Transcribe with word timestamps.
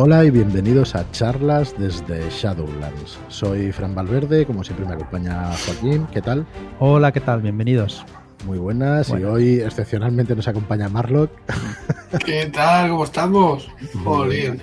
Hola 0.00 0.24
y 0.24 0.30
bienvenidos 0.30 0.94
a 0.94 1.10
charlas 1.10 1.76
desde 1.76 2.30
Shadowlands. 2.30 3.18
Soy 3.26 3.72
Fran 3.72 3.96
Valverde, 3.96 4.46
como 4.46 4.62
siempre 4.62 4.86
me 4.86 4.94
acompaña 4.94 5.50
Joaquín. 5.66 6.06
¿Qué 6.12 6.22
tal? 6.22 6.46
Hola, 6.78 7.10
¿qué 7.10 7.18
tal? 7.18 7.42
Bienvenidos. 7.42 8.06
Muy 8.44 8.58
buenas 8.58 9.08
y 9.10 9.24
hoy 9.24 9.60
excepcionalmente 9.60 10.36
nos 10.36 10.46
acompaña 10.46 10.88
Marlock. 10.88 11.32
¿Qué 12.24 12.46
tal? 12.46 12.90
¿Cómo 12.90 13.02
estamos? 13.02 13.68
Joder. 14.04 14.60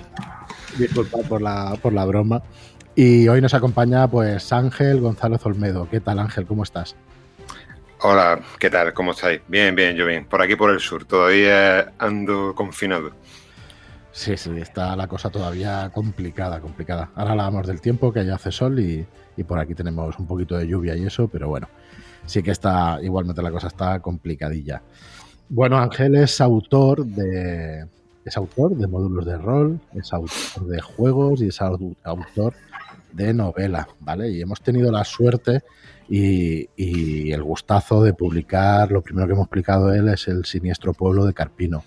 Disculpad 0.78 1.28
por 1.28 1.42
la, 1.42 1.76
por 1.82 1.92
la 1.92 2.06
broma. 2.06 2.42
Y 2.94 3.28
hoy 3.28 3.42
nos 3.42 3.52
acompaña 3.52 4.08
pues 4.08 4.50
Ángel 4.54 5.02
González 5.02 5.44
Olmedo. 5.44 5.86
¿Qué 5.90 6.00
tal 6.00 6.18
Ángel? 6.18 6.46
¿Cómo 6.46 6.62
estás? 6.62 6.96
Hola, 8.00 8.40
¿qué 8.58 8.70
tal? 8.70 8.94
¿Cómo 8.94 9.10
estáis? 9.10 9.42
Bien, 9.48 9.74
bien, 9.74 9.96
yo 9.96 10.06
bien. 10.06 10.24
Por 10.24 10.40
aquí 10.40 10.56
por 10.56 10.70
el 10.70 10.80
sur, 10.80 11.04
todavía 11.04 11.92
ando 11.98 12.54
confinado. 12.54 13.12
Sí, 14.16 14.34
sí, 14.38 14.50
está 14.56 14.96
la 14.96 15.06
cosa 15.06 15.28
todavía 15.28 15.90
complicada, 15.92 16.58
complicada. 16.58 17.10
Ahora 17.16 17.32
hablamos 17.32 17.66
del 17.66 17.82
tiempo, 17.82 18.10
que 18.10 18.20
allá 18.20 18.36
hace 18.36 18.50
sol 18.50 18.80
y, 18.80 19.06
y 19.36 19.44
por 19.44 19.58
aquí 19.58 19.74
tenemos 19.74 20.18
un 20.18 20.26
poquito 20.26 20.56
de 20.56 20.66
lluvia 20.66 20.96
y 20.96 21.04
eso, 21.04 21.28
pero 21.28 21.48
bueno, 21.48 21.68
sí 22.24 22.42
que 22.42 22.50
está, 22.50 22.98
igualmente 23.02 23.42
la 23.42 23.50
cosa 23.50 23.66
está 23.66 24.00
complicadilla. 24.00 24.82
Bueno, 25.50 25.76
Ángel 25.76 26.16
es 26.16 26.40
autor 26.40 27.04
de, 27.04 27.86
es 28.24 28.36
autor 28.38 28.74
de 28.74 28.86
módulos 28.86 29.26
de 29.26 29.36
rol, 29.36 29.80
es 29.92 30.10
autor 30.14 30.66
de 30.66 30.80
juegos 30.80 31.42
y 31.42 31.48
es 31.48 31.60
autor 31.60 32.54
de 33.12 33.34
novela, 33.34 33.86
¿vale? 34.00 34.30
Y 34.30 34.40
hemos 34.40 34.62
tenido 34.62 34.90
la 34.90 35.04
suerte 35.04 35.60
y, 36.08 36.70
y, 36.74 37.32
el 37.32 37.42
gustazo 37.42 38.02
de 38.02 38.14
publicar, 38.14 38.90
lo 38.90 39.02
primero 39.02 39.26
que 39.26 39.34
hemos 39.34 39.48
publicado 39.48 39.92
él 39.92 40.08
es 40.08 40.26
el 40.26 40.46
siniestro 40.46 40.94
pueblo 40.94 41.26
de 41.26 41.34
Carpino 41.34 41.84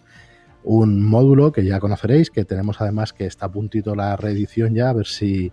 un 0.63 1.03
módulo 1.03 1.51
que 1.51 1.63
ya 1.63 1.79
conoceréis, 1.79 2.29
que 2.29 2.45
tenemos 2.45 2.81
además 2.81 3.13
que 3.13 3.25
está 3.25 3.47
a 3.47 3.51
puntito 3.51 3.95
la 3.95 4.15
reedición 4.15 4.75
ya, 4.75 4.89
a 4.89 4.93
ver 4.93 5.07
si, 5.07 5.51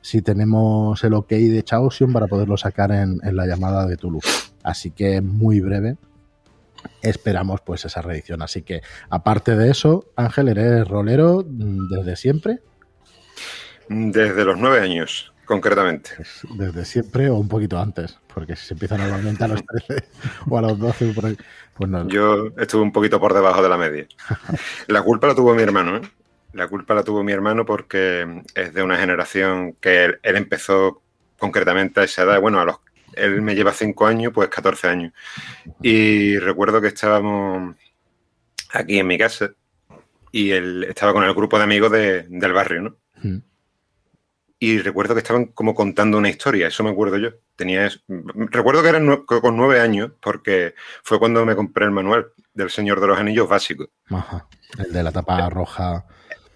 si 0.00 0.22
tenemos 0.22 1.02
el 1.04 1.14
ok 1.14 1.30
de 1.30 1.62
Chaosium 1.62 2.12
para 2.12 2.26
poderlo 2.26 2.56
sacar 2.56 2.92
en, 2.92 3.18
en, 3.22 3.36
la 3.36 3.46
llamada 3.46 3.86
de 3.86 3.96
Tulu. 3.96 4.20
Así 4.62 4.90
que 4.90 5.20
muy 5.20 5.60
breve 5.60 5.96
esperamos 7.00 7.60
pues 7.60 7.84
esa 7.84 8.02
reedición. 8.02 8.42
Así 8.42 8.62
que 8.62 8.82
aparte 9.10 9.56
de 9.56 9.70
eso, 9.70 10.06
Ángel, 10.16 10.48
¿eres 10.48 10.86
rolero 10.86 11.44
desde 11.46 12.16
siempre? 12.16 12.60
Desde 13.88 14.44
los 14.44 14.58
nueve 14.58 14.80
años, 14.80 15.31
concretamente. 15.52 16.12
Desde 16.54 16.86
siempre 16.86 17.28
o 17.28 17.36
un 17.36 17.48
poquito 17.48 17.78
antes, 17.78 18.18
porque 18.32 18.56
si 18.56 18.68
se 18.68 18.74
empiezan 18.74 19.00
normalmente 19.00 19.44
a 19.44 19.48
los 19.48 19.62
13 19.86 20.08
o 20.48 20.56
a 20.56 20.62
los 20.62 20.78
12, 20.78 21.12
por 21.12 21.26
ahí, 21.26 21.36
pues 21.74 21.90
no. 21.90 22.08
Yo 22.08 22.46
estuve 22.56 22.80
un 22.80 22.92
poquito 22.92 23.20
por 23.20 23.34
debajo 23.34 23.62
de 23.62 23.68
la 23.68 23.76
media. 23.76 24.06
La 24.86 25.02
culpa 25.02 25.26
la 25.26 25.34
tuvo 25.34 25.54
mi 25.54 25.62
hermano, 25.62 25.98
¿eh? 25.98 26.00
La 26.54 26.68
culpa 26.68 26.94
la 26.94 27.02
tuvo 27.02 27.22
mi 27.22 27.32
hermano 27.32 27.66
porque 27.66 28.42
es 28.54 28.72
de 28.72 28.82
una 28.82 28.96
generación 28.96 29.74
que 29.74 30.04
él, 30.04 30.20
él 30.22 30.36
empezó 30.36 31.02
concretamente 31.38 32.00
a 32.00 32.04
esa 32.04 32.22
edad, 32.22 32.40
bueno, 32.40 32.58
a 32.58 32.64
los 32.64 32.76
él 33.14 33.42
me 33.42 33.54
lleva 33.54 33.72
5 33.72 34.06
años, 34.06 34.32
pues 34.34 34.48
14 34.48 34.88
años. 34.88 35.12
Y 35.82 36.38
recuerdo 36.38 36.80
que 36.80 36.88
estábamos 36.88 37.76
aquí 38.72 38.98
en 38.98 39.06
mi 39.06 39.18
casa 39.18 39.50
y 40.30 40.50
él 40.50 40.84
estaba 40.84 41.12
con 41.12 41.24
el 41.24 41.34
grupo 41.34 41.58
de 41.58 41.64
amigos 41.64 41.92
de, 41.92 42.22
del 42.22 42.52
barrio, 42.54 42.82
¿no? 42.82 42.96
Mm. 43.22 43.51
Y 44.62 44.78
recuerdo 44.78 45.14
que 45.14 45.18
estaban 45.22 45.46
como 45.46 45.74
contando 45.74 46.18
una 46.18 46.28
historia, 46.28 46.68
eso 46.68 46.84
me 46.84 46.90
acuerdo 46.90 47.18
yo. 47.18 47.30
Tenía, 47.56 47.90
recuerdo 48.06 48.80
que 48.80 48.90
eran 48.90 49.24
con 49.24 49.56
nueve 49.56 49.80
años, 49.80 50.12
porque 50.22 50.76
fue 51.02 51.18
cuando 51.18 51.44
me 51.44 51.56
compré 51.56 51.86
el 51.86 51.90
manual 51.90 52.28
del 52.54 52.70
Señor 52.70 53.00
de 53.00 53.08
los 53.08 53.18
Anillos 53.18 53.48
básico. 53.48 53.88
Ajá. 54.08 54.46
El 54.78 54.92
de 54.92 55.02
la 55.02 55.10
tapa 55.10 55.50
roja. 55.50 56.06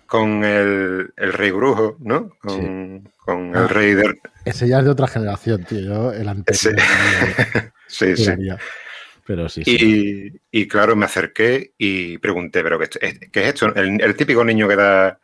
Con 0.06 0.44
el, 0.44 1.12
el 1.16 1.32
rey 1.32 1.50
brujo, 1.50 1.96
¿no? 1.98 2.30
Con, 2.38 3.02
sí. 3.04 3.10
con 3.18 3.48
el 3.48 3.64
ah, 3.64 3.66
rey 3.66 3.94
de... 3.94 4.20
Ese 4.44 4.68
ya 4.68 4.78
es 4.78 4.84
de 4.84 4.90
otra 4.92 5.08
generación, 5.08 5.64
tío. 5.64 5.80
Yo, 5.80 6.12
el 6.12 6.28
anterior. 6.28 6.76
sí, 7.88 8.16
sí. 8.16 8.30
Pero 9.26 9.48
sí, 9.48 9.62
y, 9.66 9.78
sí. 9.78 10.40
Y, 10.52 10.68
claro, 10.68 10.94
me 10.94 11.06
acerqué 11.06 11.72
y 11.76 12.18
pregunté, 12.18 12.62
¿pero 12.62 12.78
qué, 12.78 12.88
qué 13.32 13.42
es 13.42 13.48
esto? 13.48 13.74
El, 13.74 14.00
el 14.00 14.14
típico 14.14 14.44
niño 14.44 14.68
que 14.68 14.76
da 14.76 15.18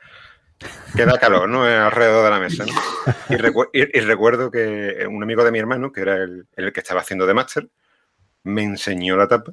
que 0.95 1.05
da 1.05 1.19
calor, 1.19 1.49
¿no? 1.49 1.65
Alrededor 1.65 2.25
de 2.25 2.31
la 2.31 2.39
mesa, 2.39 2.65
¿no? 2.67 2.73
Y, 3.29 3.37
recu 3.37 3.67
y, 3.73 3.99
y, 3.99 4.01
recuerdo 4.01 4.51
que 4.51 5.07
un 5.09 5.23
amigo 5.23 5.45
de 5.45 5.53
mi 5.53 5.59
hermano, 5.59 5.93
que 5.93 6.03
era 6.03 6.17
el, 6.17 6.47
el 6.57 6.73
que 6.73 6.81
estaba 6.81 7.01
haciendo 7.01 7.27
de 7.27 7.35
máster, 7.35 7.69
me 8.45 8.63
enseñó 8.63 9.17
la 9.17 9.29
tapa 9.29 9.53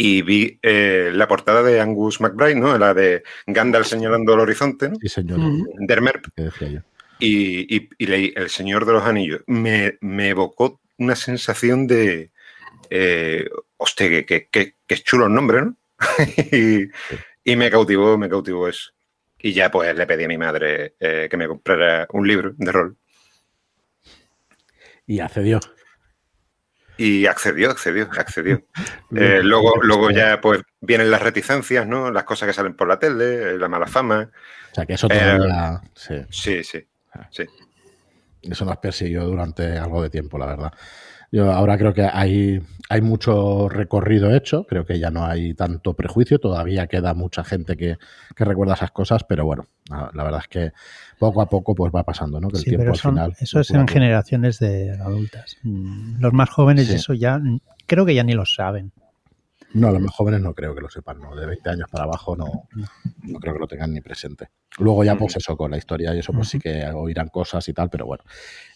y 0.00 0.22
vi 0.22 0.58
eh, 0.62 1.10
la 1.12 1.26
portada 1.26 1.60
de 1.62 1.80
Angus 1.80 2.20
McBride, 2.20 2.54
¿no? 2.54 2.78
La 2.78 2.94
de 2.94 3.24
Gandalf 3.48 3.88
señalando 3.88 4.32
el 4.32 4.40
horizonte, 4.40 4.88
¿no? 4.88 4.96
Sí, 5.00 5.08
señor. 5.08 5.40
Dermerp. 5.80 6.26
Y, 7.18 7.76
y, 7.76 7.88
y, 7.98 8.06
leí 8.06 8.32
El 8.36 8.48
Señor 8.48 8.86
de 8.86 8.92
los 8.92 9.02
Anillos. 9.02 9.42
Me, 9.48 9.98
me 10.00 10.28
evocó 10.28 10.80
una 10.98 11.16
sensación 11.16 11.88
de... 11.88 12.30
Eh, 12.90 13.50
hostia, 13.76 14.08
que, 14.08 14.24
que, 14.24 14.48
que, 14.52 14.76
que, 14.86 14.94
es 14.94 15.02
chulo 15.02 15.26
el 15.26 15.34
nombre, 15.34 15.62
¿no? 15.62 15.76
y, 16.52 16.88
y 17.42 17.56
me 17.56 17.68
cautivó, 17.68 18.16
me 18.16 18.28
cautivó 18.28 18.68
eso. 18.68 18.92
Y 19.40 19.52
ya 19.52 19.70
pues 19.70 19.94
le 19.94 20.06
pedí 20.06 20.24
a 20.24 20.28
mi 20.28 20.38
madre 20.38 20.94
eh, 20.98 21.28
que 21.30 21.36
me 21.36 21.46
comprara 21.46 22.06
un 22.12 22.26
libro 22.26 22.54
de 22.56 22.72
rol. 22.72 22.96
Y 25.06 25.20
accedió. 25.20 25.60
Y 26.96 27.26
accedió, 27.26 27.70
accedió, 27.70 28.08
accedió. 28.18 28.64
eh, 29.16 29.40
luego, 29.42 29.74
luego 29.82 30.10
ya 30.10 30.40
pues 30.40 30.62
vienen 30.80 31.10
las 31.10 31.22
reticencias, 31.22 31.86
¿no? 31.86 32.10
Las 32.10 32.24
cosas 32.24 32.48
que 32.48 32.52
salen 32.52 32.74
por 32.74 32.88
la 32.88 32.98
tele, 32.98 33.56
la 33.56 33.68
mala 33.68 33.86
fama. 33.86 34.30
O 34.72 34.74
sea 34.74 34.84
que 34.84 34.94
eso 34.94 35.08
todavía... 35.08 35.80
Eh, 35.84 35.88
sí. 35.94 36.14
sí, 36.30 36.64
sí, 36.64 36.86
sí. 37.30 37.44
Eso 38.42 38.64
nos 38.64 38.76
persiguió 38.78 39.24
durante 39.24 39.78
algo 39.78 40.02
de 40.02 40.10
tiempo, 40.10 40.38
la 40.38 40.46
verdad. 40.46 40.72
Yo 41.30 41.52
ahora 41.52 41.76
creo 41.76 41.92
que 41.92 42.08
hay, 42.10 42.62
hay 42.88 43.00
mucho 43.02 43.68
recorrido 43.68 44.34
hecho, 44.34 44.64
creo 44.64 44.86
que 44.86 44.98
ya 44.98 45.10
no 45.10 45.26
hay 45.26 45.52
tanto 45.52 45.94
prejuicio, 45.94 46.38
todavía 46.38 46.86
queda 46.86 47.12
mucha 47.12 47.44
gente 47.44 47.76
que, 47.76 47.98
que 48.34 48.44
recuerda 48.44 48.74
esas 48.74 48.92
cosas, 48.92 49.24
pero 49.24 49.44
bueno, 49.44 49.66
la, 49.90 50.24
verdad 50.24 50.40
es 50.42 50.48
que 50.48 50.72
poco 51.18 51.42
a 51.42 51.46
poco 51.46 51.74
pues 51.74 51.92
va 51.94 52.02
pasando, 52.02 52.40
¿no? 52.40 52.48
Que 52.48 52.56
el 52.56 52.62
sí, 52.62 52.70
tiempo 52.70 52.82
pero 52.82 52.92
al 52.92 52.98
son, 52.98 53.12
final. 53.12 53.36
Eso 53.38 53.60
es 53.60 53.70
en 53.70 53.86
generaciones 53.86 54.58
de 54.58 54.92
adultas. 54.92 55.58
Los 55.64 56.32
más 56.32 56.48
jóvenes, 56.48 56.86
sí. 56.86 56.94
eso 56.94 57.12
ya 57.12 57.40
creo 57.86 58.06
que 58.06 58.14
ya 58.14 58.24
ni 58.24 58.32
lo 58.32 58.46
saben. 58.46 58.92
No, 59.74 59.92
los 59.92 60.00
más 60.00 60.14
jóvenes 60.14 60.40
no 60.40 60.54
creo 60.54 60.74
que 60.74 60.80
lo 60.80 60.88
sepan, 60.88 61.20
¿no? 61.20 61.36
De 61.36 61.44
20 61.46 61.68
años 61.70 61.88
para 61.90 62.04
abajo 62.04 62.34
no, 62.34 62.68
no 63.22 63.38
creo 63.38 63.52
que 63.52 63.60
lo 63.60 63.66
tengan 63.66 63.92
ni 63.92 64.00
presente. 64.00 64.48
Luego 64.78 65.04
ya, 65.04 65.16
pues 65.16 65.36
eso, 65.36 65.56
con 65.56 65.70
la 65.70 65.76
historia 65.76 66.14
y 66.14 66.20
eso, 66.20 66.32
pues 66.32 66.48
sí 66.48 66.58
que 66.58 66.86
oirán 66.94 67.28
cosas 67.28 67.68
y 67.68 67.74
tal, 67.74 67.90
pero 67.90 68.06
bueno. 68.06 68.24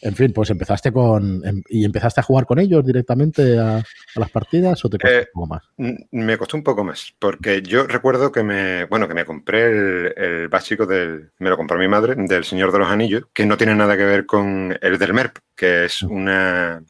En 0.01 0.15
fin, 0.15 0.33
pues 0.33 0.51
empezaste 0.51 0.93
con... 0.93 1.47
em, 1.47 1.63
¿Y 1.69 1.85
empezaste 1.85 2.21
a 2.21 2.25
jugar 2.25 2.45
con 2.45 2.59
ellos 2.59 2.85
directamente 2.85 3.59
a, 3.59 3.77
a 3.79 4.21
las 4.21 4.31
partidas 4.31 4.85
o 4.85 4.91
te 4.91 4.99
costó 4.99 5.17
eh, 5.17 5.29
un 5.33 5.41
poco 5.41 5.47
más? 5.47 5.63
Me 6.11 6.37
costó 6.37 6.57
un 6.57 6.63
poco 6.63 6.85
más, 6.85 7.15
porque 7.19 7.63
yo 7.63 7.87
recuerdo 7.87 8.31
que 8.33 8.43
me... 8.43 8.85
Bueno, 8.87 9.09
que 9.09 9.15
me 9.15 9.25
compré 9.25 9.67
el, 9.67 10.15
el 10.17 10.49
básico 10.49 10.87
del... 10.87 11.31
Me 11.39 11.49
lo 11.51 11.57
compró 11.57 11.79
mi 11.79 11.89
madre, 11.89 12.15
del 12.17 12.45
Señor 12.45 12.73
de 12.73 12.79
los 12.81 12.89
Anillos, 12.89 13.25
que 13.33 13.47
no 13.47 13.57
tiene 13.57 13.75
nada 13.75 13.97
que 13.97 14.05
ver 14.05 14.27
con 14.27 14.77
el 14.81 14.99
del 14.99 15.15
MERP, 15.15 15.39
que 15.57 15.87
es 15.87 16.03
una, 16.03 16.83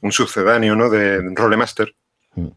un 0.00 0.12
sucedáneo, 0.12 0.76
¿no? 0.76 0.88
De 0.88 1.20
Rolemaster. 1.34 1.94
Mm. 2.34 2.48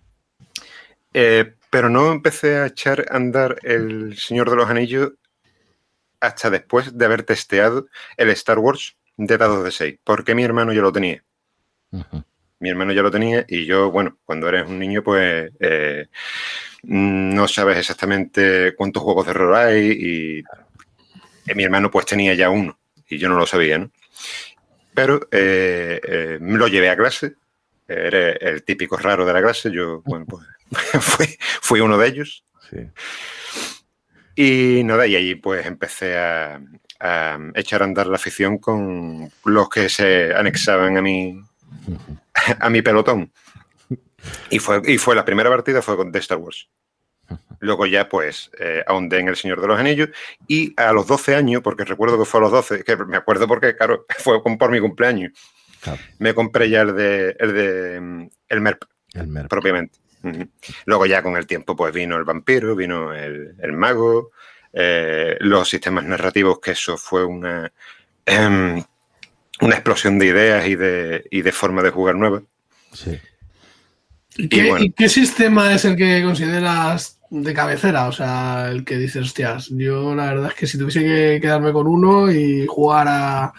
Eh, 1.14 1.54
pero 1.70 1.90
no 1.90 2.12
empecé 2.12 2.58
a 2.58 2.68
echar 2.68 3.06
a 3.10 3.16
andar 3.16 3.58
el 3.64 4.18
Señor 4.18 4.50
de 4.50 4.56
los 4.56 4.70
Anillos 4.70 5.14
hasta 6.20 6.50
después 6.50 6.98
de 6.98 7.06
haber 7.06 7.24
testeado 7.24 7.88
el 8.18 8.30
Star 8.30 8.60
Wars 8.60 8.96
de 9.18 9.38
dados 9.38 9.64
de 9.64 9.72
6, 9.72 10.00
porque 10.04 10.36
mi 10.36 10.44
hermano 10.44 10.74
ya 10.74 10.82
lo 10.82 10.92
tenía. 10.92 11.24
Uh 11.92 12.00
-huh. 12.00 12.24
Mi 12.60 12.70
hermano 12.70 12.94
ya 12.94 13.02
lo 13.02 13.12
tenía 13.12 13.46
y 13.48 13.66
yo, 13.66 13.92
bueno, 13.92 14.18
cuando 14.24 14.48
eres 14.48 14.68
un 14.68 14.80
niño, 14.80 15.04
pues 15.04 15.52
eh, 15.60 16.08
no 16.84 17.48
sabes 17.48 17.78
exactamente 17.78 18.74
cuántos 18.76 19.04
juegos 19.04 19.28
de 19.28 19.34
rol 19.34 19.56
hay 19.56 19.92
y 19.92 20.44
mi 21.54 21.64
hermano 21.64 21.92
pues 21.92 22.06
tenía 22.06 22.34
ya 22.34 22.50
uno 22.50 22.80
y 23.10 23.18
yo 23.18 23.30
no 23.30 23.36
lo 23.36 23.46
sabía, 23.46 23.78
¿no? 23.78 23.92
Pero 24.94 25.28
eh, 25.32 26.00
eh, 26.04 26.38
me 26.40 26.58
lo 26.58 26.68
llevé 26.68 26.90
a 26.90 26.96
clase, 26.96 27.36
era 27.88 28.32
el 28.32 28.64
típico 28.64 28.96
raro 28.96 29.26
de 29.26 29.34
la 29.34 29.42
clase, 29.42 29.72
yo, 29.72 30.02
bueno, 30.06 30.26
pues 30.26 30.44
fui, 31.02 31.28
fui, 31.62 31.80
uno 31.80 31.98
de 31.98 32.08
ellos. 32.08 32.44
Sí. 32.70 32.78
Y 34.36 34.84
nada, 34.84 35.06
y 35.06 35.16
allí 35.16 35.36
pues 35.36 35.66
empecé 35.66 36.18
a, 36.18 36.60
a, 37.00 37.38
echar 37.56 37.82
a 37.82 37.86
andar 37.86 38.08
la 38.08 38.16
afición 38.16 38.58
con 38.58 39.32
los 39.46 39.70
que 39.70 39.90
se 39.90 40.34
anexaban 40.34 40.98
a 40.98 41.02
mi, 41.02 41.40
a 42.60 42.70
mi 42.70 42.82
pelotón. 42.82 43.32
Y 44.50 44.60
fue, 44.60 44.82
y 44.86 44.98
fue 44.98 45.16
la 45.16 45.26
primera 45.26 45.50
partida 45.50 45.82
fue 45.82 45.98
con 45.98 46.12
de 46.12 46.20
Star 46.20 46.38
Wars. 46.38 46.70
Luego 47.60 47.86
ya 47.86 48.10
pues 48.10 48.52
eh, 48.60 48.84
ahondé 48.88 49.20
en 49.20 49.28
El 49.28 49.36
Señor 49.36 49.62
de 49.62 49.68
los 49.68 49.80
Anillos 49.80 50.10
y 50.48 50.74
a 50.78 50.92
los 50.92 51.08
12 51.08 51.36
años, 51.36 51.62
porque 51.62 51.86
recuerdo 51.86 52.18
que 52.18 52.26
fue 52.26 52.40
a 52.40 52.44
los 52.44 52.52
12, 52.52 52.84
que 52.84 52.98
me 52.98 53.18
acuerdo 53.18 53.48
porque, 53.48 53.76
claro, 53.76 54.06
fue 54.20 54.42
por 54.44 54.72
mi 54.72 54.80
cumpleaños, 54.80 55.32
claro. 55.82 56.00
me 56.20 56.34
compré 56.34 56.70
ya 56.70 56.82
el 56.82 56.96
de 56.96 57.36
el, 57.40 57.54
de, 57.54 58.30
el 58.50 58.62
MERP, 58.62 58.84
el 59.14 59.28
MERP. 59.28 59.50
propiamente. 59.50 60.00
Uh 60.24 60.28
-huh. 60.30 60.50
Luego 60.86 61.06
ya 61.06 61.22
con 61.22 61.36
el 61.38 61.46
tiempo 61.46 61.76
pues 61.76 61.94
vino 61.94 62.16
el 62.18 62.24
vampiro, 62.24 62.76
vino 62.76 63.14
el, 63.14 63.56
el 63.60 63.74
mago, 63.74 64.32
eh, 64.72 65.38
los 65.40 65.70
sistemas 65.70 66.06
narrativos, 66.06 66.60
que 66.60 66.72
eso 66.72 66.98
fue 66.98 67.24
una, 67.24 67.72
em, 68.26 68.84
una 69.62 69.76
explosión 69.76 70.18
de 70.18 70.26
ideas 70.28 70.66
y 70.66 70.76
de, 70.76 71.26
y 71.30 71.42
de 71.42 71.52
forma 71.52 71.84
de 71.84 71.92
jugar 71.92 72.16
nueva. 72.16 72.42
Sí. 72.92 73.20
¿Y 74.36 74.50
qué, 74.50 74.70
bueno. 74.70 74.86
y 74.86 74.92
qué 74.92 75.10
sistema 75.10 75.74
es 75.74 75.86
el 75.86 75.96
que 75.96 76.24
consideras 76.24 77.20
de 77.30 77.54
cabecera? 77.54 78.08
O 78.08 78.12
sea, 78.12 78.70
el 78.72 78.84
que 78.84 78.98
dices, 78.98 79.24
hostias, 79.24 79.70
yo 79.70 80.16
la 80.16 80.34
verdad 80.34 80.50
es 80.50 80.56
que 80.56 80.68
si 80.68 80.78
tuviese 80.78 81.02
que 81.02 81.40
quedarme 81.40 81.72
con 81.72 81.86
uno 81.86 82.32
y 82.32 82.66
jugar 82.66 83.08
a, 83.10 83.54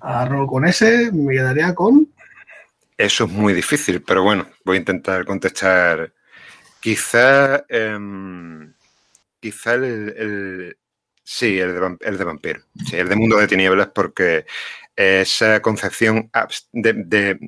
a 0.00 0.24
rol 0.24 0.46
con 0.46 0.64
ese, 0.64 1.12
me 1.12 1.34
quedaría 1.34 1.74
con. 1.74 2.08
Eso 2.98 3.24
es 3.24 3.30
muy 3.30 3.54
difícil, 3.54 4.02
pero 4.02 4.22
bueno, 4.24 4.48
voy 4.64 4.76
a 4.76 4.80
intentar 4.80 5.24
contestar. 5.24 6.12
Quizá, 6.80 7.64
em, 7.68 8.74
el, 10.16 10.76
sí, 11.24 11.58
el 11.58 11.74
de, 11.74 11.96
el 12.00 12.18
de 12.18 12.24
vampiro, 12.24 12.60
sí, 12.86 12.96
el 12.96 13.08
de 13.08 13.16
mundo 13.16 13.36
de 13.38 13.46
tinieblas, 13.48 13.88
porque 13.94 14.46
esa 14.96 15.62
concepción 15.62 16.30
de, 16.72 17.38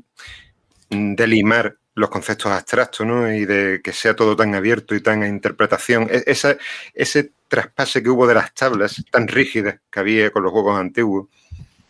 de 0.91 1.26
limar 1.26 1.76
los 1.94 2.11
conceptos 2.11 2.50
abstractos, 2.52 3.06
¿no? 3.06 3.32
Y 3.32 3.44
de 3.44 3.81
que 3.82 3.93
sea 3.93 4.14
todo 4.17 4.37
tan 4.37 4.55
abierto 4.55 4.94
y 4.94 5.02
tan 5.02 5.23
a 5.23 5.29
interpretación, 5.29 6.08
e- 6.11 6.23
esa- 6.26 6.56
ese 6.94 7.32
traspase 7.49 8.02
que 8.02 8.11
hubo 8.11 8.26
de 8.26 8.35
las 8.35 8.55
tablas 8.55 9.05
tan 9.11 9.29
rígidas 9.29 9.81
que 9.91 10.00
había 10.00 10.31
con 10.31 10.43
los 10.44 10.52
juegos 10.52 10.79
antiguos, 10.81 11.29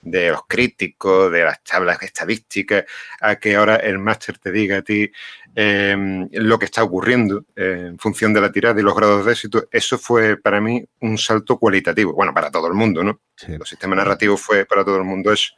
de 0.02 0.30
los 0.30 0.42
críticos, 0.46 1.30
de 1.30 1.44
las 1.44 1.62
tablas 1.62 2.02
estadísticas, 2.02 2.84
a 3.20 3.36
que 3.36 3.56
ahora 3.56 3.76
el 3.76 3.98
máster 3.98 4.38
te 4.38 4.50
diga 4.50 4.78
a 4.78 4.82
ti 4.82 5.10
eh, 5.54 6.26
lo 6.32 6.58
que 6.58 6.64
está 6.64 6.82
ocurriendo 6.84 7.44
eh, 7.56 7.86
en 7.88 7.98
función 7.98 8.32
de 8.32 8.40
la 8.40 8.52
tirada 8.52 8.80
y 8.80 8.84
los 8.84 8.94
grados 8.94 9.26
de 9.26 9.32
éxito, 9.32 9.68
eso 9.70 9.98
fue 9.98 10.36
para 10.36 10.60
mí 10.60 10.84
un 11.00 11.18
salto 11.18 11.58
cualitativo. 11.58 12.12
Bueno, 12.14 12.32
para 12.32 12.50
todo 12.50 12.68
el 12.68 12.74
mundo, 12.74 13.02
¿no? 13.02 13.20
Sí. 13.36 13.56
Los 13.58 13.68
sistemas 13.68 13.96
narrativos 13.96 14.40
fue 14.40 14.64
para 14.64 14.84
todo 14.84 14.96
el 14.96 15.04
mundo 15.04 15.32
eso. 15.32 15.52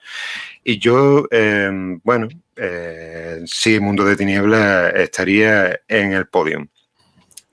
Y 0.65 0.79
yo, 0.79 1.27
eh, 1.31 1.71
bueno, 2.03 2.29
sí, 3.45 3.81
Mundo 3.81 4.05
de 4.05 4.17
Tinieblas 4.17 4.95
estaría 4.95 5.81
en 5.89 6.13
el 6.13 6.27
podio. 6.27 6.67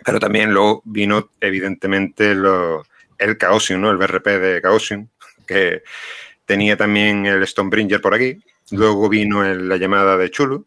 Pero 0.06 0.20
también 0.20 0.52
luego 0.54 0.82
vino, 0.86 1.30
evidentemente, 1.42 2.34
lo- 2.36 2.86
el 3.18 3.38
Chaosium, 3.38 3.82
¿no? 3.82 3.92
El 3.92 3.98
BRP 3.98 4.40
de 4.40 4.62
Chaosium, 4.62 5.08
que 5.46 5.84
tenía 6.50 6.76
también 6.76 7.28
el 7.28 7.46
Stonebringer 7.46 8.02
por 8.02 8.16
aquí. 8.16 8.36
Luego 8.72 9.08
vino 9.08 9.46
el- 9.46 9.70
la 9.70 9.78
llamada 9.78 10.18
de 10.18 10.32
Chulu. 10.32 10.66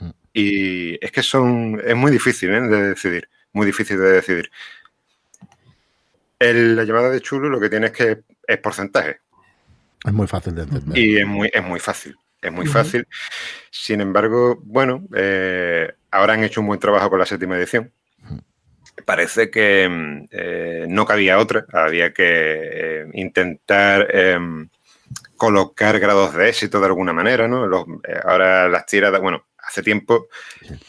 Mm. 0.00 0.10
Y 0.32 1.04
es 1.04 1.12
que 1.12 1.22
son. 1.22 1.80
Es 1.86 1.94
muy 1.94 2.10
difícil 2.10 2.50
¿eh? 2.52 2.60
de 2.62 2.88
decidir. 2.88 3.28
Muy 3.52 3.64
difícil 3.64 3.96
de 3.98 4.10
decidir. 4.10 4.50
El- 6.40 6.74
la 6.74 6.82
llamada 6.82 7.10
de 7.10 7.20
Chulu 7.20 7.48
lo 7.48 7.60
que 7.60 7.70
tiene 7.70 7.86
es 7.86 7.92
que 7.92 8.22
es 8.44 8.58
porcentaje. 8.58 9.20
Es 10.04 10.12
muy 10.12 10.26
fácil 10.26 10.56
de 10.56 10.62
entender. 10.64 10.98
Y 10.98 11.18
es 11.18 11.26
muy, 11.26 11.48
es 11.54 11.62
muy 11.62 11.78
fácil. 11.78 12.16
Es 12.42 12.50
muy 12.52 12.66
fácil. 12.66 13.06
Sin 13.70 14.00
embargo, 14.00 14.58
bueno, 14.64 15.04
eh, 15.14 15.92
ahora 16.10 16.34
han 16.34 16.42
hecho 16.42 16.60
un 16.60 16.66
buen 16.66 16.80
trabajo 16.80 17.08
con 17.08 17.20
la 17.20 17.24
séptima 17.24 17.56
edición. 17.56 17.92
Parece 19.06 19.48
que 19.50 19.88
mm, 19.88 20.28
eh, 20.32 20.86
no 20.88 21.06
cabía 21.06 21.38
otra. 21.38 21.64
Había 21.72 22.12
que 22.12 23.06
intentar 23.14 24.08
em, 24.14 24.68
colocar 25.36 25.98
grados 25.98 26.34
de 26.34 26.48
éxito 26.48 26.80
de 26.80 26.86
alguna 26.86 27.12
manera, 27.12 27.48
¿no? 27.48 27.66
Los- 27.66 27.84
eh, 28.08 28.18
ahora 28.24 28.68
las 28.68 28.86
tiradas, 28.86 29.20
bueno, 29.20 29.46
hace 29.58 29.82
tiempo 29.82 30.26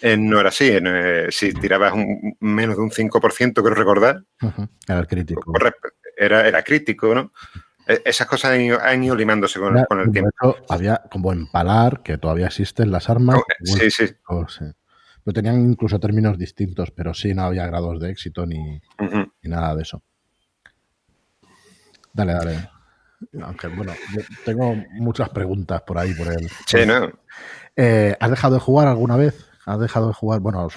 eh, 0.01 0.17
no 0.17 0.39
era 0.39 0.49
así. 0.49 0.69
eh, 0.71 1.27
si 1.31 1.53
tirabas 1.53 1.93
un- 1.93 2.37
menos 2.41 2.75
de 2.75 2.81
un 2.83 2.91
5%, 2.91 3.63
creo 3.63 3.75
recordar, 3.75 4.23
Ujú. 4.41 4.67
Era 4.87 4.99
el 4.99 5.07
crítico. 5.07 5.53
era, 6.17 6.47
era 6.47 6.63
crítico, 6.63 7.13
¿no? 7.15 7.31
E- 7.87 8.01
Esas 8.05 8.27
cosas 8.27 8.51
han 8.51 8.61
ido, 8.61 8.81
han 8.81 9.03
ido 9.03 9.15
limándose 9.15 9.59
con, 9.59 9.77
Era- 9.77 9.85
con 9.85 9.99
el 10.01 10.11
tiempo. 10.11 10.29
había 10.69 11.01
como 11.11 11.31
empalar, 11.33 12.01
que 12.03 12.17
todavía 12.17 12.47
existen 12.47 12.91
las 12.91 13.09
armas. 13.09 13.37
Oh, 13.37 13.43
Sí, 13.63 13.89
sí. 13.91 14.05
Oh, 14.27 14.47
sí. 14.47 14.65
Pero 15.23 15.33
tenían 15.33 15.59
incluso 15.71 15.99
términos 15.99 16.37
distintos, 16.37 16.91
pero 16.91 17.13
sí 17.13 17.33
no 17.33 17.43
había 17.43 17.65
grados 17.65 17.99
de 17.99 18.11
éxito 18.11 18.45
ni 18.45 18.79
nada 19.43 19.75
de 19.75 19.81
eso. 19.81 20.03
Dale, 22.13 22.33
dale. 22.33 22.69
Ángel, 23.43 23.71
bueno, 23.71 23.93
yo 24.13 24.21
tengo 24.43 24.75
muchas 24.91 25.29
preguntas 25.29 25.81
por 25.81 25.97
ahí, 25.97 26.13
por 26.13 26.27
el. 26.27 26.49
Sí, 26.65 26.85
¿no? 26.85 27.11
Eh, 27.75 28.15
¿Has 28.19 28.29
dejado 28.29 28.55
de 28.55 28.59
jugar 28.59 28.87
alguna 28.87 29.17
vez? 29.17 29.49
¿Has 29.65 29.79
dejado 29.79 30.07
de 30.07 30.13
jugar, 30.13 30.39
bueno, 30.39 30.67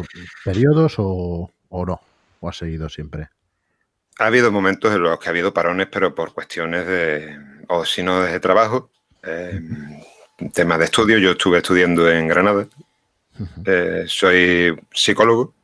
periodos 0.44 0.94
o, 0.98 1.50
o 1.68 1.86
no? 1.86 2.00
¿O 2.40 2.48
has 2.48 2.56
seguido 2.56 2.88
siempre? 2.88 3.28
Ha 4.18 4.26
habido 4.26 4.50
momentos 4.50 4.94
en 4.94 5.02
los 5.02 5.18
que 5.18 5.28
ha 5.28 5.30
habido 5.30 5.54
parones, 5.54 5.88
pero 5.92 6.14
por 6.14 6.32
cuestiones 6.32 6.86
de, 6.86 7.38
o 7.68 7.84
si 7.84 8.02
no, 8.02 8.22
de 8.22 8.40
trabajo, 8.40 8.90
eh, 9.22 9.60
temas 10.52 10.78
de 10.78 10.86
estudio. 10.86 11.18
Yo 11.18 11.32
estuve 11.32 11.58
estudiando 11.58 12.10
en 12.10 12.26
Granada. 12.26 12.66
Eh, 13.64 14.04
soy 14.08 14.76
psicólogo, 14.92 15.54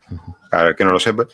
para 0.50 0.68
el 0.68 0.76
que 0.76 0.84
no 0.84 0.92
lo 0.92 1.00
sepa. 1.00 1.26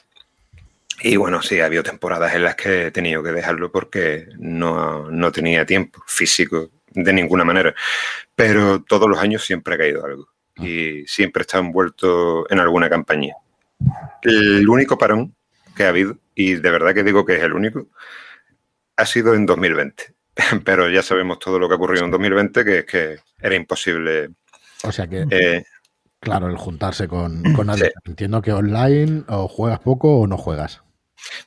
Y 1.03 1.17
bueno, 1.17 1.41
sí, 1.41 1.61
ha 1.61 1.67
habido 1.67 1.83
temporadas 1.83 2.35
en 2.35 2.45
las 2.45 2.57
que 2.57 2.87
he 2.87 2.91
tenido 2.91 3.23
que 3.23 3.33
dejarlo 3.33 3.73
porque 3.73 4.29
no, 4.39 5.11
no 5.11 5.33
tenía 5.33 5.65
tiempo 5.65 6.03
físico 6.07 6.71
de 6.91 7.13
ninguna 7.13 7.45
manera. 7.45 7.75
Pero 8.35 8.83
todos 8.83 9.09
los 9.09 9.19
años 9.19 9.45
siempre 9.45 9.75
ha 9.75 9.79
caído 9.79 10.05
algo. 10.05 10.29
Y 10.57 11.07
siempre 11.07 11.43
estado 11.43 11.65
envuelto 11.65 12.51
en 12.51 12.59
alguna 12.61 12.91
campaña. 12.91 13.35
El 14.23 14.69
único 14.69 14.99
parón 14.99 15.35
que 15.75 15.85
ha 15.85 15.89
habido, 15.89 16.19
y 16.35 16.55
de 16.55 16.71
verdad 16.71 16.93
que 16.93 17.03
digo 17.03 17.25
que 17.25 17.37
es 17.37 17.43
el 17.43 17.55
único, 17.55 17.89
ha 18.97 19.07
sido 19.07 19.35
en 19.35 19.47
2020. 19.47 20.15
Pero 20.65 20.91
ya 20.91 21.03
sabemos 21.03 21.39
todo 21.39 21.59
lo 21.59 21.67
que 21.67 21.75
ha 21.75 21.77
ocurrido 21.77 22.05
en 22.05 22.11
2020, 22.11 22.65
que 22.65 22.79
es 22.81 22.85
que 22.85 23.17
era 23.41 23.55
imposible. 23.55 24.31
O 24.83 24.93
sea 24.93 25.07
que, 25.07 25.25
eh, 25.31 25.65
claro, 26.19 26.49
el 26.49 26.57
juntarse 26.59 27.09
con, 27.09 27.43
con 27.55 27.69
nadie. 27.69 27.87
Sí. 27.87 27.93
Entiendo 28.05 28.43
que 28.43 28.53
online 28.53 29.25
o 29.29 29.49
juegas 29.49 29.79
poco 29.79 30.21
o 30.21 30.27
no 30.27 30.37
juegas. 30.37 30.83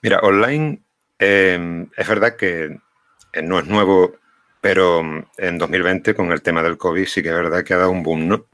Mira, 0.01 0.19
online 0.19 0.81
eh, 1.19 1.85
es 1.95 2.07
verdad 2.07 2.35
que 2.35 2.79
eh, 3.33 3.41
no 3.41 3.59
es 3.59 3.65
nuevo, 3.65 4.15
pero 4.61 5.03
mm, 5.03 5.25
en 5.37 5.57
2020 5.57 6.13
con 6.15 6.31
el 6.31 6.41
tema 6.41 6.63
del 6.63 6.77
COVID 6.77 7.05
sí 7.05 7.21
que 7.23 7.29
es 7.29 7.35
verdad 7.35 7.63
que 7.63 7.73
ha 7.73 7.77
dado 7.77 7.91
un 7.91 8.03
boom, 8.03 8.27
¿no? 8.27 8.45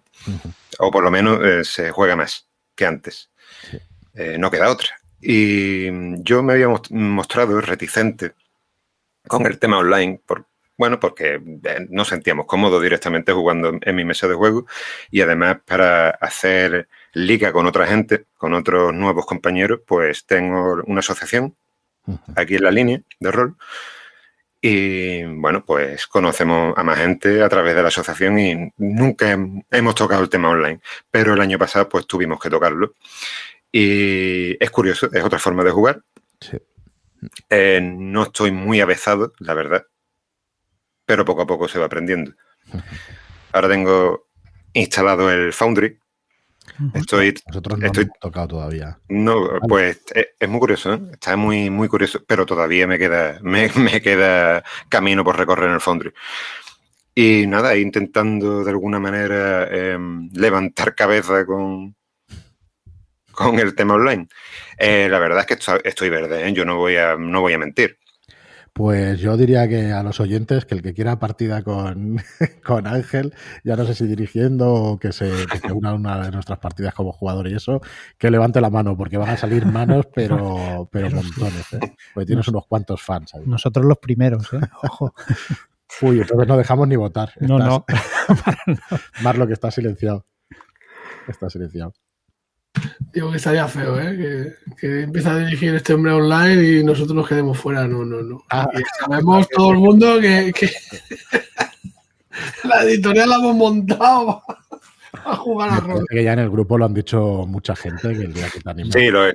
O 0.80 0.92
por 0.92 1.04
lo 1.04 1.12
menos 1.12 1.39
eh, 1.44 1.63
se 1.63 1.92
juega 1.92 2.16
más 2.16 2.48
que 2.75 2.86
antes. 2.86 3.30
Sí. 3.69 3.77
Eh, 4.13 4.38
no 4.38 4.50
queda 4.51 4.69
otra. 4.69 4.89
Y 5.21 5.89
mm, 5.92 6.24
yo 6.24 6.44
me 6.44 6.54
había 6.54 6.68
mos- 6.69 6.92
mostrado 6.92 7.60
reticente 7.62 8.33
con 9.27 9.45
el 9.45 9.60
tema 9.60 9.77
online, 9.77 10.22
por, 10.25 10.46
bueno, 10.77 11.00
porque 11.00 11.41
no 11.89 12.05
sentíamos 12.05 12.46
cómodos 12.46 12.82
directamente 12.82 13.32
jugando 13.34 13.77
en 13.82 13.96
mi 13.96 14.05
mesa 14.05 14.27
de 14.27 14.34
juego 14.36 14.65
y 15.12 15.22
además 15.22 15.58
para 15.65 16.10
hacer 16.12 16.88
liga 17.13 17.51
con 17.51 17.66
otra 17.68 17.88
gente, 17.88 18.25
con 18.38 18.54
otros 18.54 18.94
nuevos 18.94 19.25
compañeros, 19.25 19.82
pues 19.86 20.25
tengo 20.25 20.82
una 20.86 21.00
asociación 21.00 21.56
aquí 22.36 22.56
en 22.56 22.63
la 22.63 22.72
línea 22.72 23.01
de 23.20 23.32
rol. 23.32 23.56
Y 24.62 25.24
bueno, 25.24 25.63
pues 25.66 26.06
conocemos 26.08 26.74
a 26.78 26.84
más 26.84 26.98
gente 27.00 27.42
a 27.42 27.48
través 27.50 27.75
de 27.75 27.82
la 27.82 27.88
asociación 27.88 28.38
y 28.39 28.74
nunca 28.78 29.34
hem- 29.34 29.63
hemos 29.72 29.96
tocado 29.96 30.22
el 30.22 30.30
tema 30.30 30.50
online, 30.50 30.82
pero 31.10 31.34
el 31.34 31.39
año 31.42 31.58
pasado 31.58 31.88
pues 31.88 32.06
tuvimos 32.08 32.39
que 32.42 32.50
tocarlo. 32.50 32.94
Y 33.72 34.62
es 34.63 34.70
curioso, 34.72 35.10
es 35.13 35.24
otra 35.24 35.39
forma 35.39 35.63
de 35.63 35.72
jugar. 35.72 36.01
Sí. 36.42 36.58
Eh, 37.50 37.80
no 37.82 38.24
estoy 38.24 38.51
muy 38.51 38.82
avezado, 38.82 39.34
la 39.39 39.54
verdad, 39.54 39.86
pero 41.06 41.24
poco 41.25 41.44
a 41.44 41.48
poco 41.48 41.68
se 41.68 41.80
va 41.80 41.86
aprendiendo. 41.86 42.34
Ahora 43.54 43.70
tengo 43.70 44.28
instalado 44.74 45.32
el 45.32 45.54
Foundry. 45.54 45.98
Estoy 46.93 47.33
Nosotros 47.48 47.79
no 47.79 47.86
Estoy- 47.86 48.03
hemos 48.05 48.19
tocado 48.19 48.48
todavía. 48.48 49.00
no, 49.09 49.59
pues 49.67 50.01
es, 50.13 50.27
es 50.39 50.50
muy 50.50 50.59
curioso, 50.59 50.93
¿eh? 50.93 51.00
está 51.13 51.36
muy, 51.36 51.69
muy 51.69 51.88
curioso, 51.88 52.24
pero 52.27 52.45
todavía 52.45 52.88
me 52.88 52.98
queda, 52.98 53.39
me, 53.41 53.69
me 53.75 54.01
queda 54.01 54.63
camino 54.89 55.24
por 55.24 55.38
recorrer 55.38 55.67
en 55.69 55.75
el 55.75 55.81
Foundry. 55.81 56.12
Y 57.15 57.48
nada, 57.48 57.75
intentando 57.75 58.63
de 58.63 58.69
alguna 58.71 59.00
manera 59.00 59.67
em, 59.69 60.29
levantar 60.33 60.95
cabeza 60.95 61.45
con, 61.45 61.95
con 63.31 63.59
el 63.59 63.75
tema 63.75 63.95
online. 63.95 64.27
Eh, 64.77 65.07
la 65.09 65.19
verdad 65.19 65.39
es 65.41 65.45
que 65.48 65.53
estoy, 65.55 65.79
estoy 65.83 66.09
verde, 66.09 66.48
¿eh? 66.48 66.53
yo 66.53 66.63
no 66.65 66.77
voy, 66.77 66.95
a, 66.95 67.15
no 67.17 67.41
voy 67.41 67.53
a 67.53 67.57
mentir. 67.57 67.98
Pues 68.74 69.20
yo 69.20 69.36
diría 69.38 69.68
que 69.68 69.92
a 69.92 70.04
los 70.04 70.20
oyentes 70.20 70.66
que 70.66 70.76
el 70.76 70.82
que 70.82 70.94
quiera 70.94 71.20
partida 71.20 71.64
con, 71.64 72.18
con 72.66 72.88
Ángel, 72.88 73.34
ya 73.64 73.76
no 73.76 73.86
sé 73.86 73.94
si 73.96 74.08
dirigiendo 74.08 74.72
o 74.74 75.00
que 75.00 75.12
se, 75.12 75.30
que 75.52 75.58
se 75.60 75.72
una 75.72 75.90
a 75.90 75.94
una 75.96 76.22
de 76.26 76.32
nuestras 76.32 76.60
partidas 76.60 76.94
como 76.94 77.12
jugador 77.12 77.48
y 77.48 77.56
eso, 77.56 77.82
que 78.18 78.32
levante 78.32 78.62
la 78.62 78.70
mano, 78.70 78.96
porque 78.96 79.18
van 79.18 79.30
a 79.30 79.38
salir 79.38 79.66
manos, 79.66 80.06
pero, 80.14 80.88
pero 80.92 81.10
montones. 81.12 81.74
¿eh? 81.74 81.96
Porque 82.14 82.28
tienes 82.28 82.48
unos 82.48 82.66
cuantos 82.68 83.02
fans 83.02 83.34
ahí. 83.36 83.44
Nosotros 83.46 83.86
los 83.86 83.98
primeros, 83.98 84.52
¿eh? 84.54 84.60
Ojo. 84.84 85.14
Uy, 86.02 86.22
entonces 86.22 86.48
no 86.48 86.56
dejamos 86.56 86.88
ni 86.88 86.96
votar. 86.96 87.32
No, 87.42 87.58
Estás- 87.58 87.68
no. 87.68 87.86
Marlo, 89.24 89.48
que 89.48 89.54
está 89.54 89.72
silenciado. 89.72 90.26
Está 91.28 91.50
silenciado. 91.50 91.94
Digo 93.14 93.32
que 93.32 93.38
estaría 93.38 93.68
feo, 93.68 94.00
¿eh? 94.00 94.16
Que, 94.16 94.76
que 94.78 95.02
empieza 95.04 95.34
a 95.34 95.40
dirigir 95.40 95.74
este 95.76 95.94
hombre 95.94 96.12
online 96.14 96.64
y 96.80 96.84
nosotros 96.84 97.16
nos 97.16 97.28
quedemos 97.28 97.58
fuera. 97.58 97.88
No, 97.88 98.06
no, 98.06 98.22
no. 98.22 98.44
Ah. 98.52 98.70
Sabemos 99.00 99.48
todo 99.50 99.72
el 99.72 99.78
mundo 99.78 100.20
que, 100.22 100.54
que 100.54 100.70
la 102.64 102.84
editorial 102.84 103.30
la 103.30 103.36
hemos 103.38 103.56
montado 103.56 104.42
a 105.26 105.36
jugar 105.38 105.70
a 105.72 105.80
rol. 105.80 106.06
que 106.10 106.24
ya 106.24 106.34
en 106.34 106.40
el 106.40 106.50
grupo 106.50 106.78
lo 106.78 106.86
han 106.86 106.94
dicho 106.94 107.46
mucha 107.48 107.76
gente 107.76 108.10
que 108.16 108.24
el 108.24 108.34
día 108.34 108.50
que 108.50 108.60
te 108.62 108.70
animes 108.70 108.94
Sí, 108.94 109.08
lo, 109.10 109.24
que 109.26 109.34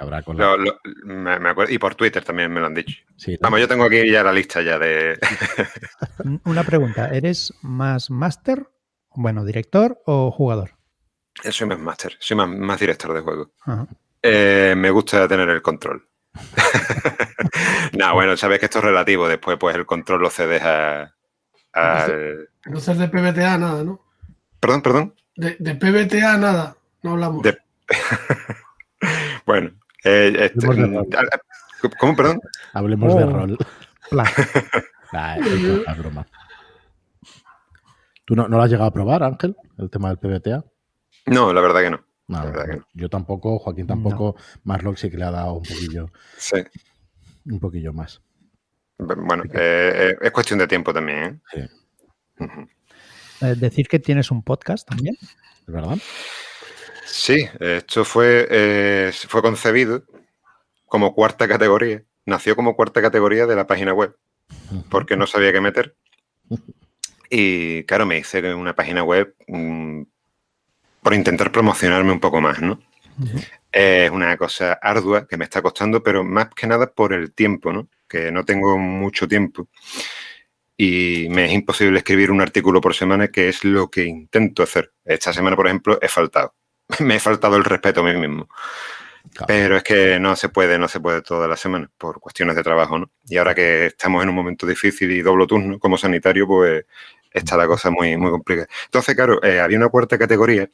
habrá 0.00 0.22
con 0.22 0.36
la- 0.36 0.56
lo- 0.56 0.64
lo- 0.64 0.78
me, 1.04 1.38
me 1.38 1.48
acuerdo. 1.50 1.72
Y 1.72 1.78
por 1.78 1.94
Twitter 1.94 2.24
también 2.24 2.52
me 2.52 2.60
lo 2.60 2.66
han 2.66 2.74
dicho. 2.74 2.96
Vamos, 3.40 3.60
yo 3.60 3.68
tengo 3.68 3.84
aquí 3.84 4.10
ya 4.10 4.22
la 4.24 4.32
lista 4.32 4.60
ya 4.62 4.78
de... 4.78 5.16
Una 6.44 6.64
pregunta, 6.64 7.08
¿eres 7.10 7.54
más 7.62 8.10
máster, 8.10 8.66
bueno, 9.14 9.44
director 9.44 10.02
o 10.06 10.30
jugador? 10.32 10.70
Soy 11.50 11.66
más 11.68 11.78
máster, 11.78 12.16
soy 12.18 12.36
más, 12.36 12.48
más 12.48 12.80
director 12.80 13.12
de 13.14 13.20
juego. 13.20 13.50
Eh, 14.22 14.74
me 14.76 14.90
gusta 14.90 15.28
tener 15.28 15.48
el 15.48 15.62
control. 15.62 16.04
no, 17.92 18.14
bueno, 18.14 18.36
sabes 18.36 18.58
que 18.58 18.66
esto 18.66 18.78
es 18.78 18.84
relativo. 18.84 19.28
Después, 19.28 19.56
pues 19.58 19.76
el 19.76 19.86
control 19.86 20.22
lo 20.22 20.30
cedes 20.30 20.62
a. 20.62 21.14
al- 21.72 22.48
Entonces 22.64 22.98
de 22.98 23.08
PBTA 23.08 23.58
nada, 23.58 23.84
¿no? 23.84 24.00
Perdón, 24.60 24.82
perdón. 24.82 25.14
De, 25.36 25.56
de 25.58 25.74
PBTA 25.74 26.36
nada. 26.38 26.76
No 27.02 27.12
hablamos. 27.12 27.42
De- 27.42 27.58
Bueno, 29.46 29.70
eh, 30.02 30.32
este- 30.52 30.66
de 30.66 30.86
rol. 30.86 31.06
ah, 31.16 31.88
¿cómo, 32.00 32.16
perdón? 32.16 32.40
Hablemos 32.72 33.14
de 33.16 33.24
Oh. 33.24 33.30
rol. 33.30 33.58
Nah, 35.12 35.36
es 35.36 35.98
broma. 35.98 36.26
¿Tú 38.24 38.34
no, 38.34 38.48
no 38.48 38.56
lo 38.56 38.62
has 38.64 38.70
llegado 38.70 38.88
a 38.88 38.92
probar, 38.92 39.22
Ángel? 39.22 39.56
El 39.78 39.88
tema 39.88 40.08
del 40.12 40.18
PBTA. 40.18 40.64
No, 41.26 41.52
la 41.52 41.60
verdad 41.60 41.82
que 41.82 41.90
no. 41.90 42.04
No, 42.28 42.38
La 42.38 42.44
verdad 42.46 42.64
que 42.70 42.76
no. 42.78 42.86
yo 42.94 43.08
tampoco, 43.08 43.58
Joaquín 43.58 43.86
tampoco, 43.86 44.36
Marlock 44.64 44.96
sí 44.96 45.10
que 45.10 45.16
le 45.16 45.24
ha 45.24 45.30
dado 45.30 45.54
un 45.54 45.62
poquillo, 45.62 46.10
Sí. 46.36 46.56
un 47.46 47.60
poquillo 47.60 47.92
más. 47.92 48.20
Bueno, 48.98 49.44
eh, 49.52 49.92
eh, 50.12 50.16
es 50.20 50.30
cuestión 50.32 50.58
de 50.58 50.66
tiempo 50.66 50.92
también. 50.92 51.40
Sí, 51.52 51.60
¿eh? 51.60 51.68
Ujú. 52.40 52.68
Eh, 53.42 53.54
decir 53.56 53.86
que 53.86 53.98
tienes 53.98 54.30
un 54.30 54.42
podcast 54.42 54.88
también. 54.88 55.16
¿es 55.20 55.66
verdad? 55.66 55.98
Sí, 57.04 57.46
esto 57.60 58.04
fue, 58.04 58.46
eh, 58.50 59.12
fue 59.28 59.42
concebido 59.42 60.02
como 60.86 61.14
cuarta 61.14 61.46
categoría. 61.46 62.02
Nació 62.24 62.56
como 62.56 62.74
cuarta 62.74 63.00
categoría 63.02 63.46
de 63.46 63.54
la 63.56 63.66
página 63.66 63.92
web. 63.92 64.16
porque 64.90 65.16
no 65.16 65.26
sabía 65.26 65.52
qué 65.52 65.60
meter. 65.60 65.96
Y 67.28 67.82
claro, 67.84 68.06
me 68.06 68.18
hice 68.18 68.54
una 68.54 68.76
página 68.76 69.02
web 69.02 69.34
mm, 69.48 70.02
por 71.06 71.14
intentar 71.14 71.52
promocionarme 71.52 72.10
un 72.10 72.18
poco 72.18 72.40
más, 72.40 72.60
¿no? 72.60 72.80
Es 73.70 74.10
una 74.10 74.36
cosa 74.36 74.72
ardua 74.72 75.24
que 75.24 75.36
me 75.36 75.44
está 75.44 75.62
costando, 75.62 76.02
pero 76.02 76.24
más 76.24 76.48
que 76.48 76.66
nada 76.66 76.92
por 76.92 77.12
el 77.12 77.32
tiempo, 77.32 77.72
¿no? 77.72 77.88
Que 78.08 78.32
no 78.32 78.44
tengo 78.44 78.76
mucho 78.76 79.28
tiempo. 79.28 79.68
Y 80.76 81.28
me 81.30 81.44
es 81.44 81.52
imposible 81.52 81.98
escribir 81.98 82.32
un 82.32 82.40
artículo 82.40 82.80
por 82.80 82.92
semana, 82.92 83.28
que 83.28 83.48
es 83.48 83.62
lo 83.62 83.88
que 83.88 84.02
intento 84.02 84.64
hacer. 84.64 84.94
Esta 85.04 85.32
semana, 85.32 85.54
por 85.54 85.68
ejemplo, 85.68 85.96
he 86.02 86.08
faltado. 86.08 86.56
Me 86.98 87.14
he 87.14 87.20
faltado 87.20 87.56
el 87.56 87.62
respeto 87.62 88.00
a 88.00 88.02
mí 88.02 88.12
mismo. 88.16 88.48
Claro. 89.32 89.46
Pero 89.46 89.76
es 89.76 89.84
que 89.84 90.18
no 90.18 90.34
se 90.34 90.48
puede, 90.48 90.76
no 90.76 90.88
se 90.88 90.98
puede 90.98 91.22
toda 91.22 91.46
la 91.46 91.56
semana 91.56 91.88
por 91.96 92.18
cuestiones 92.18 92.56
de 92.56 92.64
trabajo, 92.64 92.98
¿no? 92.98 93.12
Y 93.28 93.36
ahora 93.36 93.54
que 93.54 93.86
estamos 93.86 94.24
en 94.24 94.28
un 94.28 94.34
momento 94.34 94.66
difícil 94.66 95.12
y 95.12 95.22
doblo 95.22 95.46
turno 95.46 95.78
como 95.78 95.96
sanitario, 95.96 96.48
pues 96.48 96.84
está 97.30 97.56
la 97.56 97.68
cosa 97.68 97.90
muy, 97.90 98.16
muy 98.16 98.32
complicada. 98.32 98.66
Entonces, 98.86 99.14
claro, 99.14 99.40
eh, 99.44 99.60
había 99.60 99.78
una 99.78 99.88
cuarta 99.88 100.18
categoría 100.18 100.68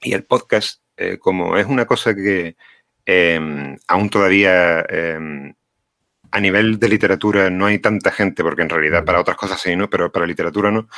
y 0.00 0.12
el 0.14 0.24
podcast, 0.24 0.82
eh, 0.96 1.18
como 1.18 1.56
es 1.56 1.66
una 1.66 1.86
cosa 1.86 2.14
que 2.14 2.56
eh, 3.04 3.76
aún 3.88 4.10
todavía 4.10 4.80
eh, 4.88 5.54
a 6.30 6.40
nivel 6.40 6.78
de 6.78 6.88
literatura 6.88 7.50
no 7.50 7.66
hay 7.66 7.78
tanta 7.78 8.10
gente, 8.10 8.42
porque 8.42 8.62
en 8.62 8.68
realidad 8.68 9.04
para 9.04 9.20
otras 9.20 9.36
cosas 9.36 9.60
sí, 9.60 9.74
¿no? 9.76 9.88
Pero 9.88 10.10
para 10.12 10.26
literatura 10.26 10.70
no. 10.70 10.88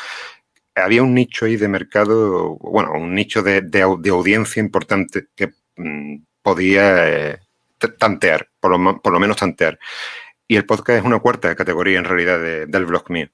Había 0.75 1.03
un 1.03 1.15
nicho 1.15 1.45
ahí 1.45 1.57
de 1.57 1.69
mercado, 1.69 2.57
bueno, 2.57 2.93
un 2.93 3.15
nicho 3.15 3.43
de, 3.43 3.63
de 3.63 3.83
au- 3.85 4.01
de 4.01 4.11
audiencia 4.11 4.61
importante 4.61 5.27
que 5.35 5.51
mm, 5.77 6.17
podía 6.43 7.09
eh, 7.33 7.39
tantear, 7.99 8.49
por 8.61 8.71
lo, 8.79 9.01
por 9.03 9.13
lo 9.13 9.19
menos 9.21 9.37
tantear. 9.37 9.79
Y 10.47 10.57
el 10.57 10.65
podcast 10.67 11.01
es 11.01 11.05
una 11.05 11.19
cuarta 11.19 11.55
categoría 11.57 11.99
en 11.99 12.05
realidad 12.05 12.39
de- 12.41 12.67
del 12.67 12.87
blog 12.87 13.11
mío. 13.11 13.29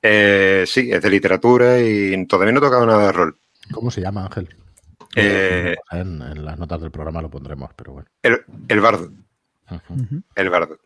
Eh, 0.00 0.64
sí, 0.66 0.90
es 0.92 1.02
de 1.02 1.10
literatura 1.10 1.78
y 1.80 2.26
todavía 2.26 2.52
no 2.52 2.58
he 2.58 2.62
tocado 2.62 2.86
nada 2.86 3.06
de 3.06 3.12
rol. 3.12 3.36
¿Cómo 3.70 3.90
se 3.90 4.00
llama, 4.00 4.24
Ángel? 4.24 4.54
Eh, 5.14 5.76
en, 5.90 6.22
en 6.22 6.44
las 6.44 6.58
notas 6.58 6.80
del 6.80 6.90
programa 6.90 7.22
lo 7.22 7.30
pondremos, 7.30 7.70
pero 7.74 7.92
bueno. 7.92 8.08
El, 8.22 8.44
el 8.68 8.80
bardo. 8.80 9.12
El 10.34 10.50
bardo. 10.50 10.78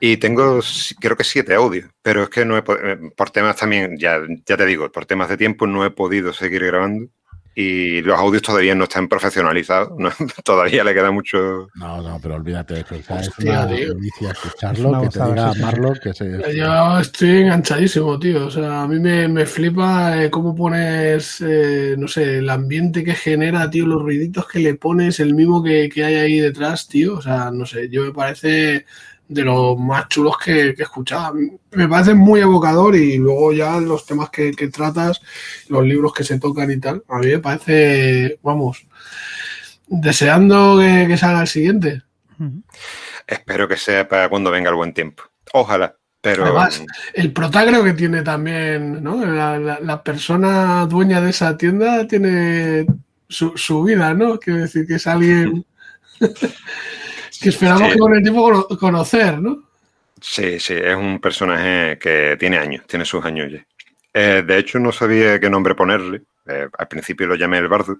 Y 0.00 0.16
tengo, 0.18 0.60
creo 1.00 1.16
que 1.16 1.24
siete 1.24 1.54
audios, 1.54 1.88
pero 2.02 2.24
es 2.24 2.28
que 2.28 2.44
no 2.44 2.56
he 2.56 2.60
eh, 2.60 2.98
por 3.16 3.30
temas 3.30 3.56
también, 3.56 3.96
ya, 3.96 4.20
ya 4.44 4.56
te 4.56 4.66
digo, 4.66 4.90
por 4.90 5.06
temas 5.06 5.28
de 5.28 5.36
tiempo 5.36 5.66
no 5.66 5.84
he 5.84 5.90
podido 5.90 6.32
seguir 6.32 6.64
grabando 6.64 7.08
y 7.54 8.02
los 8.02 8.18
audios 8.18 8.42
todavía 8.42 8.74
no 8.74 8.84
están 8.84 9.08
profesionalizados, 9.08 9.90
¿no? 9.98 10.10
todavía 10.44 10.82
le 10.82 10.94
queda 10.94 11.10
mucho... 11.10 11.68
No, 11.74 12.02
no, 12.02 12.18
pero 12.20 12.34
olvídate 12.34 12.84
sea, 13.02 13.20
es 13.20 13.30
una 13.38 13.66
delicia 13.66 14.30
escucharlo, 14.32 14.88
una 14.88 15.00
que 15.02 15.08
te 15.08 15.18
gozada, 15.18 15.34
diga 15.34 15.52
sí, 15.52 15.58
sí. 15.58 15.64
Marlock 15.64 15.98
que 16.00 16.14
se... 16.14 16.56
Yo 16.56 16.98
estoy 16.98 17.30
enganchadísimo, 17.30 18.18
tío. 18.18 18.46
O 18.46 18.50
sea, 18.50 18.82
a 18.82 18.88
mí 18.88 18.98
me, 18.98 19.28
me 19.28 19.46
flipa 19.46 20.22
eh, 20.24 20.30
cómo 20.30 20.54
pones, 20.54 21.40
eh, 21.40 21.94
no 21.98 22.08
sé, 22.08 22.38
el 22.38 22.50
ambiente 22.50 23.04
que 23.04 23.14
genera, 23.14 23.70
tío, 23.70 23.86
los 23.86 24.02
ruiditos 24.02 24.48
que 24.48 24.58
le 24.58 24.74
pones, 24.74 25.20
el 25.20 25.34
mimo 25.34 25.62
que, 25.62 25.88
que 25.88 26.04
hay 26.04 26.14
ahí 26.16 26.40
detrás, 26.40 26.88
tío. 26.88 27.14
O 27.14 27.22
sea, 27.22 27.50
no 27.52 27.66
sé, 27.66 27.88
yo 27.88 28.02
me 28.02 28.12
parece 28.12 28.86
de 29.26 29.42
los 29.42 29.78
más 29.78 30.08
chulos 30.08 30.36
que, 30.38 30.74
que 30.74 30.82
he 30.82 30.84
escuchado. 30.84 31.34
Me 31.72 31.88
parece 31.88 32.14
muy 32.14 32.40
evocador 32.40 32.94
y 32.94 33.16
luego 33.16 33.52
ya 33.52 33.80
los 33.80 34.04
temas 34.06 34.30
que, 34.30 34.52
que 34.52 34.68
tratas, 34.68 35.20
los 35.68 35.84
libros 35.84 36.12
que 36.12 36.24
se 36.24 36.38
tocan 36.38 36.70
y 36.70 36.78
tal, 36.78 37.02
a 37.08 37.18
mí 37.18 37.26
me 37.28 37.38
parece, 37.38 38.38
vamos, 38.42 38.86
deseando 39.86 40.78
que, 40.78 41.06
que 41.08 41.16
salga 41.16 41.40
el 41.42 41.48
siguiente. 41.48 42.02
Espero 43.26 43.66
que 43.68 43.76
sea 43.76 44.06
para 44.08 44.28
cuando 44.28 44.50
venga 44.50 44.70
el 44.70 44.76
buen 44.76 44.92
tiempo. 44.92 45.22
Ojalá, 45.52 45.96
pero... 46.20 46.44
Además, 46.44 46.82
El 47.14 47.32
protagro 47.32 47.82
que 47.84 47.92
tiene 47.94 48.22
también, 48.22 49.02
¿no? 49.02 49.24
La, 49.24 49.58
la- 49.58 49.80
la 49.80 50.02
persona 50.02 50.84
dueña 50.86 51.20
de 51.20 51.30
esa 51.30 51.56
tienda 51.56 52.06
tiene 52.06 52.86
su, 53.28 53.56
su 53.56 53.82
vida, 53.84 54.12
¿no? 54.14 54.38
Quiero 54.38 54.60
decir 54.60 54.86
que 54.86 54.96
es 54.96 55.06
alguien 55.06 55.64
que 57.44 57.48
esperamos 57.50 57.82
Sí. 57.88 57.92
que 57.92 57.98
con 57.98 58.14
el 58.14 58.22
tiempo 58.22 58.42
cono- 58.42 58.78
conocer, 58.78 59.40
¿no? 59.40 59.62
Sí, 60.20 60.58
sí, 60.58 60.74
es 60.74 60.96
un 60.96 61.20
personaje 61.20 61.98
que 62.00 62.36
tiene 62.38 62.58
años, 62.58 62.86
tiene 62.86 63.04
sus 63.04 63.24
años 63.24 63.52
ya. 63.52 63.64
Eh, 64.12 64.42
de 64.46 64.58
hecho, 64.58 64.78
no 64.78 64.90
sabía 64.92 65.38
qué 65.38 65.50
nombre 65.50 65.74
ponerle. 65.74 66.22
Eh, 66.46 66.68
al 66.78 66.88
principio 66.88 67.26
lo 67.26 67.34
llamé 67.36 67.58
el 67.58 67.68
bardo, 67.68 67.98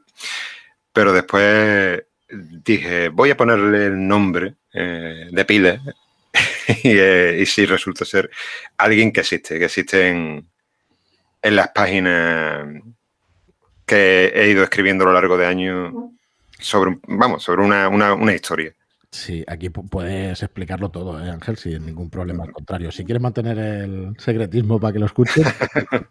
pero 0.92 1.12
después 1.12 2.02
dije, 2.28 3.08
voy 3.08 3.30
a 3.30 3.36
ponerle 3.36 3.86
el 3.86 4.06
nombre 4.06 4.54
eh, 4.72 5.28
de 5.30 5.44
pila. 5.44 5.80
y, 6.82 6.98
y 6.98 7.46
sí, 7.46 7.66
resulta 7.66 8.04
ser 8.04 8.30
alguien 8.78 9.12
que 9.12 9.20
existe, 9.20 9.58
que 9.58 9.66
existe 9.66 10.08
en, 10.08 10.46
en 11.42 11.56
las 11.56 11.68
páginas 11.68 12.66
que 13.86 14.32
he 14.34 14.48
ido 14.50 14.62
escribiendo 14.62 15.04
a 15.04 15.08
lo 15.08 15.12
largo 15.12 15.36
de 15.36 15.46
años 15.46 15.92
sobre, 16.58 16.96
vamos, 17.06 17.42
sobre 17.42 17.62
una, 17.62 17.88
una- 17.88 18.14
una 18.14 18.32
historia. 18.34 18.72
Sí, 19.16 19.44
aquí 19.46 19.68
pu- 19.68 19.88
puedes 19.88 20.42
explicarlo 20.42 20.88
todo, 20.88 21.24
¿eh, 21.24 21.30
Ángel, 21.30 21.56
sin 21.56 21.86
ningún 21.86 22.10
problema. 22.10 22.42
Al 22.42 22.50
contrario, 22.50 22.90
si 22.90 23.04
quieres 23.04 23.22
mantener 23.22 23.56
el 23.58 24.12
secretismo 24.18 24.80
para 24.80 24.92
que 24.92 24.98
lo 24.98 25.06
escuches, 25.06 25.46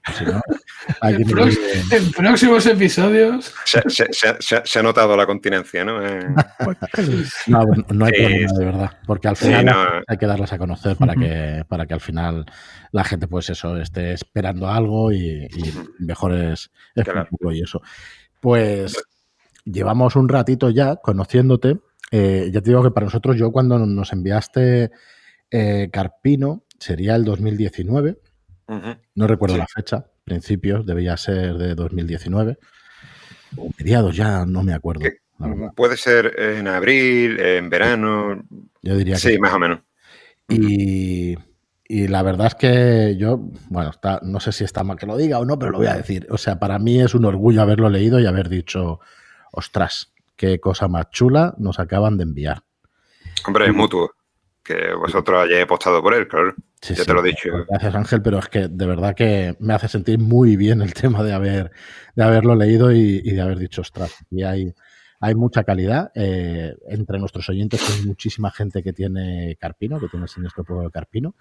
pues 0.06 0.18
si 0.18 0.24
no, 0.24 0.42
aquí 1.02 1.22
En, 1.24 1.28
no 1.28 1.28
prox- 1.28 1.60
hay- 1.92 1.98
en 1.98 2.12
próximos 2.14 2.66
episodios. 2.66 3.54
Se, 3.66 3.82
se- 3.90 4.08
se- 4.14 4.38
se- 4.40 4.62
se 4.64 4.80
ha 4.80 4.84
notado 4.84 5.18
la 5.18 5.26
continencia, 5.26 5.84
¿no? 5.84 6.02
Eh, 6.02 6.26
no, 7.48 7.66
no 7.90 8.06
hay 8.06 8.14
Sí, 8.14 8.22
problema, 8.22 8.54
de 8.60 8.66
verdad. 8.66 8.92
Porque 9.06 9.28
al 9.28 9.36
sí, 9.36 9.46
final 9.48 9.66
no, 9.66 9.76
hay 10.08 10.18
que 10.18 10.26
darlas 10.26 10.54
a 10.54 10.58
conocer 10.58 10.96
para 10.96 11.14
que, 11.16 11.66
para 11.68 11.86
que 11.86 11.94
al 11.96 12.00
final 12.02 12.46
la 12.94 13.04
gente, 13.04 13.28
pues 13.28 13.50
eso, 13.50 13.76
esté 13.76 14.14
esperando 14.14 14.70
algo 14.70 15.12
y, 15.12 15.44
y 15.54 15.74
mejor 16.00 16.34
es, 16.36 16.72
es 16.96 17.04
Claro. 17.04 17.28
y 17.52 17.62
eso. 17.64 17.82
Pues 18.40 18.96
llevamos 19.66 20.16
un 20.16 20.30
ratito 20.30 20.70
ya 20.70 20.96
conociéndote. 20.96 21.80
Eh, 22.16 22.52
ya 22.54 22.62
te 22.62 22.70
digo 22.70 22.84
que 22.84 22.92
para 22.92 23.06
nosotros, 23.06 23.36
yo 23.38 23.52
cuando 23.52 23.80
nos 23.80 24.14
enviaste 24.14 24.92
eh, 25.50 25.90
Carpino, 25.92 26.64
sería 26.80 27.16
el 27.16 27.26
2019. 27.26 28.20
ujú. 28.68 28.96
No 29.16 29.26
recuerdo 29.28 29.56
Sí. 29.56 29.60
la 29.62 29.68
fecha, 29.68 30.06
principios, 30.24 30.86
debía 30.86 31.18
ser 31.18 31.56
de 31.58 31.74
2019. 31.74 32.60
O 33.58 33.70
mediados 33.80 34.16
ya, 34.16 34.46
no 34.46 34.62
me 34.62 34.74
acuerdo. 34.74 35.02
Puede 35.76 35.98
ser 35.98 36.40
en 36.40 36.68
abril, 36.68 37.40
en 37.40 37.70
verano, 37.72 38.44
Yo 38.84 38.96
diría 38.96 39.16
que 39.16 39.20
sí, 39.32 39.40
más 39.40 39.54
o 39.54 39.60
menos. 39.60 39.80
Y, 40.48 41.36
y 41.88 42.08
la 42.08 42.22
verdad 42.22 42.48
es 42.48 42.56
que 42.56 43.16
yo, 43.18 43.40
bueno, 43.70 43.90
está, 43.90 44.20
no 44.24 44.40
sé 44.40 44.52
si 44.52 44.64
está 44.64 44.84
mal 44.84 44.98
que 44.98 45.08
lo 45.08 45.18
diga 45.18 45.40
o 45.40 45.46
no, 45.46 45.58
pero 45.58 45.72
lo 45.72 45.80
voy 45.80 45.88
a 45.88 45.96
decir. 45.96 46.28
O 46.30 46.38
sea, 46.38 46.60
para 46.60 46.78
mí 46.78 47.02
es 47.02 47.16
un 47.16 47.26
orgullo 47.26 47.62
haberlo 47.64 47.90
leído 47.90 48.20
y 48.20 48.28
haber 48.28 48.50
dicho, 48.50 49.00
ostras, 49.52 50.13
qué 50.44 50.60
cosa 50.60 50.90
más 50.90 51.10
chula 51.10 51.56
nos 51.58 51.80
acaban 51.80 52.18
de 52.18 52.24
enviar. 52.24 52.64
Hombre, 53.48 53.68
es 53.68 53.74
mutuo. 53.74 54.12
Que 54.62 54.94
vosotros 54.94 55.42
hayáis 55.42 55.64
apostado 55.64 56.02
por 56.02 56.14
él, 56.14 56.28
claro. 56.28 56.54
Sí, 56.82 56.94
ya 56.94 57.04
sí, 57.04 57.08
te 57.08 57.14
lo 57.14 57.24
he 57.24 57.30
dicho. 57.30 57.50
Gracias, 57.70 57.96
Ángel, 57.96 58.22
pero 58.22 58.40
es 58.40 58.50
que 58.50 58.68
de 58.68 58.86
verdad 58.86 59.16
que 59.16 59.56
me 59.60 59.74
hace 59.74 59.88
sentir 59.88 60.20
muy 60.20 60.58
bien 60.58 60.82
el 60.82 60.94
tema 60.94 61.24
de 61.24 61.32
haber 61.32 61.72
de 62.14 62.24
haberlo 62.24 62.56
leído 62.56 62.92
y, 62.92 63.22
y 63.24 63.32
de 63.32 63.42
haber 63.42 63.58
dicho, 63.58 63.82
ostras, 63.82 64.14
y 64.30 64.44
hay, 64.44 64.74
hay 65.22 65.36
mucha 65.36 65.64
calidad. 65.64 66.12
Eh, 66.14 66.76
entre 66.90 67.20
nuestros 67.20 67.48
oyentes 67.48 67.82
hay 67.90 68.06
muchísima 68.06 68.52
gente 68.52 68.84
que 68.84 68.92
tiene 68.92 69.56
Carpino, 69.58 69.98
que 69.98 70.10
tiene 70.10 70.26
el 70.26 70.30
siniestro 70.30 70.66
pueblo 70.66 70.84
de 70.84 70.92
Carpino. 70.92 71.36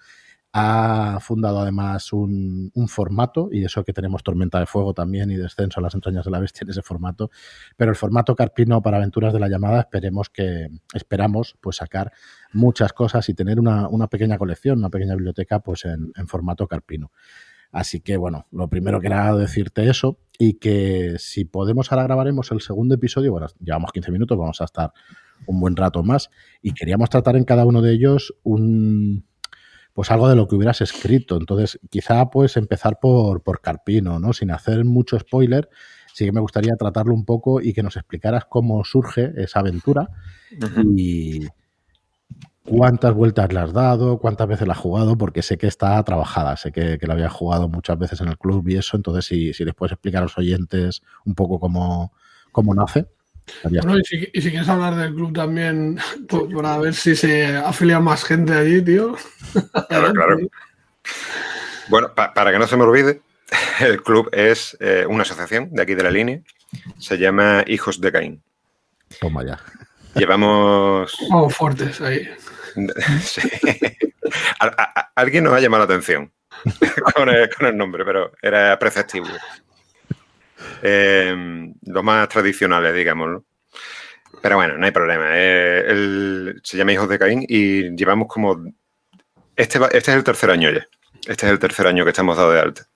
Ha 0.55 1.17
fundado 1.19 1.61
además 1.61 2.13
un, 2.13 2.71
formato, 2.87 3.49
y 3.51 3.65
eso 3.65 3.83
que 3.83 3.91
tenemos 3.91 4.21
Tormenta 4.21 4.59
de 4.59 4.67
Fuego 4.67 4.93
también 4.93 5.31
y 5.31 5.35
Descenso 5.35 5.79
a 5.79 5.83
las 5.83 5.95
entrañas 5.95 6.25
de 6.25 6.31
la 6.31 6.39
bestia 6.39 6.63
en 6.63 6.69
ese 6.69 6.83
formato, 6.83 7.31
pero 7.75 7.89
el 7.89 7.97
formato 7.97 8.35
Carpino 8.35 8.79
para 8.83 8.97
Aventuras 8.97 9.33
de 9.33 9.39
la 9.39 9.49
Llamada 9.49 9.79
esperemos 9.79 10.29
que, 10.29 10.69
esperamos 10.93 11.57
pues 11.59 11.77
sacar 11.77 12.11
muchas 12.53 12.93
cosas 12.93 13.27
y 13.29 13.33
tener 13.33 13.59
una, 13.59 13.87
una 13.87 14.07
pequeña 14.07 14.37
colección, 14.37 14.77
una 14.77 14.91
pequeña 14.91 15.15
biblioteca 15.15 15.59
pues 15.59 15.85
en, 15.85 16.11
en, 16.15 16.27
formato 16.27 16.67
Carpino. 16.67 17.11
Así 17.71 18.01
que 18.01 18.17
bueno, 18.17 18.45
lo 18.51 18.67
primero 18.69 19.01
que 19.01 19.07
era 19.07 19.35
decirte 19.35 19.89
eso 19.89 20.19
y 20.37 20.59
que 20.59 21.15
si 21.17 21.45
podemos 21.45 21.91
ahora 21.91 22.03
grabaremos 22.03 22.51
el 22.51 22.61
segundo 22.61 22.93
episodio, 22.93 23.31
bueno, 23.31 23.47
llevamos 23.59 23.91
15 23.91 24.11
minutos, 24.11 24.37
vamos 24.37 24.61
a 24.61 24.65
estar 24.65 24.93
un 25.47 25.59
buen 25.59 25.75
rato 25.75 26.03
más 26.03 26.29
y 26.61 26.73
queríamos 26.73 27.09
tratar 27.09 27.35
en 27.35 27.43
cada 27.43 27.65
uno 27.65 27.81
de 27.81 27.93
ellos 27.93 28.35
un 28.43 29.25
pues 29.93 30.11
algo 30.11 30.27
de 30.27 30.35
lo 30.35 30.47
que 30.47 30.55
hubieras 30.55 30.81
escrito. 30.81 31.37
Entonces, 31.37 31.79
quizá 31.89 32.29
pues 32.29 32.57
empezar 32.57 32.99
por, 32.99 33.41
por 33.43 33.61
Carpino, 33.61 34.19
¿no? 34.19 34.33
Sin 34.33 34.51
hacer 34.51 34.83
mucho 34.85 35.19
spoiler, 35.19 35.69
sí 36.13 36.25
que 36.25 36.31
me 36.31 36.41
gustaría 36.41 36.75
tratarlo 36.75 37.13
un 37.13 37.25
poco 37.25 37.61
y 37.61 37.73
que 37.73 37.83
nos 37.83 37.95
explicaras 37.95 38.45
cómo 38.45 38.83
surge 38.83 39.33
esa 39.37 39.59
aventura 39.59 40.09
uh 40.51 40.65
-huh. 40.65 40.93
y 40.97 41.47
cuántas 42.63 43.13
vueltas 43.13 43.51
le 43.51 43.59
has 43.59 43.73
dado, 43.73 44.19
cuántas 44.19 44.47
veces 44.47 44.67
la 44.67 44.73
has 44.73 44.79
jugado, 44.79 45.17
porque 45.17 45.41
sé 45.41 45.57
que 45.57 45.67
está 45.67 46.01
trabajada, 46.03 46.55
sé 46.57 46.71
que, 46.71 46.97
que 46.97 47.07
la 47.07 47.13
había 47.13 47.29
jugado 47.29 47.67
muchas 47.67 47.97
veces 47.97 48.21
en 48.21 48.29
el 48.29 48.37
club 48.37 48.67
y 48.69 48.77
eso, 48.77 48.95
entonces 48.95 49.25
si, 49.25 49.53
si 49.53 49.65
les 49.65 49.75
puedes 49.75 49.91
explicar 49.91 50.21
a 50.21 50.25
los 50.25 50.37
oyentes 50.37 51.01
un 51.25 51.35
poco 51.35 51.59
cómo, 51.59 52.13
cómo 52.51 52.73
nace. 52.73 53.07
Bueno, 53.63 53.99
y 53.99 54.03
si, 54.03 54.29
y 54.33 54.41
si, 54.41 54.49
quieres 54.49 54.69
hablar 54.69 54.95
del 54.95 55.13
club 55.13 55.33
también, 55.33 55.99
por, 56.27 56.53
para 56.53 56.77
ver 56.77 56.93
si 56.93 57.15
se 57.15 57.55
afilia 57.55 57.99
más 57.99 58.23
gente 58.23 58.53
allí, 58.53 58.81
tío. 58.81 59.15
Claro, 59.89 60.13
claro. 60.13 60.37
Bueno, 61.89 62.13
pa 62.15 62.33
para 62.33 62.51
que 62.51 62.57
no 62.57 62.65
se 62.65 62.77
me 62.77 62.83
olvide, 62.83 63.21
el 63.79 64.01
club 64.01 64.29
es 64.31 64.75
eh, 64.79 65.05
una 65.07 65.23
asociación 65.23 65.69
de 65.71 65.81
aquí 65.81 65.93
de 65.93 66.03
la 66.03 66.11
línea. 66.11 66.39
Se 66.97 67.17
llama 67.17 67.63
Hijos 67.67 68.01
de 68.01 68.11
Caín. 68.11 68.43
Toma 69.19 69.45
ya. 69.45 69.59
Llevamos. 70.15 71.15
Oh, 71.31 71.49
fuertes 71.49 72.01
ahí. 72.01 72.27
Sí. 73.21 73.41
A, 74.59 74.65
a, 74.65 75.11
alguien 75.15 75.43
nos 75.43 75.53
ha 75.53 75.59
llamado 75.59 75.85
la 75.85 75.93
atención 75.93 76.31
con 77.13 77.29
el, 77.29 77.49
con 77.49 77.67
el 77.67 77.77
nombre, 77.77 78.03
pero 78.03 78.31
era 78.41 78.77
preceptivo 78.79 79.27
eh, 80.81 81.71
los 81.83 82.03
más 82.03 82.27
tradicionales, 82.29 82.93
digámoslo. 82.93 83.45
Pero 84.41 84.57
bueno, 84.57 84.77
no 84.77 84.85
hay 84.85 84.91
problema. 84.91 85.27
Eh, 85.31 85.85
el, 85.87 86.61
se 86.63 86.77
llama 86.77 86.93
Hijos 86.93 87.09
de 87.09 87.19
Caín 87.19 87.45
y 87.47 87.95
llevamos 87.95 88.27
como... 88.27 88.63
Este, 89.55 89.79
va, 89.79 89.87
este 89.87 90.11
es 90.11 90.17
el 90.17 90.23
tercer 90.23 90.49
año 90.49 90.69
ya. 90.71 90.85
Este 91.27 91.45
es 91.45 91.51
el 91.51 91.59
tercer 91.59 91.87
año 91.87 92.03
que 92.03 92.09
estamos 92.09 92.35
dado 92.35 92.51
de 92.51 92.59
alta. 92.59 92.87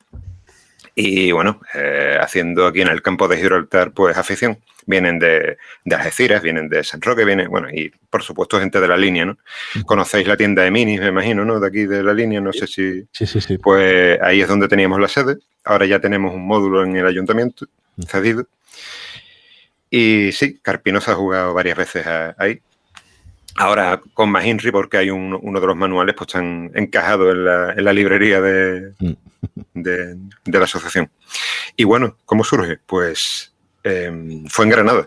Y 0.99 1.31
bueno, 1.31 1.61
eh, 1.75 2.17
haciendo 2.19 2.65
aquí 2.65 2.81
en 2.81 2.87
el 2.87 3.03
campo 3.03 3.27
de 3.27 3.37
Gibraltar, 3.37 3.91
pues 3.91 4.17
afición. 4.17 4.57
Vienen 4.87 5.19
de, 5.19 5.57
de, 5.85 5.95
Algeciras, 5.95 6.41
vienen 6.41 6.69
de 6.69 6.83
San 6.83 7.01
Roque, 7.01 7.23
vienen, 7.23 7.49
bueno, 7.49 7.69
y 7.69 7.91
por 8.09 8.23
supuesto 8.23 8.59
gente 8.59 8.81
de 8.81 8.87
la 8.87 8.97
línea, 8.97 9.23
¿no? 9.23 9.37
Conocéis 9.85 10.27
la 10.27 10.35
tienda 10.35 10.63
de 10.63 10.71
minis, 10.71 10.99
me 10.99 11.09
imagino, 11.09 11.45
¿no? 11.45 11.59
De 11.59 11.67
aquí 11.67 11.85
de 11.85 12.01
la 12.01 12.15
línea, 12.15 12.41
no 12.41 12.51
sé 12.51 12.65
si... 12.65 13.07
Sí, 13.11 13.27
sí, 13.27 13.39
sí. 13.39 13.59
Pues 13.59 14.19
ahí 14.23 14.41
es 14.41 14.47
donde 14.47 14.67
teníamos 14.67 14.99
la 14.99 15.07
sede. 15.07 15.37
Ahora 15.63 15.85
ya 15.85 15.99
tenemos 15.99 16.33
un 16.33 16.47
módulo 16.47 16.83
en 16.83 16.95
el 16.95 17.05
ayuntamiento 17.05 17.67
cedido. 18.07 18.47
Y 19.91 20.31
sí, 20.31 20.57
Carpino 20.63 20.99
se 20.99 21.11
ha 21.11 21.13
jugado 21.13 21.53
varias 21.53 21.77
veces 21.77 22.07
ahí. 22.39 22.59
Ahora 23.57 23.99
con 24.13 24.29
más 24.29 24.45
porque 24.71 24.97
hay 24.97 25.09
un, 25.09 25.37
uno 25.41 25.59
de 25.59 25.67
los 25.67 25.75
manuales, 25.75 26.15
pues 26.15 26.27
están 26.27 26.71
encajados 26.75 27.33
en 27.33 27.45
la, 27.45 27.73
en 27.73 27.83
la 27.83 27.93
librería 27.93 28.39
de, 28.39 28.93
de, 29.73 30.15
de, 30.45 30.59
la 30.59 30.65
asociación. 30.65 31.09
Y 31.75 31.83
bueno, 31.83 32.17
¿cómo 32.25 32.43
surge? 32.43 32.77
Pues 32.85 33.53
eh, 33.83 34.43
fue 34.49 34.65
en 34.65 34.71
Granada. 34.71 35.05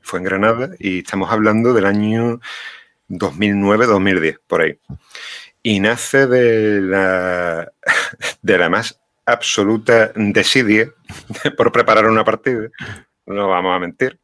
Fue 0.00 0.18
en 0.18 0.24
Granada 0.24 0.70
y 0.78 1.00
estamos 1.00 1.30
hablando 1.30 1.74
del 1.74 1.86
año 1.86 2.40
2009-2010, 3.10 4.40
por 4.46 4.62
ahí. 4.62 4.78
Y 5.62 5.80
nace 5.80 6.26
de 6.26 6.80
la, 6.80 7.72
de 8.42 8.58
la 8.58 8.68
más 8.70 9.00
absoluta 9.26 10.12
desidia 10.16 10.90
por 11.56 11.70
preparar 11.72 12.06
una 12.06 12.24
partida. 12.24 12.68
No 13.26 13.48
vamos 13.48 13.76
a 13.76 13.78
mentir. 13.78 14.18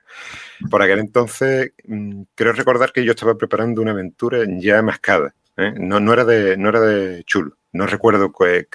Por 0.71 0.83
aquel 0.83 0.99
entonces, 0.99 1.73
mm, 1.85 2.23
creo 2.35 2.53
recordar 2.53 2.93
que 2.93 3.05
yo 3.05 3.13
estaba 3.13 3.37
preparando 3.37 3.83
una 3.83 3.93
aventura 3.93 4.41
ya 4.47 4.83
mascada. 4.83 5.35
¿eh? 5.57 5.73
No, 5.79 6.13
era 6.13 6.25
de, 6.25 6.57
no 6.57 6.69
era 6.69 6.81
de 6.81 7.25
chulo. 7.25 7.57
No 7.73 7.87
recuerdo 7.87 8.33
cuál, 8.33 8.67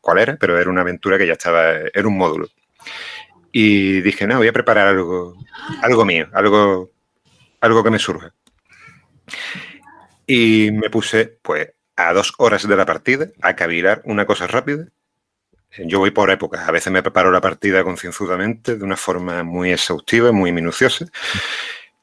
cuál 0.00 0.18
era, 0.18 0.36
pero 0.36 0.58
era 0.58 0.70
una 0.70 0.82
aventura 0.82 1.18
que 1.18 1.26
ya 1.26 1.34
estaba, 1.34 1.72
era 1.72 2.08
un 2.08 2.16
módulo. 2.16 2.48
Y 3.52 4.00
dije, 4.02 4.26
no, 4.26 4.38
voy 4.38 4.48
a 4.48 4.52
preparar 4.52 4.88
algo, 4.88 5.36
algo 5.82 6.04
mío, 6.04 6.28
algo, 6.32 6.90
algo 7.60 7.84
que 7.84 7.90
me 7.90 7.98
surja. 7.98 8.32
Y 10.26 10.70
me 10.72 10.90
puse, 10.90 11.38
pues, 11.42 11.70
a 11.96 12.12
dos 12.12 12.32
horas 12.38 12.66
de 12.66 12.76
la 12.76 12.86
partida 12.86 13.28
a 13.42 13.56
cavilar 13.56 14.02
una 14.04 14.26
cosa 14.26 14.46
rápida. 14.46 14.88
Yo 15.76 15.98
voy 15.98 16.10
por 16.10 16.30
épocas. 16.30 16.68
A 16.68 16.72
veces 16.72 16.92
me 16.92 17.02
preparo 17.02 17.30
la 17.30 17.40
partida 17.40 17.84
concienzudamente, 17.84 18.76
de 18.76 18.84
una 18.84 18.96
forma 18.96 19.42
muy 19.42 19.72
exhaustiva, 19.72 20.32
muy 20.32 20.52
minuciosa. 20.52 21.06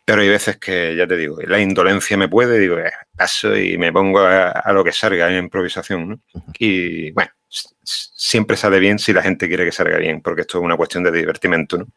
Pero 0.05 0.21
hay 0.21 0.29
veces 0.29 0.57
que, 0.57 0.95
ya 0.95 1.07
te 1.07 1.17
digo, 1.17 1.39
la 1.41 1.59
indolencia 1.59 2.15
me 2.15 2.29
puede, 2.29 2.59
digo, 2.59 2.77
eh, 2.77 2.91
paso 3.17 3.57
y 3.57 3.77
me 3.77 3.91
pongo 3.91 4.19
a, 4.19 4.49
a, 4.49 4.71
lo 4.71 4.83
que 4.83 4.91
salga 4.91 5.29
en 5.29 5.45
improvisación. 5.45 6.09
¿no? 6.09 6.19
Y 6.59 7.11
bueno, 7.11 7.31
siempre 7.49 8.55
sale 8.55 8.79
bien 8.79 8.99
si 8.99 9.13
la 9.13 9.23
gente 9.23 9.47
quiere 9.47 9.65
que 9.65 9.71
salga 9.71 9.97
bien, 9.97 10.21
porque 10.21 10.41
esto 10.41 10.59
es 10.59 10.63
una 10.63 10.77
cuestión 10.77 11.03
de 11.03 11.11
divertimento. 11.11 11.79
¿no? 11.79 11.87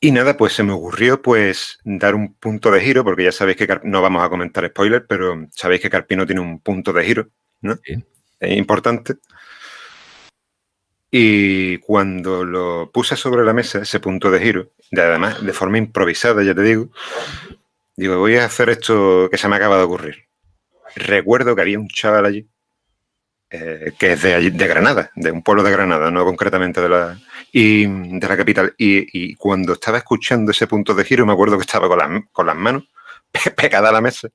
Y 0.00 0.10
nada, 0.10 0.36
pues 0.36 0.52
se 0.52 0.62
me 0.62 0.72
ocurrió 0.72 1.22
pues 1.22 1.78
dar 1.84 2.14
un 2.14 2.34
punto 2.34 2.70
de 2.70 2.80
giro, 2.80 3.04
porque 3.04 3.24
ya 3.24 3.32
sabéis 3.32 3.56
que 3.56 3.80
no 3.84 4.02
vamos 4.02 4.24
a 4.24 4.28
comentar 4.28 4.66
spoiler, 4.68 5.06
pero 5.06 5.46
sabéis 5.52 5.80
que 5.80 5.90
Carpino 5.90 6.26
tiene 6.26 6.40
un 6.40 6.60
punto 6.60 6.92
de 6.92 7.04
giro, 7.04 7.28
¿no? 7.60 7.76
Sí. 7.82 8.04
Importante. 8.40 9.16
Y 11.10 11.78
cuando 11.78 12.44
lo 12.44 12.90
puse 12.92 13.16
sobre 13.16 13.44
la 13.44 13.52
mesa, 13.52 13.80
ese 13.80 14.00
punto 14.00 14.30
de 14.30 14.40
giro, 14.40 14.72
de 14.90 15.02
además 15.02 15.42
de 15.44 15.52
forma 15.52 15.78
improvisada, 15.78 16.42
ya 16.42 16.54
te 16.54 16.62
digo, 16.62 16.90
digo, 17.96 18.18
voy 18.18 18.36
a 18.36 18.44
hacer 18.44 18.70
esto 18.70 19.28
que 19.30 19.38
se 19.38 19.48
me 19.48 19.56
acaba 19.56 19.78
de 19.78 19.84
ocurrir. 19.84 20.26
Recuerdo 20.94 21.54
que 21.54 21.62
había 21.62 21.78
un 21.78 21.88
chaval 21.88 22.26
allí, 22.26 22.48
eh, 23.50 23.92
que 23.98 24.12
es 24.12 24.22
de, 24.22 24.34
allí, 24.34 24.50
de 24.50 24.66
Granada, 24.66 25.10
de 25.14 25.30
un 25.30 25.42
pueblo 25.42 25.62
de 25.62 25.70
Granada, 25.70 26.10
no 26.10 26.24
concretamente 26.24 26.80
de 26.80 26.88
la, 26.88 27.18
y, 27.52 27.86
de 27.86 28.28
la 28.28 28.36
capital. 28.36 28.74
Y, 28.76 29.06
y, 29.12 29.34
cuando 29.36 29.74
estaba 29.74 29.98
escuchando 29.98 30.50
ese 30.50 30.66
punto 30.66 30.94
de 30.94 31.04
giro, 31.04 31.24
me 31.24 31.32
acuerdo 31.32 31.56
que 31.56 31.62
estaba 31.62 31.88
con, 31.88 31.98
la, 31.98 32.24
con 32.32 32.46
las 32.46 32.56
manos 32.56 32.84
pegadas 33.56 33.90
a 33.90 33.92
la 33.92 34.00
mesa, 34.00 34.28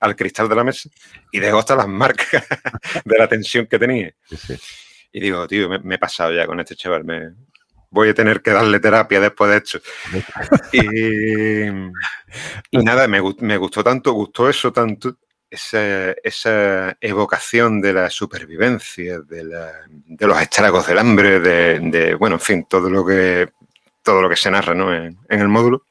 al 0.00 0.16
cristal 0.16 0.48
de 0.48 0.56
la 0.56 0.64
mesa, 0.64 0.88
y 1.32 1.40
dejó 1.40 1.58
hasta 1.58 1.76
las 1.76 1.88
marcas 1.88 2.44
de 3.04 3.18
la 3.18 3.28
tensión 3.28 3.66
que 3.66 3.78
tenía. 3.78 4.14
Sí, 4.28 4.36
sí. 4.36 4.54
Y 5.12 5.20
digo, 5.20 5.46
tío, 5.46 5.68
me, 5.68 5.78
me, 5.78 5.94
he 5.94 5.98
pasado 5.98 6.32
ya 6.32 6.46
con 6.46 6.58
este 6.58 6.74
chaval, 6.74 7.04
me, 7.04 7.34
voy 7.94 8.08
a 8.08 8.14
tener 8.14 8.42
que 8.42 8.50
darle 8.50 8.80
terapia 8.80 9.20
después 9.20 9.50
de 9.50 9.56
esto. 9.58 9.78
y, 10.72 11.68
y, 12.70 12.78
nada, 12.78 13.06
me, 13.06 13.20
me, 13.38 13.56
gustó 13.56 13.84
tanto, 13.84 14.12
gustó 14.12 14.48
eso 14.50 14.72
tanto, 14.72 15.18
esa, 15.48 16.10
esa 16.24 16.96
evocación 17.00 17.80
de 17.80 17.92
la 17.92 18.10
supervivencia, 18.10 19.20
de, 19.20 19.44
la, 19.44 19.72
de, 19.88 20.26
los 20.26 20.40
estragos 20.40 20.88
del 20.88 20.98
hambre, 20.98 21.38
de, 21.38 21.78
de, 21.78 22.14
bueno, 22.16 22.36
en 22.36 22.40
fin, 22.40 22.66
todo 22.68 22.90
lo 22.90 23.06
que, 23.06 23.50
todo 24.02 24.20
lo 24.20 24.28
que 24.28 24.36
se 24.36 24.50
narra 24.50 24.74
¿no? 24.74 24.92
en, 24.92 25.16
en 25.28 25.40
el 25.40 25.48
módulo, 25.48 25.86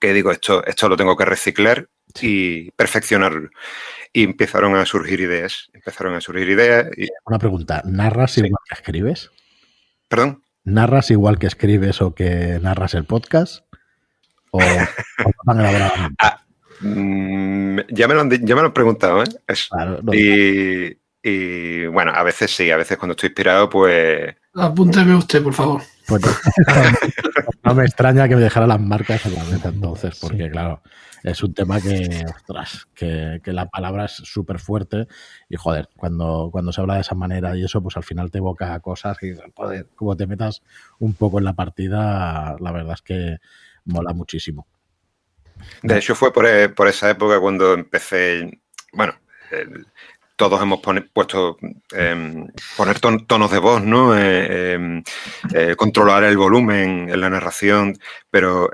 que 0.00 0.14
digo, 0.14 0.32
esto, 0.32 0.64
esto 0.64 0.88
lo 0.88 0.96
tengo 0.96 1.14
que 1.14 1.26
reciclar 1.26 1.86
y 2.20 2.70
perfeccionarlo 2.72 3.50
y 4.12 4.24
empezaron 4.24 4.74
a 4.76 4.84
surgir 4.86 5.20
ideas. 5.20 5.70
Empezaron 5.72 6.14
a 6.14 6.20
surgir 6.20 6.48
ideas. 6.48 6.88
Y... 6.96 7.08
Una 7.24 7.38
pregunta, 7.38 7.82
¿narras 7.84 8.32
sí. 8.32 8.40
igual 8.40 8.62
que 8.68 8.74
escribes? 8.74 9.30
¿Perdón? 10.08 10.42
¿Narras 10.64 11.10
igual 11.10 11.38
que 11.38 11.46
escribes 11.46 12.02
o 12.02 12.14
que 12.14 12.58
narras 12.60 12.94
el 12.94 13.04
podcast? 13.04 13.64
¿O, 14.50 14.60
ah, 16.18 16.42
mm, 16.80 17.78
ya, 17.88 18.08
me 18.08 18.14
lo 18.14 18.20
han, 18.20 18.30
ya 18.30 18.54
me 18.54 18.62
lo 18.62 18.66
han 18.66 18.74
preguntado, 18.74 19.22
¿eh? 19.22 20.96
y, 21.22 21.86
bueno, 21.86 22.12
a 22.12 22.22
veces 22.22 22.54
sí, 22.54 22.70
a 22.70 22.76
veces 22.76 22.98
cuando 22.98 23.12
estoy 23.12 23.28
inspirado, 23.28 23.70
pues. 23.70 24.34
Apúnteme 24.54 25.14
usted, 25.14 25.42
por 25.42 25.54
favor. 25.54 25.82
Pues 26.08 26.22
no, 27.62 27.74
me 27.74 27.84
extraña 27.84 28.28
que 28.28 28.34
me 28.34 28.42
dejara 28.42 28.66
las 28.66 28.80
marcas 28.80 29.24
en 29.26 29.34
la 29.36 29.44
meta 29.44 29.68
entonces, 29.68 30.18
porque 30.20 30.50
claro, 30.50 30.82
es 31.22 31.42
un 31.42 31.54
tema 31.54 31.80
que, 31.80 32.24
ostras, 32.34 32.88
que, 32.94 33.40
la 33.44 33.66
palabra 33.66 34.06
es 34.06 34.12
súper 34.12 34.58
fuerte 34.58 35.06
y 35.48 35.56
joder, 35.56 35.88
cuando, 35.96 36.48
cuando 36.52 36.72
se 36.72 36.80
habla 36.80 36.94
de 36.94 37.00
esa 37.00 37.14
manera 37.14 37.56
y 37.56 37.64
eso, 37.64 37.82
pues 37.82 37.96
al 37.96 38.04
final 38.04 38.30
te 38.30 38.38
evoca 38.38 38.78
cosas 38.80 39.18
y 39.22 39.34
joder, 39.54 39.86
como 39.94 40.16
te 40.16 40.26
metas 40.26 40.62
un 40.98 41.14
poco 41.14 41.38
en 41.38 41.44
la 41.44 41.54
partida, 41.54 42.56
la 42.58 42.72
verdad 42.72 42.94
es 42.94 43.02
que 43.02 43.36
mola 43.84 44.12
muchísimo. 44.12 44.66
De 45.82 45.98
hecho, 45.98 46.14
fue 46.14 46.32
por, 46.32 46.46
e, 46.46 46.72
esa 46.88 47.10
época 47.10 47.38
cuando 47.38 47.74
empecé, 47.74 48.60
bueno, 48.92 49.14
todos 50.36 50.62
hemos 50.62 50.80
puesto 51.12 51.58
em, 51.92 52.48
poner 52.76 52.98
tonos 52.98 53.50
de 53.50 53.58
voz, 53.58 53.82
¿no? 53.82 54.18
Eh, 54.18 54.72
em, 54.72 55.02
eh, 55.52 55.74
controlar 55.76 56.24
el 56.24 56.38
volumen 56.38 57.10
en 57.10 57.20
la 57.20 57.30
narración, 57.30 57.98
pero... 58.30 58.70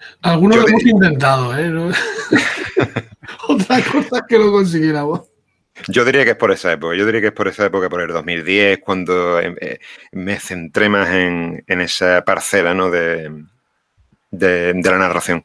Eh, 0.00 0.14
Algunos 0.22 0.58
lo 0.58 0.68
hemos 0.68 0.84
intentado, 0.84 1.56
¿eh? 1.58 1.70
Otra 3.48 3.82
cosa 3.82 4.24
que 4.28 4.38
lo 4.38 4.50
consiguiéramos. 4.50 5.22
Yo 5.88 6.04
diría 6.04 6.24
que 6.24 6.30
es 6.30 6.36
por 6.36 6.52
esa 6.52 6.72
época, 6.72 6.94
yo 6.94 7.06
diría 7.06 7.20
que 7.20 7.28
es 7.28 7.32
por 7.32 7.48
esa 7.48 7.66
época, 7.66 7.88
por 7.88 8.00
el 8.00 8.08
2010, 8.08 8.80
cuando 8.84 9.40
em, 9.40 9.56
me 10.12 10.38
centré 10.38 10.88
más 10.88 11.08
en, 11.08 11.64
esa 11.66 12.22
parcela 12.24 12.74
¿no? 12.74 12.90
de, 12.90 13.44
de, 14.30 14.74
la 14.82 14.98
narración. 14.98 15.44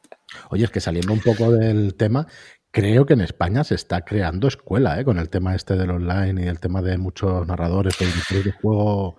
Oye, 0.50 0.65
es 0.65 0.72
que 0.72 0.82
saliendo 0.82 1.13
un 1.13 1.22
poco 1.22 1.52
del 1.52 1.96
tema, 1.96 2.28
creo 2.72 3.06
que 3.06 3.13
en 3.13 3.22
España 3.22 3.63
se 3.63 3.76
está 3.76 4.02
creando 4.02 4.48
escuela 4.48 5.00
¿eh? 5.00 5.06
con 5.06 5.20
el 5.20 5.30
tema 5.30 5.56
este 5.56 5.76
del 5.76 5.91
online 5.91 6.44
y 6.44 6.48
el 6.48 6.60
tema 6.60 6.82
de 6.82 6.98
muchos 6.98 7.48
narradores 7.48 7.98
de 7.98 8.52
juego 8.52 9.15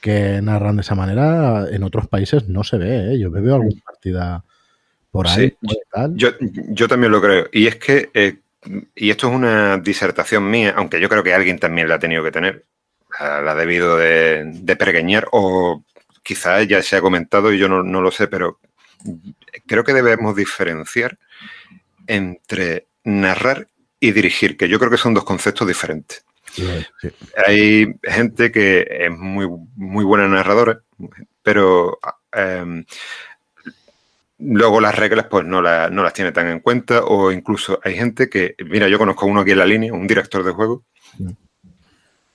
que 0.00 0.40
narran 0.42 0.76
de 0.76 0.82
esa 0.82 0.94
manera. 0.94 1.66
En 1.70 1.84
otros 1.84 2.08
países 2.08 2.48
no 2.48 2.64
se 2.64 2.78
ve. 2.78 3.14
¿eh? 3.14 3.18
Yo 3.18 3.30
veo 3.30 3.54
alguna 3.54 3.80
partida 3.84 4.44
por 5.10 5.26
ahí. 5.26 5.56
Yo, 6.14 6.30
yo, 6.40 6.88
también 6.88 7.12
lo 7.12 7.20
creo. 7.20 7.48
Y 7.52 7.66
es 7.66 7.76
que, 7.76 8.10
eh, 8.14 8.36
y 8.94 9.10
esto 9.10 9.28
es 9.28 9.34
una 9.34 9.78
disertación 9.78 10.50
mía, 10.50 10.74
aunque 10.76 11.00
yo 11.00 11.08
creo 11.08 11.22
que 11.22 11.34
alguien 11.34 11.58
también 11.58 11.88
la 11.88 11.96
ha 11.96 11.98
tenido 11.98 12.22
que 12.22 12.32
tener, 12.32 12.64
la 13.18 13.52
ha 13.52 13.54
debido 13.54 13.96
de, 13.96 14.44
de 14.44 14.76
pergueñar 14.76 15.28
o 15.32 15.82
quizás 16.22 16.68
ya 16.68 16.82
se 16.82 16.96
ha 16.96 17.00
comentado 17.00 17.52
y 17.52 17.58
yo 17.58 17.68
no, 17.68 17.82
no 17.82 18.02
lo 18.02 18.10
sé, 18.10 18.28
pero 18.28 18.58
creo 19.66 19.84
que 19.84 19.94
debemos 19.94 20.36
diferenciar 20.36 21.18
entre 22.06 22.86
narrar 23.04 23.68
y 24.00 24.12
dirigir, 24.12 24.56
que 24.56 24.68
yo 24.68 24.78
creo 24.78 24.90
que 24.90 24.96
son 24.96 25.14
dos 25.14 25.24
conceptos 25.24 25.66
diferentes. 25.66 26.24
Hay 27.46 27.94
gente 28.02 28.50
que 28.50 28.86
es 28.88 29.10
muy, 29.10 29.46
muy 29.76 30.04
buena 30.04 30.28
narradora, 30.28 30.80
pero 31.42 31.98
em, 32.32 32.84
luego 34.38 34.80
las 34.80 34.94
reglas 34.94 35.26
pues 35.30 35.44
no, 35.44 35.60
no, 35.62 36.02
las 36.02 36.12
tiene 36.12 36.32
tan 36.32 36.48
en 36.48 36.60
cuenta 36.60 37.04
o 37.04 37.32
incluso 37.32 37.80
hay 37.82 37.96
gente 37.96 38.28
que, 38.28 38.54
mira, 38.64 38.88
yo 38.88 38.98
conozco 38.98 39.24
a 39.24 39.28
uno 39.28 39.40
aquí 39.40 39.52
en 39.52 39.58
la 39.58 39.66
línea, 39.66 39.92
un 39.92 40.06
director 40.06 40.44
de 40.44 40.52
juego, 40.52 40.84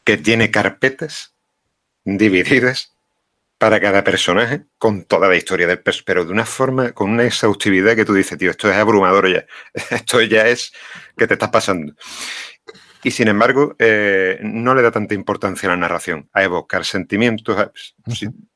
que 0.03 0.17
tiene 0.17 0.51
carpetas 0.51 1.33
divididas 2.03 2.93
para 3.57 3.79
cada 3.79 4.03
personaje 4.03 4.65
con 4.77 5.05
toda 5.05 5.29
la 5.29 5.37
historia 5.37 5.67
del 5.67 5.79
personaje, 5.79 6.05
pero 6.05 6.25
de 6.25 6.31
una 6.33 6.45
forma, 6.45 6.91
con 6.91 7.11
una 7.11 7.23
exhaustividad 7.23 7.95
que 7.95 8.03
tú 8.03 8.13
dices, 8.13 8.37
tío, 8.37 8.51
esto 8.51 8.69
es 8.69 8.75
abrumador 8.75 9.31
ya, 9.31 9.45
esto 9.91 10.21
ya 10.21 10.47
es 10.47 10.73
que 11.15 11.27
te 11.27 11.35
estás 11.35 11.49
pasando. 11.49 11.93
Y 13.03 13.11
sin 13.11 13.27
embargo, 13.27 13.75
eh, 13.79 14.39
no 14.41 14.73
le 14.75 14.81
da 14.81 14.91
tanta 14.91 15.13
importancia 15.13 15.67
a 15.67 15.71
la 15.73 15.77
narración, 15.77 16.29
a 16.33 16.43
evocar 16.43 16.85
sentimientos. 16.85 17.71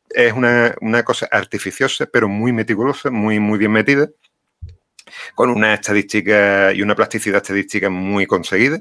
Es 0.09 0.33
una, 0.33 1.03
cosa 1.03 1.27
artificiosa, 1.31 2.05
pero 2.05 2.27
muy 2.27 2.51
meticulosa, 2.51 3.09
muy, 3.09 3.39
muy 3.39 3.59
bien 3.59 3.71
metida, 3.71 4.09
con 5.35 5.49
una 5.49 5.73
estadística 5.73 6.73
y 6.73 6.81
una 6.81 6.95
plasticidad 6.95 7.41
estadística 7.41 7.89
muy 7.89 8.25
conseguida. 8.25 8.79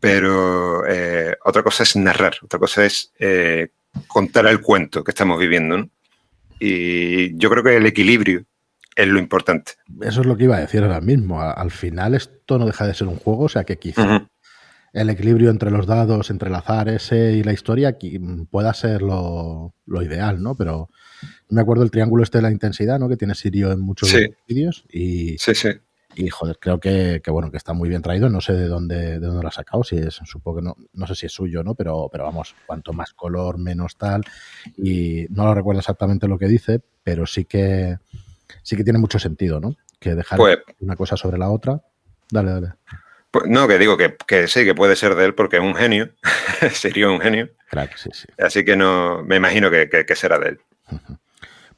Pero 0.00 0.86
eh, 0.86 1.36
otra 1.44 1.62
cosa 1.62 1.82
es 1.82 1.96
narrar, 1.96 2.36
otra 2.42 2.58
cosa 2.58 2.84
es 2.84 3.12
eh, 3.18 3.68
contar 4.06 4.46
el 4.46 4.60
cuento 4.60 5.04
que 5.04 5.10
estamos 5.10 5.38
viviendo. 5.38 5.88
Y 6.58 7.36
yo 7.36 7.50
creo 7.50 7.64
que 7.64 7.76
el 7.76 7.86
equilibrio 7.86 8.44
es 8.94 9.08
lo 9.08 9.18
importante. 9.18 9.72
Eso 10.02 10.20
es 10.20 10.26
lo 10.26 10.36
que 10.36 10.44
iba 10.44 10.56
a 10.56 10.60
decir 10.60 10.82
ahora 10.82 11.00
mismo. 11.00 11.40
Al 11.40 11.70
final 11.70 12.14
esto 12.14 12.58
no 12.58 12.66
deja 12.66 12.86
de 12.86 12.94
ser 12.94 13.08
un 13.08 13.16
juego, 13.16 13.44
o 13.44 13.48
sea 13.48 13.64
que 13.64 13.78
quizá 13.78 14.28
el 14.92 15.10
equilibrio 15.10 15.50
entre 15.50 15.70
los 15.70 15.86
dados, 15.86 16.30
entre 16.30 16.48
el 16.48 16.54
azar 16.54 16.88
ese 16.88 17.32
y 17.32 17.42
la 17.42 17.52
historia 17.52 17.96
pueda 18.50 18.74
ser 18.74 19.02
lo, 19.02 19.74
ideal, 19.86 20.42
¿no? 20.42 20.54
Pero 20.54 20.90
me 21.48 21.60
acuerdo 21.60 21.82
el 21.82 21.90
triángulo 21.90 22.22
este 22.22 22.38
de 22.38 22.42
la 22.42 22.50
intensidad, 22.50 22.98
¿no? 22.98 23.08
Que 23.08 23.16
tiene 23.16 23.34
Sirio 23.34 23.72
en 23.72 23.80
muchos 23.80 24.14
vídeos 24.46 24.84
y, 24.90 25.36
sí, 25.38 25.54
sí. 25.54 25.70
Y 26.14 26.28
joder, 26.28 26.58
creo 26.60 26.78
que, 26.78 27.22
bueno, 27.28 27.50
que 27.50 27.56
está 27.56 27.72
muy 27.72 27.88
bien 27.88 28.02
traído. 28.02 28.28
No 28.28 28.40
sé 28.40 28.52
de 28.52 28.68
dónde, 28.68 29.18
de 29.18 29.26
dónde 29.26 29.42
lo 29.42 29.48
ha 29.48 29.52
sacado, 29.52 29.82
si 29.82 29.96
es, 29.96 30.20
supongo 30.24 30.58
que 30.58 30.64
no, 30.64 30.76
no 30.92 31.06
sé 31.06 31.14
si 31.14 31.26
es 31.26 31.32
suyo, 31.32 31.62
¿no? 31.62 31.74
Pero, 31.74 32.08
pero 32.12 32.24
vamos, 32.24 32.54
cuanto 32.66 32.92
más 32.92 33.14
color, 33.14 33.58
menos 33.58 33.96
tal. 33.96 34.22
Y 34.76 35.26
no 35.30 35.46
lo 35.46 35.54
recuerdo 35.54 35.80
exactamente 35.80 36.28
lo 36.28 36.38
que 36.38 36.48
dice, 36.48 36.82
pero 37.02 37.26
sí 37.26 37.46
que 37.46 37.96
sí 38.62 38.76
que 38.76 38.84
tiene 38.84 38.98
mucho 38.98 39.18
sentido, 39.18 39.58
¿no? 39.58 39.74
Que 39.98 40.14
dejar 40.14 40.38
pues 40.38 40.58
una 40.80 40.96
cosa 40.96 41.16
sobre 41.16 41.38
la 41.38 41.50
otra. 41.50 41.82
Dale, 42.30 42.50
dale. 42.50 42.72
Pues, 43.32 43.46
no, 43.48 43.66
que 43.66 43.78
digo 43.78 43.96
que, 43.96 44.16
que, 44.26 44.46
sí, 44.46 44.64
que 44.64 44.74
puede 44.74 44.94
ser 44.94 45.16
de 45.16 45.24
él 45.24 45.34
porque 45.34 45.56
es 45.56 45.62
un 45.62 45.74
genio. 45.74 46.12
Sería 46.72 47.08
un 47.08 47.20
genio. 47.20 47.50
sí, 47.96 48.10
sí. 48.12 48.28
Así 48.38 48.64
que 48.64 48.76
no, 48.76 49.24
me 49.24 49.36
imagino 49.36 49.70
que, 49.70 49.88
que 49.88 50.16
será 50.16 50.38
de 50.38 50.50
él 50.50 50.60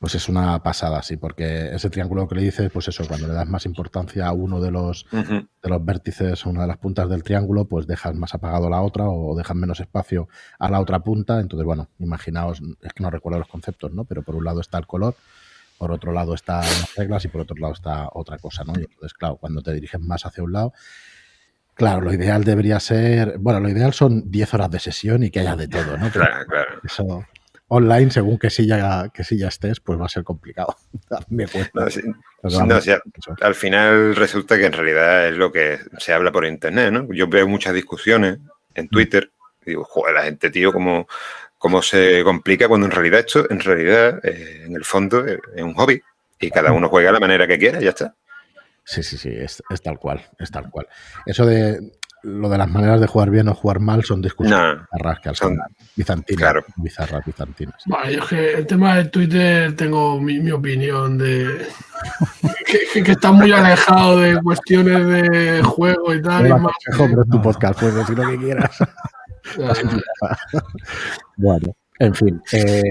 pues 0.04 0.16
es 0.16 0.28
una 0.28 0.62
pasada, 0.62 1.02
sí, 1.02 1.16
porque 1.16 1.74
ese 1.74 1.88
triángulo 1.88 2.28
que 2.28 2.34
le 2.34 2.42
dices, 2.42 2.70
pues 2.70 2.88
eso, 2.88 3.08
cuando 3.08 3.26
le 3.26 3.32
das 3.32 3.48
más 3.48 3.64
importancia 3.64 4.26
a 4.26 4.32
uno 4.32 4.60
de 4.60 4.70
los, 4.70 5.06
de 5.10 5.68
los 5.70 5.82
vértices, 5.82 6.44
una 6.44 6.60
de 6.60 6.66
las 6.66 6.76
puntas 6.76 7.08
del 7.08 7.22
triángulo, 7.22 7.64
pues 7.64 7.86
dejas 7.86 8.14
más 8.14 8.34
apagado 8.34 8.68
la 8.68 8.82
otra 8.82 9.08
o 9.08 9.34
dejas 9.34 9.56
menos 9.56 9.80
espacio 9.80 10.28
a 10.58 10.68
la 10.68 10.80
otra 10.80 10.98
punta. 11.00 11.40
Entonces, 11.40 11.64
bueno, 11.64 11.88
imaginaos, 11.98 12.60
es 12.82 12.92
que 12.92 13.02
no 13.02 13.08
recuerdo 13.08 13.38
los 13.38 13.48
conceptos, 13.48 13.94
¿no? 13.94 14.04
Pero 14.04 14.22
por 14.22 14.34
un 14.34 14.44
lado 14.44 14.60
está 14.60 14.76
el 14.76 14.86
color, 14.86 15.16
por 15.78 15.90
otro 15.90 16.12
lado 16.12 16.34
están 16.34 16.60
las 16.60 16.94
reglas 16.96 17.24
y 17.24 17.28
por 17.28 17.40
otro 17.40 17.56
lado 17.56 17.72
está 17.72 18.10
otra 18.12 18.36
cosa, 18.36 18.62
¿no? 18.62 18.74
Y 18.78 18.82
entonces, 18.82 19.14
claro, 19.14 19.36
cuando 19.36 19.62
te 19.62 19.72
diriges 19.72 20.02
más 20.02 20.26
hacia 20.26 20.44
un 20.44 20.52
lado, 20.52 20.74
Claro, 21.74 22.00
lo 22.02 22.12
ideal 22.12 22.44
debería 22.44 22.78
ser, 22.78 23.38
bueno, 23.38 23.60
lo 23.60 23.68
ideal 23.68 23.92
son 23.92 24.30
10 24.30 24.54
horas 24.54 24.70
de 24.70 24.78
sesión 24.78 25.24
y 25.24 25.30
que 25.30 25.40
haya 25.40 25.56
de 25.56 25.68
todo, 25.68 25.96
¿no? 25.96 26.08
claro, 26.12 26.46
claro. 26.46 26.80
Eso, 26.84 27.24
online, 27.68 28.10
según 28.10 28.38
que 28.38 28.50
silla, 28.50 29.10
que 29.12 29.24
silla 29.24 29.48
estés, 29.48 29.80
pues 29.80 30.00
va 30.00 30.06
a 30.06 30.08
ser 30.08 30.22
complicado. 30.22 30.76
Me 31.28 31.46
al 33.40 33.54
final 33.54 34.14
resulta 34.14 34.56
que 34.56 34.66
en 34.66 34.72
realidad 34.72 35.28
es 35.28 35.36
lo 35.36 35.50
que 35.50 35.78
se 35.98 36.12
habla 36.12 36.30
por 36.30 36.44
internet, 36.44 36.92
¿no? 36.92 37.12
Yo 37.12 37.26
veo 37.26 37.48
muchas 37.48 37.74
discusiones 37.74 38.38
en 38.74 38.88
Twitter 38.88 39.30
y 39.64 39.70
digo, 39.70 39.84
joder, 39.84 40.14
la 40.14 40.22
gente, 40.24 40.50
tío, 40.50 40.72
cómo, 40.72 41.08
cómo 41.58 41.82
se 41.82 42.22
complica 42.22 42.68
cuando 42.68 42.86
en 42.86 42.92
realidad 42.92 43.20
esto, 43.20 43.50
en 43.50 43.60
realidad, 43.60 44.20
eh, 44.24 44.64
en 44.66 44.76
el 44.76 44.84
fondo, 44.84 45.24
es 45.26 45.62
un 45.62 45.74
hobby 45.74 46.00
y 46.38 46.50
cada 46.50 46.72
uno 46.72 46.88
juega 46.88 47.08
de 47.08 47.14
la 47.14 47.20
manera 47.20 47.46
que 47.46 47.58
quiera 47.58 47.80
ya 47.80 47.90
está. 47.90 48.14
Sí, 48.84 49.02
sí, 49.02 49.16
sí, 49.16 49.30
es, 49.30 49.62
tal 49.82 49.98
cual, 49.98 50.22
es 50.38 50.50
tal 50.50 50.70
cual. 50.70 50.86
Eso 51.24 51.46
de 51.46 51.92
lo 52.22 52.48
de 52.48 52.56
las 52.56 52.70
maneras 52.70 53.00
de 53.00 53.06
jugar 53.06 53.30
bien 53.30 53.48
o 53.48 53.54
jugar 53.54 53.80
mal 53.80 54.02
son 54.02 54.22
discusiones 54.22 54.78
bizarras 54.80 55.20
que 55.20 55.34
son 55.34 55.58
bizantinas, 55.94 56.38
claro. 56.38 56.64
bizarras, 56.76 57.24
bizantinas. 57.24 57.82
Bueno, 57.84 58.10
yo 58.10 58.22
es 58.22 58.28
que 58.28 58.52
el 58.54 58.66
tema 58.66 58.96
de 58.96 59.04
Twitter 59.06 59.76
tengo 59.76 60.18
mi, 60.20 60.50
opinión 60.50 61.18
de 61.18 61.66
que, 62.94 63.12
está 63.12 63.30
muy 63.30 63.52
alejado 63.52 64.20
de 64.20 64.40
cuestiones 64.40 65.06
de 65.06 65.62
juego 65.62 66.14
y 66.14 66.22
tal. 66.22 66.48
No 66.48 66.70
pero 66.96 67.22
es 67.22 67.28
tu 67.28 67.42
podcast, 67.42 67.78
puedes 67.78 67.94
decir 67.94 68.18
lo 68.18 68.30
que 68.30 68.38
quieras. 68.38 68.78
bueno, 71.36 71.76
en 71.98 72.14
fin. 72.14 72.42
Eh, 72.52 72.82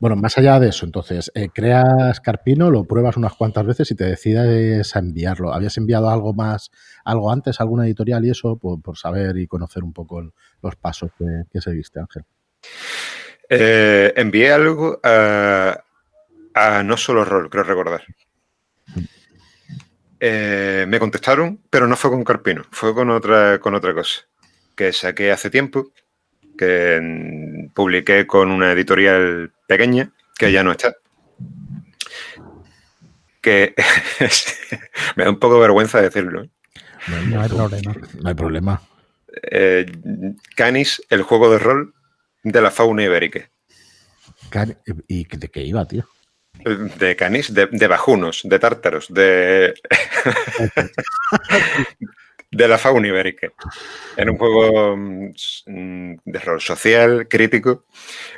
bueno, 0.00 0.16
más 0.16 0.36
allá 0.38 0.60
de 0.60 0.68
eso, 0.68 0.84
entonces, 0.84 1.30
eh, 1.34 1.48
creas 1.52 2.20
Carpino, 2.20 2.70
lo 2.70 2.84
pruebas 2.84 3.16
unas 3.16 3.34
cuantas 3.34 3.66
veces 3.66 3.90
y 3.90 3.94
te 3.94 4.04
decides 4.04 4.94
a 4.94 4.98
enviarlo. 4.98 5.52
¿Habías 5.52 5.76
enviado 5.78 6.10
algo 6.10 6.34
más, 6.34 6.70
algo 7.04 7.30
antes, 7.32 7.60
alguna 7.60 7.86
editorial 7.86 8.24
y 8.24 8.30
eso, 8.30 8.58
por, 8.58 8.96
saber 8.96 9.36
y 9.38 9.46
conocer 9.46 9.84
un 9.84 9.92
poco 9.92 10.32
los 10.62 10.76
pasos 10.76 11.10
que, 11.18 11.24
que 11.50 11.60
seguiste, 11.60 12.00
Ángel? 12.00 12.24
Eh, 13.48 14.12
envié 14.16 14.52
algo 14.52 15.00
a, 15.02 15.82
No 16.84 16.96
Solo 16.96 17.24
Rol, 17.24 17.48
creo 17.48 17.64
recordar. 17.64 18.02
Eh, 20.18 20.86
me 20.88 20.98
contestaron, 20.98 21.60
pero 21.70 21.86
no 21.86 21.96
fue 21.96 22.10
con 22.10 22.24
Carpino, 22.24 22.64
fue 22.70 22.94
con 22.94 23.10
otra, 23.10 23.58
con 23.60 23.74
otra 23.74 23.94
cosa 23.94 24.22
que 24.74 24.92
saqué 24.92 25.32
hace 25.32 25.50
tiempo 25.50 25.90
que 26.56 27.68
publiqué 27.74 28.26
con 28.26 28.50
una 28.50 28.72
editorial 28.72 29.52
pequeña, 29.66 30.12
que 30.38 30.52
ya 30.52 30.62
no 30.62 30.72
está. 30.72 30.96
Que 33.40 33.74
me 35.16 35.24
da 35.24 35.30
un 35.30 35.38
poco 35.38 35.58
vergüenza 35.58 36.00
decirlo. 36.00 36.44
¿eh? 36.44 36.50
No 37.28 37.40
hay 37.40 37.48
problema. 37.48 37.96
No 38.20 38.28
hay 38.28 38.34
problema. 38.34 38.82
Eh, 39.50 39.86
Canis, 40.54 41.02
el 41.10 41.22
juego 41.22 41.50
de 41.50 41.58
rol 41.58 41.94
de 42.42 42.60
la 42.60 42.70
fauna 42.70 43.04
ibérica. 43.04 43.50
¿Y 45.08 45.24
de 45.24 45.48
qué 45.48 45.62
iba, 45.62 45.84
tío? 45.86 46.08
De 46.98 47.16
canis, 47.16 47.52
de, 47.52 47.68
de 47.70 47.86
bajunos, 47.86 48.40
de 48.44 48.58
tártaros, 48.58 49.12
de. 49.12 49.74
de 52.50 52.68
la 52.68 52.78
fauna 52.78 53.08
ibérica. 53.08 53.52
Era 54.16 54.30
un 54.30 54.38
juego 54.38 54.96
mm, 54.96 56.14
de 56.24 56.38
rol 56.40 56.60
social, 56.60 57.28
crítico, 57.28 57.84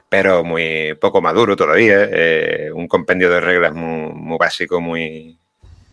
pero 0.08 0.44
muy 0.44 0.94
poco 1.00 1.20
maduro 1.20 1.56
todavía. 1.56 2.08
eh, 2.10 2.70
un 2.72 2.88
compendio 2.88 3.30
de 3.30 3.40
reglas 3.40 3.74
muy, 3.74 4.12
muy 4.12 4.38
básico, 4.38 4.80
muy. 4.80 5.38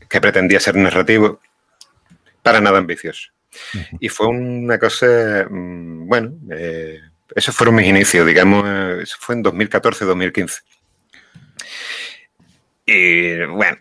que 0.09 0.21
pretendía 0.21 0.59
ser 0.59 0.75
narrativo, 0.75 1.39
para 2.41 2.61
nada 2.61 2.77
ambicioso. 2.77 3.31
Y 3.99 4.09
fue 4.09 4.27
una 4.27 4.77
cosa. 4.79 5.47
mm, 5.49 6.07
bueno, 6.07 6.33
eh, 6.51 6.99
esos 7.35 7.55
fueron 7.55 7.75
mis 7.75 7.87
inicios, 7.87 8.25
digamos, 8.25 8.65
eso 9.01 9.17
fue 9.19 9.35
en 9.35 9.43
2014-2015. 9.43 10.61
Y 12.85 13.43
bueno, 13.45 13.77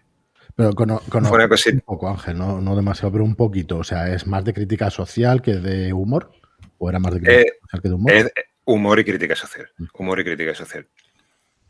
Pero 0.57 0.73
cono- 0.73 1.01
Fue 1.01 1.31
una 1.33 1.49
cosita. 1.49 1.75
un 1.77 1.81
poco, 1.81 2.09
Ángel, 2.09 2.39
no, 2.39 2.61
no 2.61 2.77
demasiado, 2.77 3.11
pero 3.13 3.25
un 3.25 3.35
poquito. 3.35 3.79
O 3.79 3.85
sea, 3.85 4.13
¿es 4.15 4.27
más 4.27 4.45
de 4.45 4.55
crítica 4.55 4.91
social 4.91 5.43
que 5.43 5.55
de 5.55 5.93
humor? 5.93 6.31
¿O 6.79 6.89
era 6.89 6.99
más 6.99 7.13
de 7.15 7.21
crítica 7.21 7.41
Eh, 7.41 7.53
social 7.63 7.83
que 7.83 7.89
de 7.89 7.95
humor? 7.95 8.13
es 8.13 8.33
humor 8.65 8.99
y 9.01 9.05
crítica 9.05 9.35
social. 9.35 9.69
Humor 9.95 10.21
y 10.21 10.25
crítica 10.25 10.55
social. 10.55 10.87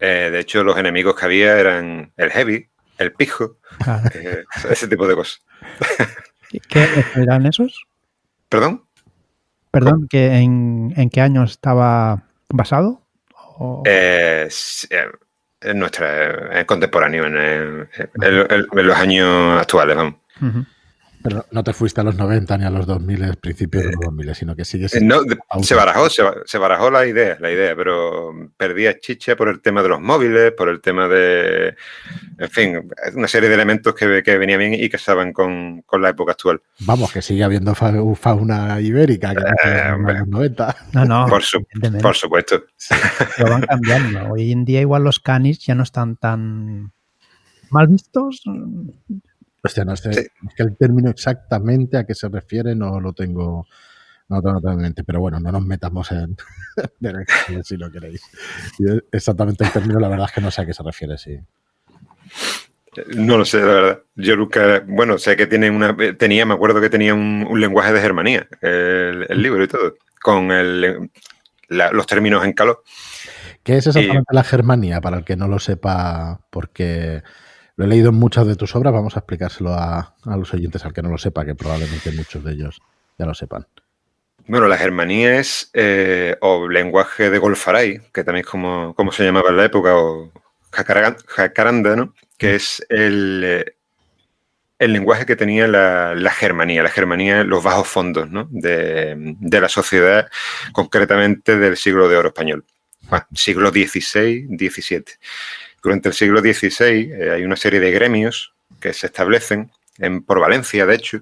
Eh, 0.00 0.28
de 0.30 0.40
hecho, 0.40 0.62
los 0.64 0.76
enemigos 0.76 1.14
que 1.16 1.24
había 1.24 1.58
eran 1.58 2.12
el 2.16 2.30
heavy, 2.30 2.68
el 2.98 3.12
pijo, 3.12 3.58
Claro. 3.82 4.10
eh, 4.14 4.44
ese 4.70 4.86
tipo 4.88 5.06
de 5.08 5.14
cosas. 5.14 5.40
¿Qué 6.68 6.86
eran 7.16 7.46
esos? 7.46 7.84
¿Perdón? 8.48 8.84
Perdón, 9.70 10.06
¿que 10.08 10.26
en, 10.36 10.92
¿en 10.96 11.10
qué 11.10 11.20
año 11.20 11.42
estaba 11.44 12.28
basado? 12.50 13.02
O- 13.58 13.82
eh, 13.86 14.48
en 15.64 15.78
nuestra 15.78 16.60
eh, 16.60 16.66
contemporáneo, 16.66 17.24
en, 17.26 17.36
en- 17.36 17.88
en- 18.22 18.66
en 18.78 18.86
los 18.86 18.96
años 18.96 19.60
actuales, 19.60 19.96
vamos. 19.96 20.14
Pero 21.26 21.46
no 21.52 21.64
te 21.64 21.72
fuiste 21.72 22.02
a 22.02 22.04
los 22.04 22.16
90 22.16 22.58
ni 22.58 22.64
a 22.66 22.70
los 22.70 22.86
2000, 22.86 23.36
principios 23.38 23.84
de 23.84 23.92
los 23.92 24.00
2000, 24.02 24.34
sino 24.34 24.54
que 24.54 24.66
sigues... 24.66 24.94
Eh, 24.94 25.00
no, 25.00 25.20
se 25.62 25.74
barajó, 25.74 26.10
se, 26.10 26.22
ba- 26.22 26.34
se 26.44 26.58
barajó 26.58 26.90
la 26.90 27.06
idea, 27.06 27.38
la 27.40 27.50
idea, 27.50 27.74
pero 27.74 28.30
perdía 28.58 29.00
chicha 29.00 29.34
por 29.34 29.48
el 29.48 29.62
tema 29.62 29.82
de 29.82 29.88
los 29.88 30.02
móviles, 30.02 30.52
por 30.52 30.68
el 30.68 30.82
tema 30.82 31.08
de, 31.08 31.74
en 32.38 32.50
fin, 32.50 32.90
una 33.14 33.26
serie 33.26 33.48
de 33.48 33.54
elementos 33.54 33.94
que, 33.94 34.22
que 34.22 34.36
venían 34.36 34.58
bien 34.58 34.74
y 34.74 34.90
que 34.90 34.96
estaban 34.98 35.32
con, 35.32 35.80
con 35.86 36.02
la 36.02 36.10
época 36.10 36.32
actual. 36.32 36.60
Vamos, 36.80 37.10
que 37.10 37.22
sigue 37.22 37.42
habiendo 37.42 37.74
fa- 37.74 37.94
fauna 38.16 38.78
ibérica 38.82 39.34
que 39.34 39.40
no 39.40 39.46
Eh, 39.64 39.82
en 39.88 39.94
hombre. 39.94 40.18
los 40.18 40.28
90. 40.28 40.76
No, 40.92 41.04
no, 41.06 41.26
Por 41.26 41.42
su- 41.42 41.56
evidentemente, 41.56 42.02
Por 42.02 42.16
supuesto. 42.16 42.64
pero 43.38 43.48
van 43.50 43.62
cambiando. 43.62 44.28
Hoy 44.34 44.52
en 44.52 44.66
día 44.66 44.82
igual 44.82 45.04
los 45.04 45.20
canis 45.20 45.58
ya 45.64 45.74
no 45.74 45.84
están 45.84 46.16
tan 46.16 46.92
mal 47.70 47.86
vistos. 47.88 48.42
Hostia, 49.64 49.84
no 49.84 49.96
sé, 49.96 50.12
Sí. 50.12 50.20
es 50.20 50.54
que 50.56 50.62
el 50.62 50.76
término 50.76 51.10
exactamente 51.10 51.96
a 51.96 52.04
qué 52.04 52.14
se 52.14 52.28
refiere 52.28 52.74
no 52.74 53.00
lo 53.00 53.12
tengo, 53.14 53.66
no 54.28 54.42
totalmente, 54.42 55.04
pero 55.04 55.20
bueno, 55.20 55.40
no 55.40 55.50
nos 55.50 55.64
metamos 55.64 56.12
en, 56.12 56.36
en 57.48 57.64
si 57.64 57.76
lo 57.76 57.90
queréis. 57.90 58.22
Yo 58.78 58.94
exactamente 59.10 59.64
el 59.64 59.72
término, 59.72 59.98
la 59.98 60.08
verdad 60.08 60.26
es 60.28 60.32
que 60.32 60.40
no 60.40 60.50
sé 60.50 60.62
a 60.62 60.66
qué 60.66 60.74
se 60.74 60.82
refiere, 60.82 61.16
sí. 61.18 61.38
No 63.16 63.38
lo 63.38 63.44
sé, 63.44 63.58
la 63.58 63.64
verdad. 63.66 64.02
Yo 64.14 64.36
nunca, 64.36 64.84
bueno, 64.86 65.18
sé 65.18 65.34
que 65.36 65.46
tiene 65.48 65.68
una, 65.68 65.96
tenía, 66.16 66.46
me 66.46 66.54
acuerdo 66.54 66.80
que 66.80 66.90
tenía 66.90 67.12
un, 67.12 67.44
un 67.48 67.60
lenguaje 67.60 67.92
de 67.92 68.00
Germanía, 68.00 68.46
el, 68.60 69.26
el 69.28 69.42
libro 69.42 69.64
y 69.64 69.68
todo, 69.68 69.94
con 70.22 70.52
el, 70.52 71.10
la- 71.68 71.90
los 71.90 72.06
términos 72.06 72.44
en 72.44 72.52
calor. 72.52 72.84
¿Qué 73.64 73.78
es 73.78 73.86
exactamente 73.88 74.26
la 74.32 74.44
Germanía? 74.44 75.00
Para 75.00 75.16
el 75.18 75.24
que 75.24 75.34
no 75.36 75.48
lo 75.48 75.58
sepa, 75.58 76.40
porque 76.50 77.22
lo 77.76 77.84
he 77.84 77.88
leído 77.88 78.10
en 78.10 78.16
muchas 78.16 78.46
de 78.46 78.56
tus 78.56 78.74
obras, 78.76 78.92
vamos 78.92 79.16
a 79.16 79.20
explicárselo 79.20 79.70
a, 79.70 80.14
a 80.24 80.36
los 80.36 80.52
oyentes, 80.54 80.84
al 80.84 80.92
que 80.92 81.02
no 81.02 81.10
lo 81.10 81.18
sepa, 81.18 81.44
que 81.44 81.54
probablemente 81.54 82.12
muchos 82.12 82.44
de 82.44 82.52
ellos 82.52 82.80
ya 83.18 83.26
lo 83.26 83.34
sepan. 83.34 83.66
Bueno, 84.46 84.68
la 84.68 84.76
Germanía 84.76 85.38
es, 85.38 85.70
eh, 85.72 86.36
o 86.40 86.68
lenguaje 86.68 87.30
de 87.30 87.38
Golfaray, 87.38 88.00
que 88.12 88.24
también 88.24 88.44
es 88.44 88.50
como, 88.50 88.94
como 88.94 89.10
se 89.10 89.24
llamaba 89.24 89.50
en 89.50 89.56
la 89.56 89.64
época, 89.64 89.96
o 89.96 90.32
Jacaranda, 90.70 91.96
¿no? 91.96 92.14
Que 92.36 92.56
es 92.56 92.84
el, 92.90 93.42
eh, 93.44 93.76
el 94.78 94.92
lenguaje 94.92 95.24
que 95.24 95.36
tenía 95.36 95.66
la, 95.66 96.14
la 96.14 96.30
Germanía, 96.30 96.82
la 96.82 96.90
Germanía, 96.90 97.42
los 97.42 97.62
bajos 97.62 97.88
fondos, 97.88 98.30
¿no? 98.30 98.46
De, 98.50 99.14
de 99.16 99.60
la 99.60 99.68
sociedad, 99.68 100.28
concretamente 100.72 101.56
del 101.56 101.76
siglo 101.78 102.08
de 102.08 102.16
oro 102.16 102.28
español. 102.28 102.66
Bueno, 103.08 103.26
siglo 103.34 103.70
XVI, 103.70 104.46
XVII. 104.58 105.04
Durante 105.84 106.08
el 106.08 106.14
siglo 106.14 106.40
XVI 106.40 107.12
eh, 107.12 107.30
hay 107.34 107.44
una 107.44 107.56
serie 107.56 107.78
de 107.78 107.90
gremios 107.90 108.54
que 108.80 108.94
se 108.94 109.06
establecen 109.06 109.70
en, 109.98 110.22
por 110.22 110.40
Valencia, 110.40 110.86
de 110.86 110.94
hecho, 110.94 111.20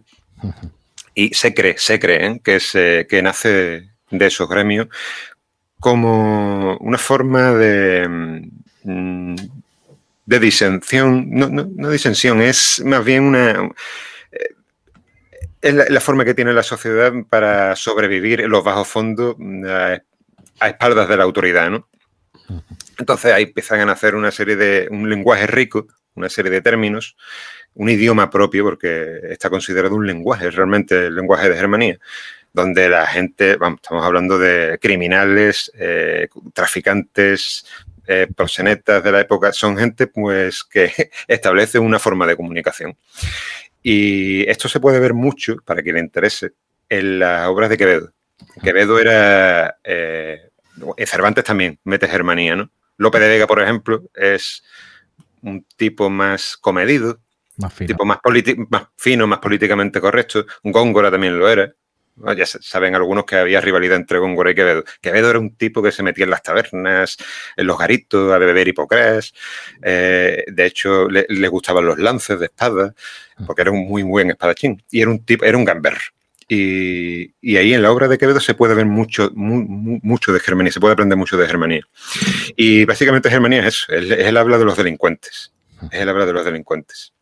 y 1.15 1.35
se 1.35 1.53
cree, 1.53 1.75
se 1.79 1.99
cree 1.99 2.27
¿eh? 2.27 2.41
que, 2.43 2.61
se, 2.61 3.07
que 3.11 3.21
nace 3.23 3.91
de 4.11 4.27
esos 4.27 4.49
gremios 4.49 4.87
como 5.81 6.77
una 6.77 6.97
forma 6.97 7.53
de, 7.55 8.09
mm, 8.85 9.35
de 10.27 10.39
disensión, 10.39 11.29
no, 11.29 11.49
no, 11.49 11.69
no 11.75 11.91
disensión, 11.91 12.41
es 12.41 12.81
más 12.85 13.05
bien 13.05 13.25
una... 13.25 13.69
eh, 14.31 14.55
Es 15.61 15.75
la, 15.75 16.01
forma 16.01 16.25
que 16.25 16.35
tiene 16.35 16.53
la 16.53 16.63
sociedad 16.63 17.13
para 17.29 17.75
sobrevivir 17.75 18.41
en 18.43 18.51
los 18.51 18.63
bajos 18.63 18.87
fondos 18.87 19.35
mm, 19.39 19.65
a 20.61 20.69
espaldas 20.69 21.09
de 21.09 21.17
la 21.17 21.25
autoridad, 21.25 21.69
¿no? 21.69 21.89
Entonces 22.99 23.33
ahí 23.33 23.45
empiezan 23.45 23.81
a 23.81 23.87
nacer 23.87 24.15
una 24.15 24.31
serie 24.31 24.57
de, 24.57 24.89
un 24.91 25.09
lenguaje 25.09 25.47
rico, 25.47 25.87
una 26.15 26.29
serie 26.29 26.51
de 26.51 26.61
términos, 26.61 27.17
un 27.75 27.89
idioma 27.89 28.31
propio, 28.31 28.65
porque 28.65 29.21
está 29.31 29.49
considerado 29.51 29.95
un 29.95 30.07
lenguaje, 30.07 30.51
realmente 30.51 31.07
el 31.07 31.15
lenguaje 31.15 31.49
de 31.49 31.57
Germanía, 31.57 31.99
donde 32.53 32.89
la 32.89 33.07
gente, 33.07 33.57
vamos, 33.57 33.81
estamos 33.83 34.05
hablando 34.05 34.39
de 34.39 34.79
criminales, 34.81 35.73
eh, 35.75 36.29
traficantes, 36.53 37.65
eh, 38.07 38.27
proxenetas 38.35 39.03
de 39.03 39.13
la 39.13 39.21
época, 39.21 39.53
son 39.53 39.77
gente 39.79 40.07
pues 40.07 40.65
que 40.65 40.93
establece 41.29 41.79
una 41.79 41.99
forma 41.99 42.27
de 42.27 42.37
comunicación. 42.37 42.97
Y 43.83 44.49
esto 44.49 44.69
se 44.69 44.81
puede 44.81 45.01
ver 45.01 45.15
mucho, 45.15 45.57
para 45.65 45.83
quien 45.83 45.97
le 45.97 46.01
interese, 46.03 46.53
en 46.89 47.19
las 47.19 47.49
obras 47.49 47.71
de 47.71 47.79
Quevedo. 47.79 48.13
Quevedo 48.63 48.99
era, 48.99 49.79
eh, 49.83 50.51
Cervantes 51.07 51.45
también, 51.45 51.79
mete 51.85 52.09
Germanía, 52.09 52.57
¿no? 52.57 52.71
Lope 52.99 53.19
de 53.21 53.29
Vega, 53.29 53.47
por 53.47 53.61
ejemplo, 53.63 54.03
es 54.15 54.63
un 55.43 55.65
tipo 55.77 56.09
más 56.11 56.57
comedido, 56.57 57.21
Más 57.57 57.73
fino. 57.75 57.89
tipo 57.89 58.05
más, 58.05 58.19
fino, 58.97 59.27
más 59.27 59.39
políticamente 59.39 60.01
correcto. 60.01 60.47
Góngora 60.63 61.11
también 61.11 61.39
lo 61.39 61.49
era. 61.49 61.73
Bueno, 62.15 62.35
Ya 62.39 62.45
sa- 62.47 62.59
saben 62.61 62.95
algunos 62.95 63.25
que 63.25 63.37
había 63.37 63.61
rivalidad 63.61 63.97
entre 63.97 64.19
Góngora 64.19 64.51
y 64.51 64.55
Quevedo. 64.55 64.85
Quevedo 65.01 65.31
era 65.31 65.39
un 65.39 65.57
tipo 65.57 65.83
que 65.83 65.91
se 65.91 66.03
metía 66.03 66.25
en 66.25 66.31
las 66.31 66.43
tabernas, 66.43 67.17
en 67.57 67.67
los 67.67 67.79
garitos, 67.79 68.31
a 68.33 68.39
beber 68.39 68.69
hipocrés. 68.69 69.33
Eh, 69.83 70.45
de 70.47 70.67
hecho, 70.67 71.09
le, 71.09 71.25
le 71.29 71.49
gustaban 71.49 71.87
los 71.87 71.99
lances 71.99 72.39
de 72.39 72.47
espada, 72.47 72.95
porque 73.47 73.63
era 73.63 73.71
un 73.71 73.89
muy 73.89 74.03
buen 74.03 74.31
espadachín. 74.31 74.83
Y 74.91 75.01
era 75.01 75.11
un 75.11 75.25
tipo, 75.25 75.45
era 75.45 75.57
un 75.57 75.65
gamber. 75.65 75.97
Y, 76.55 77.35
y 77.41 77.57
ahí 77.57 77.73
en 77.73 77.81
la 77.81 77.91
obra 77.91 78.09
de 78.09 78.19
Quevedo 78.19 78.39
se 78.41 78.53
puede 78.53 78.75
ver 78.75 78.85
mucho, 78.85 79.31
mu- 79.35 79.65
mu- 79.65 80.01
mucho 80.03 80.35
de 80.35 80.41
Germanía, 80.41 80.71
se 80.71 80.81
puede 80.81 80.93
aprender 80.93 81.17
mucho 81.17 81.39
de 81.39 81.47
Germanía. 81.47 81.81
Y 82.57 82.85
básicamente 82.85 83.31
Germanía 83.31 83.61
es 83.61 83.67
eso, 83.69 83.93
es, 83.93 84.11
es 84.11 84.27
el 84.27 84.37
habla 84.37 84.59
de 84.59 84.67
los 84.67 84.77
delincuentes. 84.77 85.55
Es 85.91 86.01
el 86.01 86.11
habla 86.11 86.27
de 86.27 86.35
los 86.35 86.45
delincuentes. 86.45 87.15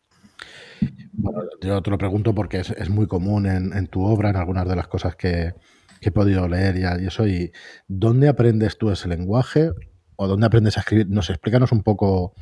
Bueno, 1.13 1.43
yo 1.61 1.81
te 1.81 1.89
lo 1.91 1.97
pregunto 1.97 2.35
porque 2.35 2.59
es, 2.59 2.71
es 2.71 2.89
muy 2.89 3.07
común 3.07 3.45
en, 3.45 3.71
en 3.71 3.87
tu 3.87 4.03
obra, 4.03 4.31
en 4.31 4.35
algunas 4.35 4.67
de 4.67 4.75
las 4.75 4.87
cosas 4.87 5.15
que, 5.15 5.53
que 6.01 6.09
he 6.09 6.11
podido 6.11 6.47
leer 6.49 6.77
ya 6.77 6.97
y 6.99 7.07
eso. 7.07 7.25
¿Y 7.25 7.53
dónde 7.87 8.27
aprendes 8.27 8.77
tú 8.77 8.91
ese 8.91 9.07
lenguaje? 9.07 9.69
¿O 10.17 10.27
dónde 10.27 10.47
aprendes 10.47 10.75
a 10.77 10.81
escribir? 10.81 11.07
Nos 11.09 11.29
explícanos 11.29 11.71
un 11.71 11.83
poco 11.83 12.33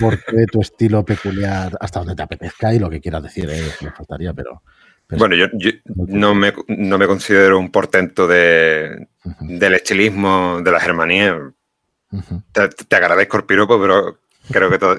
por 0.00 0.18
qué 0.24 0.46
tu 0.50 0.62
estilo 0.62 1.04
peculiar, 1.04 1.76
hasta 1.80 2.00
donde 2.00 2.16
te 2.16 2.22
apetezca 2.22 2.74
y 2.74 2.80
lo 2.80 2.90
que 2.90 3.00
quieras 3.00 3.22
decir, 3.22 3.48
¿eh? 3.50 3.62
me 3.82 3.92
faltaría, 3.92 4.34
pero... 4.34 4.62
pero 5.06 5.18
Bueno, 5.18 5.34
yo, 5.36 5.46
yo 5.54 5.70
no, 5.84 6.34
me, 6.34 6.52
no 6.68 6.98
me 6.98 7.06
considero 7.06 7.58
un 7.58 7.70
portento 7.70 8.26
de, 8.26 9.08
del 9.40 9.74
estilismo 9.74 10.60
de 10.62 10.70
la 10.70 10.80
Germanía. 10.80 11.38
Te, 12.52 12.68
te 12.68 12.96
agradezco 12.96 13.36
el 13.38 13.44
piropo, 13.44 13.80
pero 13.80 14.18
creo 14.50 14.70
que, 14.70 14.78
todo- 14.78 14.98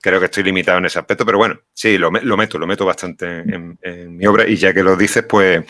creo 0.00 0.18
que 0.20 0.26
estoy 0.26 0.42
limitado 0.44 0.78
en 0.78 0.86
ese 0.86 0.98
aspecto. 0.98 1.24
Pero 1.26 1.38
bueno, 1.38 1.58
sí, 1.72 1.96
lo, 1.98 2.10
lo 2.10 2.36
meto, 2.36 2.58
lo 2.58 2.66
meto 2.66 2.84
bastante 2.84 3.26
en, 3.40 3.78
en 3.82 4.16
mi 4.16 4.26
obra. 4.26 4.46
Y 4.48 4.56
ya 4.56 4.72
que 4.74 4.82
lo 4.82 4.96
dices, 4.96 5.24
pues. 5.28 5.64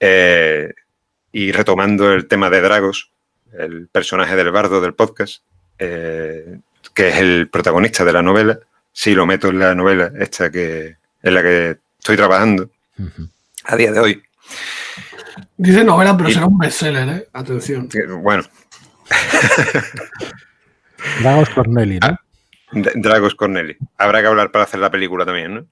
eh, 0.00 0.72
y 1.32 1.50
retomando 1.52 2.12
el 2.12 2.26
tema 2.28 2.48
de 2.50 2.60
Dragos, 2.60 3.10
el 3.58 3.88
personaje 3.88 4.36
del 4.36 4.50
bardo 4.52 4.80
del 4.80 4.94
podcast, 4.94 5.42
eh, 5.78 6.58
que 6.92 7.08
es 7.08 7.16
el 7.16 7.48
protagonista 7.50 8.04
de 8.04 8.12
la 8.12 8.22
novela, 8.22 8.58
sí 8.92 9.14
lo 9.14 9.26
meto 9.26 9.48
en 9.48 9.58
la 9.58 9.74
novela, 9.74 10.12
esta 10.18 10.50
que 10.50 10.96
en 11.22 11.34
la 11.34 11.42
que 11.42 11.76
estoy 11.98 12.16
trabajando. 12.16 12.70
A 13.64 13.76
día 13.76 13.92
de 13.92 14.00
hoy. 14.00 14.22
Dice 15.56 15.84
novela, 15.84 16.16
pero 16.16 16.30
será 16.30 16.46
un 16.46 16.58
bestseller, 16.58 17.08
¿eh? 17.08 17.28
Atención. 17.32 17.88
Bueno. 18.22 18.44
Dragos 21.20 21.50
Corneli, 21.50 21.98
¿no? 21.98 22.18
Dragos 22.96 23.34
Corneli. 23.34 23.76
Habrá 23.98 24.20
que 24.20 24.26
hablar 24.26 24.50
para 24.50 24.64
hacer 24.64 24.80
la 24.80 24.90
película 24.90 25.24
también, 25.24 25.54
¿no? 25.54 25.66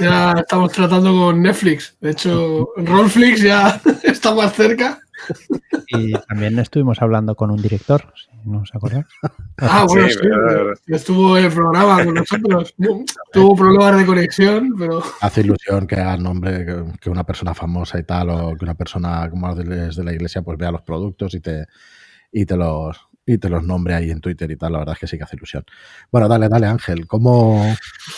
ya 0.00 0.32
estamos 0.32 0.72
tratando 0.72 1.12
con 1.12 1.42
Netflix. 1.42 1.96
De 2.00 2.10
hecho, 2.10 2.68
Rollflix 2.76 3.42
ya 3.42 3.80
está 4.02 4.34
más 4.34 4.52
cerca. 4.54 5.00
Y 5.88 6.12
también 6.12 6.58
estuvimos 6.58 7.00
hablando 7.02 7.34
con 7.34 7.50
un 7.50 7.60
director, 7.60 8.12
si 8.16 8.48
no 8.48 8.60
os 8.60 8.74
acordáis. 8.74 9.06
Ah, 9.58 9.84
bueno, 9.86 10.08
sí, 10.08 10.92
estuvo 10.92 11.36
en 11.36 11.44
el 11.44 11.52
programa 11.52 12.04
con 12.04 12.14
nosotros. 12.14 12.74
Tuvo 13.32 13.56
problemas 13.56 13.98
de 13.98 14.06
conexión, 14.06 14.74
pero. 14.78 15.02
Hace 15.20 15.42
ilusión 15.42 15.86
que 15.86 15.96
haga 15.96 16.14
el 16.14 16.22
nombre, 16.22 16.66
que 17.00 17.10
una 17.10 17.24
persona 17.24 17.54
famosa 17.54 17.98
y 17.98 18.04
tal, 18.04 18.30
o 18.30 18.56
que 18.56 18.64
una 18.64 18.74
persona 18.74 19.28
como 19.30 19.54
de 19.54 19.92
la 20.02 20.12
iglesia, 20.12 20.42
pues 20.42 20.58
vea 20.58 20.70
los 20.70 20.82
productos 20.82 21.34
y 21.34 21.40
te, 21.40 21.66
y 22.32 22.46
te 22.46 22.56
los 22.56 23.08
y 23.24 23.38
te 23.38 23.48
los 23.48 23.62
nombre 23.62 23.94
ahí 23.94 24.10
en 24.10 24.20
Twitter 24.20 24.50
y 24.50 24.56
tal, 24.56 24.72
la 24.72 24.78
verdad 24.78 24.94
es 24.94 25.00
que 25.00 25.06
sí 25.06 25.16
que 25.16 25.24
hace 25.24 25.36
ilusión. 25.36 25.64
Bueno, 26.10 26.28
dale, 26.28 26.48
dale 26.48 26.66
Ángel, 26.66 27.06
¿cómo, 27.06 27.76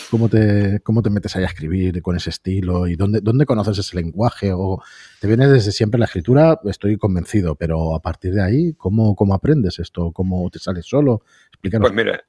cómo, 0.09 0.29
te, 0.29 0.79
cómo 0.83 1.01
te 1.01 1.09
metes 1.09 1.35
ahí 1.35 1.43
a 1.43 1.47
escribir 1.47 2.01
con 2.01 2.15
ese 2.15 2.31
estilo 2.31 2.87
y 2.87 2.95
dónde, 2.95 3.19
dónde 3.21 3.45
conoces 3.45 3.77
ese 3.77 3.95
lenguaje? 3.95 4.51
¿O 4.53 4.81
te 5.19 5.27
viene 5.27 5.47
desde 5.47 5.71
siempre 5.71 5.99
la 5.99 6.05
escritura? 6.05 6.59
Estoy 6.65 6.97
convencido, 6.97 7.55
pero 7.55 7.95
a 7.95 8.01
partir 8.01 8.33
de 8.33 8.43
ahí, 8.43 8.73
¿cómo, 8.73 9.15
cómo 9.15 9.33
aprendes 9.35 9.79
esto? 9.79 10.11
¿Cómo 10.11 10.49
te 10.49 10.59
sales 10.59 10.85
solo? 10.87 11.21
Explícanos. 11.51 11.87
Pues 11.87 12.05
mira, 12.05 12.23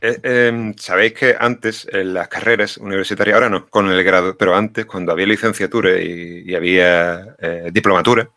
eh, 0.00 0.18
em, 0.24 0.74
sabéis 0.76 1.12
que 1.12 1.36
antes 1.38 1.86
en 1.92 2.14
las 2.14 2.26
carreras 2.26 2.76
universitarias, 2.76 3.36
ahora 3.36 3.48
no, 3.48 3.68
con 3.68 3.88
el 3.88 4.02
grado, 4.02 4.36
pero 4.36 4.56
antes, 4.56 4.84
cuando 4.84 5.12
había 5.12 5.26
licenciatura 5.26 6.00
y, 6.00 6.52
había 6.56 7.36
eh, 7.38 7.70
diplomatura, 7.72 8.28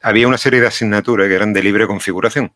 había 0.00 0.26
una 0.26 0.38
serie 0.38 0.62
de 0.62 0.68
asignaturas 0.68 1.28
que 1.28 1.34
eran 1.34 1.52
de 1.52 1.62
libre 1.62 1.86
configuración. 1.86 2.50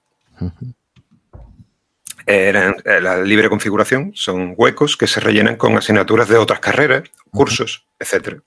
Eran, 2.26 2.76
eh, 2.84 3.00
la 3.00 3.22
libre 3.22 3.48
configuración 3.48 4.12
son 4.14 4.54
huecos 4.56 4.96
que 4.96 5.06
se 5.06 5.20
rellenan 5.20 5.56
con 5.56 5.76
asignaturas 5.76 6.28
de 6.28 6.36
otras 6.36 6.60
carreras, 6.60 7.02
cursos, 7.30 7.86
etc. 7.98 8.40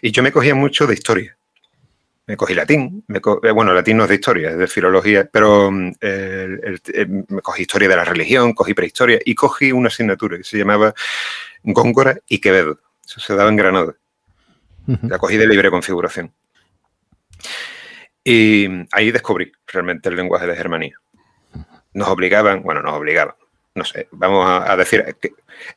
Y 0.00 0.12
yo 0.12 0.22
me 0.22 0.32
cogía 0.32 0.54
mucho 0.54 0.86
de 0.86 0.94
historia. 0.94 1.36
Me 2.26 2.36
cogí 2.36 2.54
latín, 2.54 3.04
eh, 3.08 3.50
bueno, 3.52 3.72
latín 3.72 3.96
no 3.96 4.04
es 4.04 4.08
de 4.10 4.14
historia, 4.16 4.50
es 4.50 4.58
de 4.58 4.66
filología, 4.66 5.28
pero 5.30 5.70
mm, 5.70 5.92
eh, 6.00 7.06
me 7.28 7.40
cogí 7.42 7.62
historia 7.62 7.88
de 7.88 7.96
la 7.96 8.04
religión, 8.04 8.52
cogí 8.52 8.74
prehistoria 8.74 9.18
y 9.24 9.34
cogí 9.34 9.72
una 9.72 9.88
asignatura 9.88 10.36
que 10.36 10.44
se 10.44 10.58
llamaba 10.58 10.94
Góngora 11.62 12.18
y 12.28 12.38
Quevedo. 12.38 12.78
Eso 13.04 13.20
se 13.20 13.34
daba 13.34 13.48
en 13.48 13.56
Granada. 13.56 13.94
La 15.02 15.18
cogí 15.18 15.36
de 15.36 15.46
libre 15.46 15.70
configuración. 15.70 16.32
Y 18.24 18.66
ahí 18.92 19.10
descubrí 19.10 19.52
realmente 19.66 20.08
el 20.08 20.16
lenguaje 20.16 20.46
de 20.46 20.56
Germanía 20.56 20.98
nos 21.98 22.08
obligaban, 22.08 22.62
bueno, 22.62 22.80
nos 22.80 22.94
obligaban, 22.94 23.34
no 23.74 23.84
sé, 23.84 24.08
vamos 24.12 24.46
a, 24.48 24.76
decir 24.76 25.16
que 25.20 25.32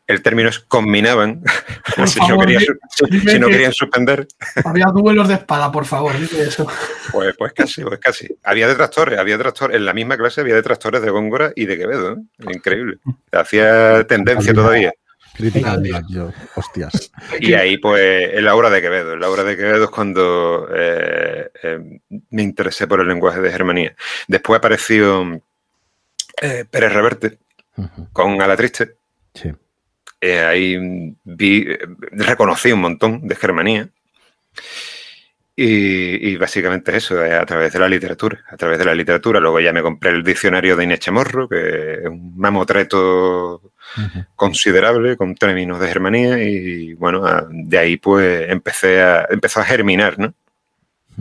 el 0.07 0.21
término 0.21 0.49
es 0.49 0.60
combinaban, 0.60 1.43
si, 2.05 2.19
no 2.19 2.39
querían, 2.39 3.73
suspender. 3.73 4.27
Había 4.63 4.86
duelos 4.88 5.27
de 5.27 5.36
espada, 5.36 5.71
por 5.71 5.86
favor, 5.86 6.17
dice 6.19 6.43
eso. 6.43 6.67
Pues, 7.12 7.36
pues 7.38 7.53
casi, 7.53 7.84
pues 7.84 7.99
casi. 7.99 8.27
Había 8.43 8.67
detractores, 8.67 9.19
había 9.19 9.38
detractores, 9.38 9.77
en 9.77 9.86
la 9.86 9.93
misma 9.93 10.17
clase 10.17 10.41
había 10.41 10.55
detractores 10.55 11.01
de 11.01 11.10
Góngora 11.10 11.51
y 11.55 11.65
de 11.65 11.77
Quevedo, 11.77 12.13
¿eh? 12.13 12.17
increíble. 12.53 12.97
Hacía 13.31 14.05
tendencia 14.05 14.53
todavía. 14.53 14.93
Crítica 15.34 15.77
de 15.77 16.01
yo, 16.10 16.29
hostias. 16.55 17.12
Y 17.39 17.53
ahí, 17.53 17.77
pues, 17.77 18.34
en 18.34 18.43
la 18.43 18.53
obra 18.53 18.69
de 18.69 18.81
Quevedo. 18.81 19.13
En 19.13 19.19
la 19.21 19.29
obra 19.29 19.43
de 19.43 19.55
Quevedo 19.55 19.86
es 19.86 19.89
cuando 19.89 20.67
eh, 20.75 21.49
eh, 21.63 21.99
me 22.29 22.43
interesé 22.43 22.86
por 22.86 22.99
el 22.99 23.07
lenguaje 23.07 23.39
de 23.39 23.51
Germanía. 23.51 23.95
Después 24.27 24.57
apareció 24.57 25.41
eh, 26.41 26.65
Pérez 26.70 26.94
Reverte, 26.94 27.39
con 28.13 28.41
A 28.41 28.48
la 28.48 28.58
Triste. 28.58 28.96
Sí. 29.34 29.52
Eh, 30.20 30.39
ahí 30.39 31.15
vi, 31.24 31.65
reconocí 32.12 32.72
un 32.72 32.82
montón 32.82 33.28
de 33.28 33.36
Germanía. 33.36 33.89
Y, 35.63 36.38
básicamente 36.38 36.96
eso, 36.96 37.24
eh, 37.24 37.36
a 37.36 37.46
través 37.46 37.74
de 37.74 37.80
la 37.80 37.88
literatura. 37.88 38.44
A 38.50 38.58
través 38.58 38.80
de 38.80 38.86
la 38.86 38.96
literatura. 38.96 39.39
Luego 39.39 39.60
ya 39.60 39.74
me 39.74 39.84
compré 39.84 40.10
el 40.10 40.24
diccionario 40.24 40.76
de 40.76 40.86
Inés 40.86 41.02
Chamorro, 41.02 41.48
que 41.48 41.94
es 41.94 42.06
un 42.08 42.36
mamotreto 42.36 43.62
considerable 44.36 45.17
con 45.17 45.36
términos 45.36 45.80
de 45.80 45.88
Germanía. 45.88 46.41
Y 46.41 46.94
bueno, 46.94 47.22
de 47.50 47.78
ahí 47.78 47.98
pues 47.98 48.50
empecé 48.50 49.02
a, 49.04 49.28
empezó 49.30 49.60
a 49.60 49.65
germinar, 49.65 50.17
¿no? 50.17 50.34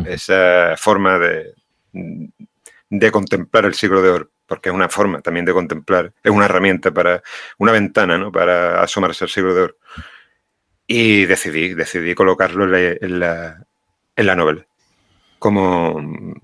Esa 0.07 0.75
forma 0.79 1.19
de, 1.19 1.53
de 2.89 3.11
contemplar 3.11 3.67
el 3.67 3.75
siglo 3.75 4.01
de 4.01 4.09
oro 4.09 4.31
porque 4.51 4.69
es 4.69 4.75
una 4.75 4.89
forma 4.89 5.21
también 5.21 5.47
de 5.47 5.53
contemplar, 5.53 6.13
es 6.25 6.33
una 6.33 6.47
herramienta 6.47 6.91
para, 6.91 7.23
una 7.57 7.71
ventana, 7.71 8.19
¿no? 8.19 8.33
Para 8.33 8.83
asomarse 8.83 9.23
al 9.23 9.31
siglo 9.31 9.55
de 9.55 9.63
oro. 9.63 9.77
Y 10.89 11.25
decidí, 11.25 11.73
decidí 11.73 12.17
colocarlo 12.17 12.65
en 12.65 13.21
la, 13.21 13.65
en 14.17 14.27
la, 14.27 14.35
novela, 14.35 14.67
como 15.39 16.03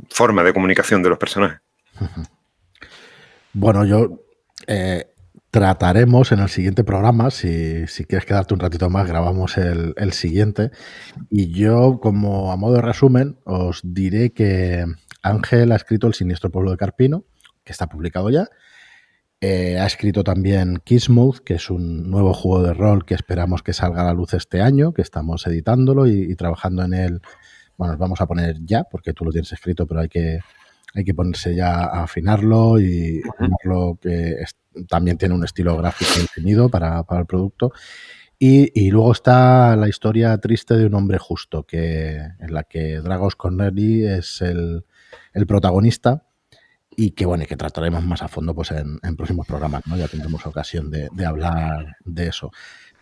forma 0.08 0.44
de 0.44 0.52
comunicación 0.52 1.02
de 1.02 1.08
los 1.10 1.18
personajes. 1.18 1.60
Bueno, 3.58 3.86
yo 3.86 4.20
eh, 4.66 5.06
trataremos 5.50 6.30
en 6.30 6.40
el 6.40 6.50
siguiente 6.50 6.84
programa, 6.84 7.30
si, 7.30 7.86
si, 7.86 8.04
quieres 8.04 8.26
quedarte 8.26 8.52
un 8.52 8.60
ratito 8.60 8.90
más, 8.90 9.08
grabamos 9.08 9.56
el, 9.56 9.94
el, 9.96 10.12
siguiente. 10.12 10.72
Y 11.30 11.52
yo, 11.52 11.98
como 12.02 12.52
a 12.52 12.56
modo 12.56 12.74
de 12.74 12.82
resumen, 12.82 13.38
os 13.44 13.80
diré 13.82 14.34
que 14.34 14.84
Ángel 15.22 15.72
ha 15.72 15.76
escrito 15.76 16.06
El 16.06 16.12
siniestro 16.12 16.50
pueblo 16.50 16.70
de 16.70 16.76
Carpino, 16.76 17.24
que 17.66 17.72
está 17.72 17.88
publicado 17.88 18.30
ya. 18.30 18.48
Eh, 19.42 19.78
ha 19.78 19.84
escrito 19.84 20.24
también 20.24 20.80
Kissmouth, 20.82 21.40
que 21.40 21.54
es 21.54 21.68
un 21.68 22.10
nuevo 22.10 22.32
juego 22.32 22.62
de 22.62 22.72
rol 22.72 23.04
que 23.04 23.14
esperamos 23.14 23.62
que 23.62 23.74
salga 23.74 24.00
a 24.00 24.04
la 24.04 24.14
luz 24.14 24.32
este 24.32 24.62
año, 24.62 24.94
que 24.94 25.02
estamos 25.02 25.46
editándolo 25.46 26.06
y, 26.06 26.34
trabajando 26.36 26.84
en 26.84 26.94
él. 26.94 27.20
Bueno, 27.76 27.92
nos 27.92 28.00
vamos 28.00 28.20
a 28.22 28.26
poner 28.26 28.56
ya, 28.64 28.84
porque 28.84 29.12
tú 29.12 29.26
lo 29.26 29.32
tienes 29.32 29.52
escrito, 29.52 29.86
pero 29.86 30.00
hay 30.00 30.08
que, 30.08 30.40
hay 30.94 31.04
que 31.04 31.12
ponerse 31.12 31.54
ya 31.54 31.80
a 31.80 32.04
afinarlo 32.04 32.80
y 32.80 33.20
afinarlo 33.28 33.98
que 34.00 34.36
también 34.88 35.18
tiene 35.18 35.34
un 35.34 35.44
estilo 35.44 35.76
gráfico 35.76 36.12
definido 36.18 36.70
para, 36.70 37.02
para 37.02 37.20
el 37.20 37.26
producto. 37.26 37.72
Y, 38.38 38.70
y, 38.78 38.90
luego 38.90 39.12
está 39.12 39.76
la 39.76 39.88
historia 39.88 40.38
triste 40.38 40.76
de 40.76 40.86
un 40.86 40.94
hombre 40.94 41.18
justo, 41.18 41.64
que, 41.64 42.16
en 42.16 42.54
la 42.54 42.64
que 42.64 43.00
Dragos 43.00 43.34
Corneli 43.34 44.06
es 44.06 44.40
el, 44.40 44.84
el 45.32 45.46
protagonista 45.46 46.25
y 46.96 47.10
que 47.10 47.26
bueno, 47.26 47.44
y 47.44 47.46
que 47.46 47.56
trataremos 47.56 48.02
más 48.04 48.22
a 48.22 48.28
fondo 48.28 48.54
pues 48.54 48.70
en, 48.70 48.98
próximos 49.16 49.46
programas, 49.46 49.86
¿no? 49.86 49.96
Ya 49.96 50.08
tendremos 50.08 50.44
ocasión 50.46 50.90
de, 50.90 51.08
hablar 51.24 51.96
de 52.04 52.28
eso. 52.28 52.50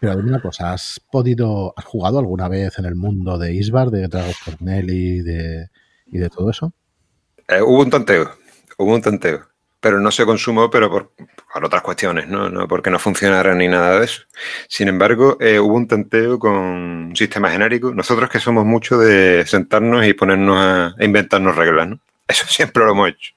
Pero 0.00 0.16
dime 0.16 0.30
una 0.30 0.42
cosa, 0.42 0.72
¿has 0.72 1.00
podido, 1.10 1.72
has 1.76 1.84
jugado 1.84 2.18
alguna 2.18 2.48
vez 2.48 2.78
en 2.78 2.86
el 2.86 2.96
mundo 2.96 3.38
de 3.38 3.54
Isbar, 3.54 3.90
de 3.90 4.08
Dragos 4.08 4.36
Corneli 4.44 5.20
de, 5.20 5.68
y 6.06 6.18
de 6.18 6.28
todo 6.28 6.50
eso? 6.50 6.72
Eh, 7.48 7.62
hubo 7.62 7.80
un 7.82 7.90
tanteo, 7.90 8.30
hubo 8.76 8.94
un 8.94 9.00
tanteo, 9.00 9.46
pero 9.80 10.00
no 10.00 10.10
se 10.10 10.26
consumó, 10.26 10.68
pero 10.68 10.90
por, 10.90 11.12
otras 11.62 11.82
cuestiones, 11.82 12.28
¿no? 12.28 12.50
no 12.50 12.66
porque 12.66 12.90
no 12.90 12.98
funcionara 12.98 13.54
ni 13.54 13.68
nada 13.68 14.00
de 14.00 14.06
eso. 14.06 14.22
Sin 14.68 14.88
embargo, 14.88 15.36
eh, 15.40 15.60
hubo 15.60 15.76
un 15.76 15.86
tanteo 15.86 16.38
con 16.40 16.52
un 16.52 17.16
sistema 17.16 17.48
genérico. 17.48 17.94
Nosotros 17.94 18.28
que 18.28 18.40
somos 18.40 18.64
mucho 18.64 18.98
de 18.98 19.46
sentarnos 19.46 20.04
y 20.04 20.14
ponernos 20.14 20.58
a 20.58 20.94
inventarnos 20.98 21.54
reglas, 21.54 21.88
¿no? 21.88 22.00
Eso 22.28 22.46
siempre 22.46 22.84
lo 22.84 22.92
hemos 22.92 23.10
hecho. 23.10 23.34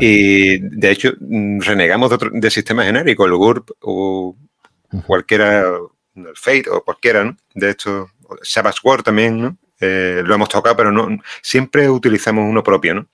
Y 0.00 0.58
de 0.58 0.90
hecho, 0.90 1.12
renegamos 1.20 2.12
de, 2.32 2.50
sistema 2.50 2.84
genérico, 2.84 3.26
el 3.26 3.34
GURP 3.34 3.70
o 3.80 4.36
cualquiera, 5.06 5.64
el 6.14 6.36
Fate 6.36 6.70
o 6.70 6.82
cualquiera, 6.82 7.36
De 7.54 7.70
hecho, 7.70 8.10
Savage 8.42 8.78
War 8.84 9.02
también, 9.02 9.40
¿no? 9.40 9.56
Eh, 9.80 10.22
lo 10.24 10.34
hemos 10.34 10.48
tocado, 10.48 10.76
pero 10.76 10.90
no 10.90 11.08
siempre 11.42 11.88
utilizamos 11.88 12.48
uno 12.48 12.62
propio, 12.62 12.94
¿no? 12.94 13.08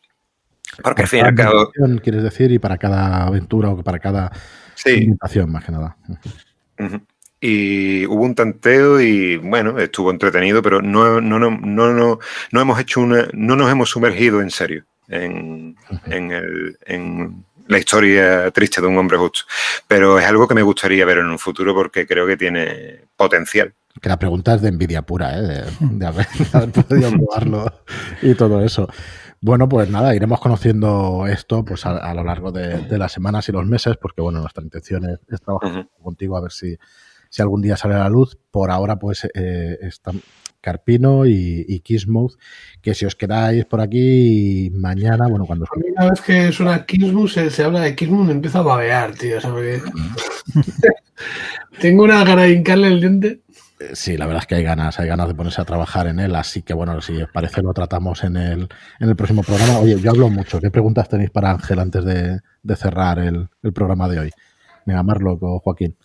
Porque 0.82 1.02
al 1.02 1.08
fin 1.08 1.20
y 1.20 1.22
al 1.22 1.34
cabo. 1.34 1.70
Quieres 2.02 2.22
decir, 2.22 2.50
y 2.52 2.58
para 2.58 2.78
cada 2.78 3.26
aventura 3.26 3.70
o 3.70 3.82
para 3.82 3.98
cada 3.98 4.32
sí. 4.74 5.14
más 5.46 5.64
que 5.64 5.72
nada. 5.72 5.96
Y 7.46 8.06
hubo 8.06 8.22
un 8.22 8.34
tanteo 8.34 8.98
y 9.02 9.36
bueno, 9.36 9.78
estuvo 9.78 10.10
entretenido, 10.10 10.62
pero 10.62 10.80
no, 10.80 11.20
no, 11.20 11.38
no, 11.38 11.50
no, 11.50 12.18
no, 12.52 12.60
hemos 12.60 12.80
hecho 12.80 13.02
una, 13.02 13.28
no 13.34 13.54
nos 13.54 13.70
hemos 13.70 13.90
sumergido 13.90 14.40
en 14.40 14.48
serio 14.48 14.86
en, 15.08 15.76
el, 16.06 16.78
en 16.86 17.44
la 17.68 17.78
historia 17.78 18.50
triste 18.50 18.80
de 18.80 18.86
un 18.86 18.96
hombre 18.96 19.18
justo. 19.18 19.44
Pero 19.86 20.18
es 20.18 20.24
algo 20.24 20.48
que 20.48 20.54
me 20.54 20.62
gustaría 20.62 21.04
ver 21.04 21.18
en 21.18 21.26
un 21.26 21.38
futuro 21.38 21.74
porque 21.74 22.06
creo 22.06 22.26
que 22.26 22.38
tiene 22.38 23.00
potencial. 23.14 23.74
Que 24.00 24.08
la 24.08 24.18
pregunta 24.18 24.54
es 24.54 24.62
de 24.62 24.70
envidia 24.70 25.02
pura, 25.02 25.38
¿eh? 25.38 25.66
de, 25.80 26.06
haber, 26.06 26.26
podido 26.72 27.10
probarlo 27.10 27.70
y 28.22 28.34
todo 28.34 28.64
eso. 28.64 28.88
Bueno, 29.42 29.68
pues 29.68 29.90
nada, 29.90 30.14
iremos 30.14 30.40
conociendo 30.40 31.26
esto 31.26 31.62
pues 31.62 31.84
a, 31.84 32.14
lo 32.14 32.24
largo 32.24 32.50
de, 32.50 32.96
las 32.96 33.12
semanas 33.12 33.46
y 33.50 33.52
los 33.52 33.66
meses, 33.66 33.98
porque 34.00 34.22
bueno, 34.22 34.40
nuestra 34.40 34.64
intención 34.64 35.04
es, 35.04 35.42
trabajar 35.42 35.86
contigo 36.02 36.38
a 36.38 36.40
ver 36.40 36.50
si 36.50 36.78
si 37.34 37.42
algún 37.42 37.62
día 37.62 37.76
sale 37.76 37.94
a 37.94 37.98
la 37.98 38.08
luz. 38.08 38.38
Por 38.52 38.70
ahora, 38.70 38.96
pues 38.96 39.26
eh, 39.34 39.76
está 39.80 40.12
Carpino 40.60 41.26
y, 41.26 41.64
y 41.66 41.80
Kismuth, 41.80 42.34
que 42.80 42.94
si 42.94 43.06
os 43.06 43.16
quedáis 43.16 43.64
por 43.64 43.80
aquí 43.80 44.70
mañana, 44.72 45.26
bueno, 45.26 45.44
cuando... 45.44 45.64
A 45.64 45.76
mí 45.76 45.86
una 45.96 46.10
vez 46.10 46.20
que 46.20 46.52
suena 46.52 46.86
Kismuth, 46.86 47.30
se, 47.30 47.50
se 47.50 47.64
habla 47.64 47.80
de 47.80 47.96
Kismuth, 47.96 48.26
me 48.26 48.32
empieza 48.32 48.60
a 48.60 48.62
babear, 48.62 49.14
tío, 49.14 49.40
¿sabes? 49.40 49.82
Tengo 51.80 52.04
una 52.04 52.24
cara 52.24 52.42
de 52.42 52.52
hincarle 52.52 52.86
el 52.86 53.00
diente. 53.00 53.40
Eh, 53.80 53.90
Sí, 53.94 54.16
la 54.16 54.26
verdad 54.26 54.44
es 54.44 54.46
que 54.46 54.54
hay 54.54 54.62
ganas, 54.62 55.00
hay 55.00 55.08
ganas 55.08 55.26
de 55.26 55.34
ponerse 55.34 55.60
a 55.60 55.64
trabajar 55.64 56.06
en 56.06 56.20
él, 56.20 56.36
así 56.36 56.62
que 56.62 56.72
bueno, 56.72 57.00
si 57.00 57.20
os 57.20 57.30
parece 57.32 57.62
lo 57.62 57.74
tratamos 57.74 58.22
en 58.22 58.36
el, 58.36 58.68
en 59.00 59.08
el 59.08 59.16
próximo 59.16 59.42
programa. 59.42 59.80
Oye, 59.80 59.98
yo 59.98 60.12
hablo 60.12 60.30
mucho, 60.30 60.60
¿qué 60.60 60.70
preguntas 60.70 61.08
tenéis 61.08 61.30
para 61.30 61.50
Ángel 61.50 61.80
antes 61.80 62.04
de, 62.04 62.38
de 62.62 62.76
cerrar 62.76 63.18
el, 63.18 63.48
el 63.64 63.72
programa 63.72 64.08
de 64.08 64.20
hoy? 64.20 64.30
Venga, 64.86 65.02
Marlo 65.02 65.36
o 65.40 65.58
Joaquín. 65.58 65.96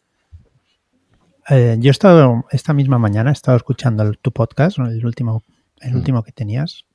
Eh, 1.50 1.78
yo 1.80 1.89
he 1.89 1.91
estado, 1.91 2.45
esta 2.52 2.74
misma 2.74 3.00
mañana, 3.00 3.30
he 3.30 3.34
estado 3.34 3.58
escuchando 3.58 4.04
el- 4.04 4.18
tu 4.20 4.32
podcast, 4.32 4.78
el 4.80 5.06
último, 5.06 5.43
el 5.82 5.93
Mm. 5.93 5.97
último 5.97 6.24
que 6.24 6.32
tenías, 6.32 6.86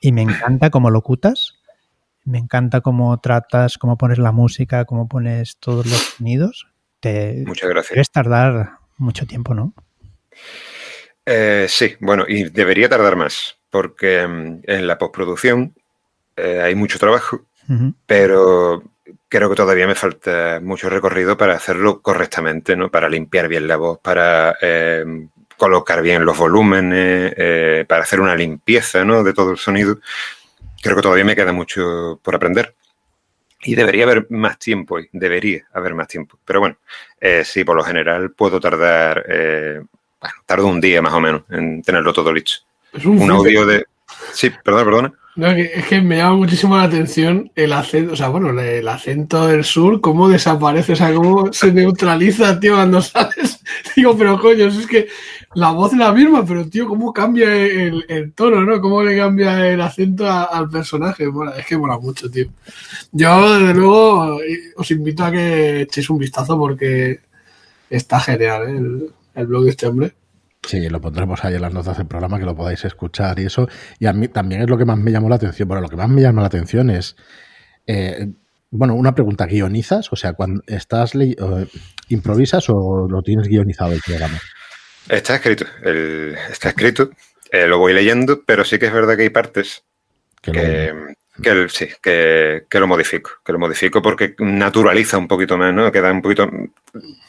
y 0.00 0.12
me 0.12 0.22
encanta 0.22 0.70
cómo 0.70 0.90
locutas, 0.90 1.54
me 2.24 2.38
encanta 2.38 2.80
cómo 2.80 3.18
tratas, 3.20 3.78
cómo 3.78 3.96
pones 3.96 4.18
la 4.18 4.32
música, 4.32 4.84
cómo 4.84 5.08
pones 5.08 5.56
todos 5.58 5.86
los 5.86 5.98
sonidos. 6.16 6.66
Te 7.00 7.44
Muchas 7.46 7.68
gracias. 7.70 7.94
debes 7.94 8.10
tardar 8.10 8.72
mucho 8.98 9.26
tiempo, 9.26 9.54
¿no? 9.54 9.72
Eh, 11.26 11.66
sí, 11.68 11.94
bueno, 12.00 12.24
y 12.26 12.44
debería 12.44 12.88
tardar 12.88 13.16
más, 13.16 13.56
porque 13.70 14.26
mm, 14.26 14.60
en 14.64 14.86
la 14.86 14.98
postproducción 14.98 15.74
eh, 16.36 16.60
hay 16.62 16.74
mucho 16.74 16.98
trabajo, 16.98 17.40
pero 18.06 18.82
creo 19.28 19.48
que 19.50 19.56
todavía 19.56 19.86
me 19.86 19.94
falta 19.94 20.60
mucho 20.62 20.88
recorrido 20.88 21.36
para 21.36 21.54
hacerlo 21.54 22.00
correctamente, 22.00 22.76
¿no? 22.76 22.90
Para 22.90 23.08
limpiar 23.08 23.48
bien 23.48 23.68
la 23.68 23.76
voz, 23.76 23.98
para 24.00 24.56
eh, 24.60 25.04
colocar 25.56 26.02
bien 26.02 26.24
los 26.24 26.38
volúmenes, 26.38 27.34
eh, 27.36 27.84
para 27.86 28.02
hacer 28.02 28.20
una 28.20 28.36
limpieza, 28.36 29.04
¿no? 29.04 29.22
De 29.22 29.34
todo 29.34 29.50
el 29.50 29.58
sonido. 29.58 29.98
Creo 30.82 30.96
que 30.96 31.02
todavía 31.02 31.24
me 31.24 31.36
queda 31.36 31.52
mucho 31.52 32.20
por 32.22 32.34
aprender. 32.34 32.74
Y 33.62 33.74
debería 33.74 34.04
haber 34.04 34.26
más 34.30 34.58
tiempo, 34.58 34.94
hoy, 34.94 35.08
debería 35.12 35.66
haber 35.72 35.94
más 35.94 36.06
tiempo. 36.06 36.38
Pero 36.44 36.60
bueno, 36.60 36.76
eh, 37.20 37.42
sí, 37.44 37.64
por 37.64 37.76
lo 37.76 37.82
general 37.82 38.30
puedo 38.30 38.60
tardar, 38.60 39.24
eh, 39.28 39.82
bueno, 40.20 40.36
tardo 40.46 40.68
un 40.68 40.80
día 40.80 41.02
más 41.02 41.12
o 41.12 41.20
menos 41.20 41.42
en 41.50 41.82
tenerlo 41.82 42.12
todo 42.12 42.32
listo. 42.32 42.64
Es 42.92 43.04
un, 43.04 43.20
Un 43.20 43.30
audio 43.32 43.66
de... 43.66 43.84
Sí, 44.32 44.50
perdona, 44.62 44.84
perdona. 44.84 45.12
No, 45.38 45.46
es 45.50 45.86
que 45.86 46.00
me 46.00 46.16
llama 46.16 46.34
muchísimo 46.34 46.76
la 46.76 46.82
atención 46.82 47.52
el 47.54 47.72
acento, 47.72 48.14
o 48.14 48.16
sea, 48.16 48.28
bueno, 48.28 48.60
el 48.60 48.88
acento 48.88 49.46
del 49.46 49.62
sur, 49.62 50.00
cómo 50.00 50.28
desaparece, 50.28 50.94
o 50.94 50.96
sea, 50.96 51.14
cómo 51.14 51.52
se 51.52 51.70
neutraliza, 51.72 52.58
tío, 52.58 52.74
cuando 52.74 53.00
sales. 53.02 53.60
Digo, 53.94 54.18
pero 54.18 54.40
coño, 54.40 54.66
es 54.66 54.84
que 54.88 55.06
la 55.54 55.70
voz 55.70 55.92
es 55.92 55.98
la 56.00 56.12
misma, 56.12 56.44
pero 56.44 56.68
tío, 56.68 56.88
cómo 56.88 57.12
cambia 57.12 57.54
el, 57.54 58.32
tono, 58.34 58.64
¿no? 58.64 58.80
Cómo 58.80 59.00
le 59.00 59.16
cambia 59.16 59.64
el 59.70 59.80
acento 59.80 60.28
al 60.28 60.68
personaje. 60.70 61.28
Mola, 61.28 61.56
es 61.56 61.66
que 61.66 61.78
mola 61.78 61.98
mucho, 62.00 62.28
tío. 62.28 62.48
Yo, 63.12 63.60
desde 63.60 63.74
luego, 63.74 64.42
eh, 64.42 64.72
os 64.76 64.90
invito 64.90 65.24
a 65.24 65.30
que 65.30 65.82
echéis 65.82 66.10
un 66.10 66.18
vistazo 66.18 66.58
porque 66.58 67.20
está 67.88 68.18
genial, 68.18 68.68
¿eh? 68.68 68.76
el, 68.76 69.10
el 69.36 69.46
blog 69.46 69.62
de 69.62 69.70
este 69.70 69.86
hombre. 69.86 70.14
Sí, 70.62 70.88
lo 70.88 71.00
pondremos 71.00 71.44
ahí 71.44 71.54
en 71.54 71.62
las 71.62 71.72
notas 71.72 71.96
del 71.96 72.06
programa 72.06 72.38
que 72.38 72.44
lo 72.44 72.54
podáis 72.54 72.84
escuchar 72.84 73.38
y 73.38 73.46
eso. 73.46 73.68
Y 73.98 74.06
a 74.06 74.12
mí 74.12 74.28
también 74.28 74.60
es 74.62 74.68
lo 74.68 74.76
que 74.76 74.84
más 74.84 74.98
me 74.98 75.10
llamó 75.10 75.28
la 75.28 75.36
atención. 75.36 75.66
Bueno, 75.68 75.80
lo 75.82 75.88
que 75.88 75.96
más 75.96 76.08
me 76.08 76.20
llama 76.20 76.42
la 76.42 76.48
atención 76.48 76.90
es, 76.90 77.16
eh, 77.86 78.28
bueno, 78.70 78.94
una 78.94 79.14
pregunta, 79.14 79.46
¿guionizas? 79.46 80.12
O 80.12 80.16
sea, 80.16 80.34
cuando 80.34 80.62
estás 80.66 81.14
eh, 81.14 81.36
¿improvisas 82.08 82.66
o 82.68 83.06
lo 83.08 83.22
tienes 83.22 83.48
guionizado 83.48 83.92
el 83.92 84.00
programa? 84.04 84.38
Está 85.08 85.36
escrito, 85.36 85.64
el- 85.84 86.36
está 86.50 86.68
escrito, 86.70 87.10
eh, 87.50 87.66
lo 87.66 87.78
voy 87.78 87.94
leyendo, 87.94 88.42
pero 88.44 88.64
sí 88.64 88.78
que 88.78 88.86
es 88.86 88.92
verdad 88.92 89.16
que 89.16 89.22
hay 89.22 89.30
partes 89.30 89.84
Que 90.42 90.52
lo- 90.52 90.60
que, 90.60 91.14
que 91.42 91.48
el- 91.50 91.70
sí, 91.70 91.88
que, 92.02 92.64
que 92.68 92.80
lo 92.80 92.86
modifico, 92.86 93.30
que 93.42 93.52
lo 93.52 93.58
modifico 93.58 94.02
porque 94.02 94.34
naturaliza 94.38 95.16
un 95.16 95.28
poquito 95.28 95.56
más, 95.56 95.72
¿no? 95.72 95.90
Queda 95.90 96.12
un 96.12 96.20
poquito, 96.20 96.50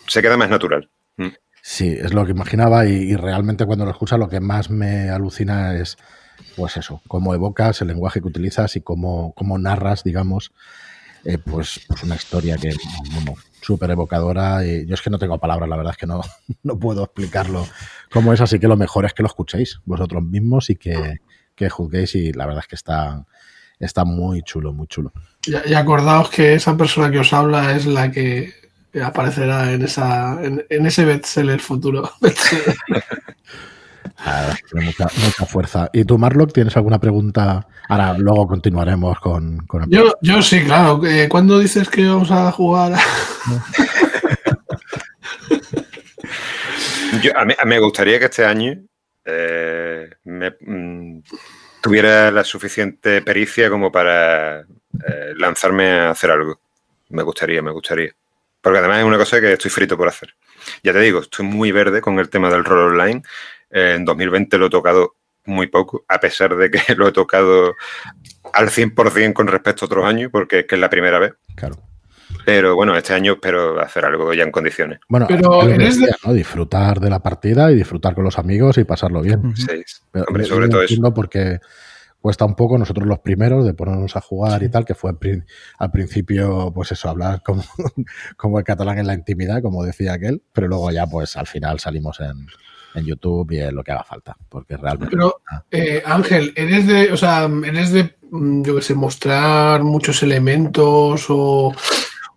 se 0.08 0.22
queda 0.22 0.36
más 0.36 0.50
natural. 0.50 0.90
Sí, 1.62 1.90
es 1.90 2.14
lo 2.14 2.26
que 2.26 2.32
imaginaba 2.32 2.86
y, 2.86 3.16
realmente 3.16 3.66
cuando 3.66 3.86
lo 3.86 3.92
escuchas 3.92 4.20
lo 4.20 4.30
que 4.30 4.40
más 4.40 4.70
me 4.70 5.10
alucina 5.10 5.76
es, 5.76 5.98
pues 6.56 6.78
eso, 6.78 7.02
cómo 7.08 7.34
evocas 7.34 7.82
el 7.82 7.90
lenguaje 7.90 8.22
que 8.22 8.28
utilizas 8.28 8.76
y 8.76 8.82
cómo, 8.82 9.34
cómo 9.36 9.58
narras, 9.58 10.04
digamos, 10.04 10.52
eh, 11.26 11.38
pues, 11.38 11.82
pues 11.88 12.04
una 12.04 12.16
historia 12.16 12.58
que, 12.58 12.74
bueno, 13.14 13.36
súper 13.62 13.92
evocadora 13.92 14.66
y 14.66 14.86
yo 14.86 14.94
es 14.94 15.02
que 15.02 15.10
no 15.10 15.20
tengo 15.20 15.38
palabras, 15.38 15.70
la 15.70 15.76
verdad 15.76 15.92
es 15.92 15.98
que 15.98 16.08
no, 16.08 16.22
no 16.64 16.80
puedo 16.80 17.04
explicarlo 17.04 17.68
cómo 18.12 18.34
es, 18.34 18.42
así 18.42 18.60
que 18.60 18.68
lo 18.68 18.78
mejor 18.78 19.06
es 19.06 19.14
que 19.14 19.24
lo 19.24 19.28
escuchéis 19.28 19.80
vosotros 19.86 20.24
mismos 20.24 20.70
y 20.70 20.76
que, 20.76 21.18
que 21.56 21.70
juzguéis 21.70 22.16
y 22.16 22.32
la 22.32 22.46
verdad 22.46 22.64
es 22.64 22.68
que 22.68 22.76
está, 22.76 23.26
está 23.80 24.06
muy 24.06 24.44
chulo, 24.44 24.74
muy 24.74 24.88
chulo. 24.88 25.12
Y 25.46 25.74
acordaos 25.74 26.30
que 26.30 26.54
esa 26.54 26.78
persona 26.78 27.12
que 27.12 27.20
os 27.20 27.34
habla 27.34 27.76
es 27.76 27.86
la 27.86 28.12
que 28.12 28.54
aparecerá 29.04 29.72
en 29.72 29.84
esa 29.84 30.40
en, 30.44 30.66
en 30.70 30.86
ese 30.86 31.06
bestseller 31.06 31.60
futuro. 31.60 32.12
Tiene 34.72 34.86
mucha, 34.86 35.08
mucha 35.24 35.46
fuerza. 35.46 35.90
¿Y 35.94 36.04
tú, 36.04 36.18
Marlock, 36.18 36.52
tienes 36.52 36.76
alguna 36.76 37.00
pregunta? 37.00 37.66
Ahora, 37.88 38.18
luego 38.18 38.48
continuaremos 38.48 39.18
con, 39.20 39.66
con 39.66 39.84
el 39.84 39.90
Yo, 39.90 40.14
yo 40.22 40.42
sí, 40.42 40.64
claro. 40.64 41.02
Eh, 41.06 41.30
¿Cuándo 41.30 41.58
dices 41.60 41.90
que 41.90 42.06
vamos 42.06 42.30
a 42.32 42.52
jugar? 42.52 42.94
Yo, 47.24 47.36
a, 47.36 47.44
mí, 47.44 47.54
a 47.60 47.66
mí 47.66 47.70
me 47.70 47.80
gustaría 47.80 48.20
que 48.20 48.26
este 48.26 48.46
año 48.46 48.80
eh, 49.26 50.10
me, 50.26 50.52
mm, 50.62 51.22
tuviera 51.82 52.30
la 52.32 52.44
suficiente 52.44 53.22
pericia 53.22 53.70
como 53.70 53.92
para 53.92 54.62
eh, 54.62 55.34
lanzarme 55.36 55.90
a 55.90 56.12
hacer 56.12 56.32
algo. 56.32 56.60
Me 57.10 57.24
gustaría, 57.24 57.62
me 57.62 57.72
gustaría. 57.72 58.12
Porque 58.62 58.80
además 58.80 59.00
es 59.00 59.06
una 59.06 59.18
cosa 59.18 59.40
que 59.40 59.54
estoy 59.54 59.72
frito 59.72 59.98
por 59.98 60.08
hacer. 60.08 60.34
Ya 60.84 60.92
te 60.94 61.00
digo, 61.00 61.20
estoy 61.22 61.46
muy 61.46 61.72
verde 61.72 62.02
con 62.02 62.20
el 62.20 62.30
tema 62.30 62.50
del 62.50 62.66
rol 62.66 62.92
online. 62.92 63.22
Eh, 63.72 63.94
en 63.98 64.06
2020 64.06 64.58
lo 64.58 64.66
he 64.66 64.70
tocado 64.70 65.16
muy 65.46 65.68
poco, 65.68 66.04
a 66.08 66.20
pesar 66.20 66.56
de 66.58 66.70
que 66.70 66.80
lo 66.96 67.08
he 67.08 67.12
tocado 67.12 67.76
al 68.54 68.70
100% 68.70 69.34
con 69.34 69.48
respecto 69.48 69.86
a 69.86 69.88
otros 69.88 70.06
años, 70.06 70.30
porque 70.32 70.60
es 70.60 70.66
que 70.66 70.76
es 70.76 70.82
la 70.82 70.90
primera 70.90 71.20
vez. 71.20 71.34
Claro. 71.56 71.78
Pero 72.46 72.76
bueno, 72.76 72.96
este 72.96 73.14
año 73.14 73.34
espero 73.34 73.80
hacer 73.80 74.06
algo 74.06 74.34
ya 74.34 74.44
en 74.44 74.52
condiciones. 74.52 75.00
Bueno, 75.08 75.26
Pero 75.28 75.40
es 75.40 75.46
lo 75.46 75.68
que 75.68 75.74
eres 75.76 75.96
de- 75.96 76.02
decía, 76.06 76.18
¿no? 76.26 76.34
disfrutar 76.34 77.00
de 77.00 77.10
la 77.10 77.20
partida 77.20 77.72
y 77.72 77.76
disfrutar 77.76 78.14
con 78.14 78.24
los 78.24 78.38
amigos 78.38 78.78
y 78.78 78.84
pasarlo 78.84 79.22
bien. 79.22 79.56
Sí, 79.56 79.84
Pero 80.12 80.26
hombre, 80.28 80.44
yo- 80.44 80.50
sobre 80.56 80.70
todo 80.70 80.84
eso. 80.84 81.14
porque 81.14 81.60
cuesta 82.22 82.46
un 82.46 82.56
poco 82.56 82.78
nosotros 82.78 83.08
los 83.08 83.20
primeros 83.20 83.66
de 83.66 83.74
ponernos 83.74 84.16
a 84.16 84.22
jugar 84.22 84.62
y 84.64 84.70
tal, 84.70 84.84
que 84.86 84.94
fue 84.96 85.12
al, 85.12 85.18
prin- 85.18 85.46
al 85.78 85.92
principio, 85.92 86.72
pues 86.74 86.92
eso, 86.92 87.10
hablar 87.10 87.42
como, 87.46 87.64
como 88.38 88.58
el 88.60 88.66
catalán 88.66 89.00
en 89.00 89.08
la 89.08 89.14
intimidad, 89.14 89.62
como 89.62 89.84
decía 89.84 90.14
aquel, 90.14 90.42
pero 90.52 90.68
luego 90.68 90.92
ya, 90.92 91.08
pues 91.08 91.38
al 91.38 91.48
final 91.48 91.80
salimos 91.80 92.20
en, 92.20 92.48
en 92.96 93.06
YouTube 93.06 93.52
y 93.52 93.60
en 93.60 93.76
lo 93.76 93.84
que 93.84 93.92
haga 93.92 94.04
falta, 94.04 94.36
porque 94.50 94.76
realmente... 94.78 95.16
Pero, 95.16 95.42
eh, 95.72 96.02
Ángel, 96.06 96.52
¿eres 96.56 96.88
de, 96.88 97.12
o 97.14 97.18
sea, 97.18 97.50
eres 97.66 97.92
de, 97.94 98.16
mm, 98.32 98.64
yo 98.64 98.76
qué 98.76 98.82
sé, 98.82 98.96
mostrar 98.96 99.84
muchos 99.84 100.22
elementos 100.24 101.26
o, 101.30 101.74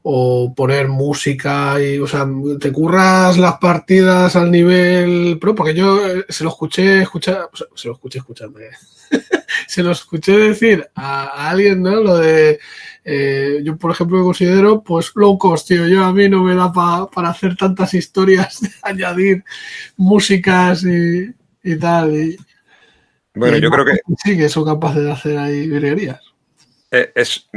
o 0.03 0.55
poner 0.55 0.89
música 0.89 1.80
y, 1.83 1.99
o 1.99 2.07
sea, 2.07 2.28
te 2.61 2.70
curras 2.70 3.37
las 3.39 3.59
partidas 3.59 4.37
al 4.37 4.51
nivel 4.51 5.39
pro? 5.41 5.55
Porque 5.55 5.74
yo 5.74 6.07
eh, 6.07 6.24
se 6.28 6.45
lo 6.45 6.51
escuché 6.51 7.03
escuchar, 7.03 7.49
o 7.53 7.57
sea, 7.57 7.66
se 7.74 7.89
lo 7.89 7.95
escuché 7.95 8.18
escucharme. 8.18 8.66
se 9.73 9.83
lo 9.83 9.93
escuché 9.93 10.37
decir 10.37 10.87
a, 10.95 11.25
a 11.25 11.51
alguien, 11.51 11.83
¿no? 11.83 12.01
Lo 12.03 12.18
de, 12.18 12.59
eh, 13.05 13.61
yo 13.64 13.77
por 13.79 13.91
ejemplo 13.93 14.18
me 14.18 14.25
considero, 14.25 14.83
pues, 14.83 15.12
low 15.14 15.39
cost, 15.39 15.68
tío. 15.68 15.87
Yo 15.89 16.05
a 16.05 16.12
mí 16.12 16.29
no 16.29 16.43
me 16.43 16.55
da 16.55 16.70
pa- 16.73 17.09
para 17.11 17.31
hacer 17.31 17.57
tantas 17.57 17.95
historias, 17.95 18.61
de 18.61 18.68
añadir 18.83 19.45
músicas 19.97 20.85
y, 20.85 21.33
y 21.62 21.77
tal. 21.77 22.14
Y, 22.14 22.37
Bueno, 23.35 23.57
y 23.57 23.61
yo 23.62 23.70
creo 23.70 23.85
que 23.87 23.93
Sí, 24.23 24.37
que 24.37 24.49
son 24.49 24.64
capaces 24.64 25.03
de 25.05 25.11
hacer 25.11 25.39
ahí 25.39 25.66
virguerías. 25.68 26.20
Eh, 26.91 27.11
Es, 27.14 27.49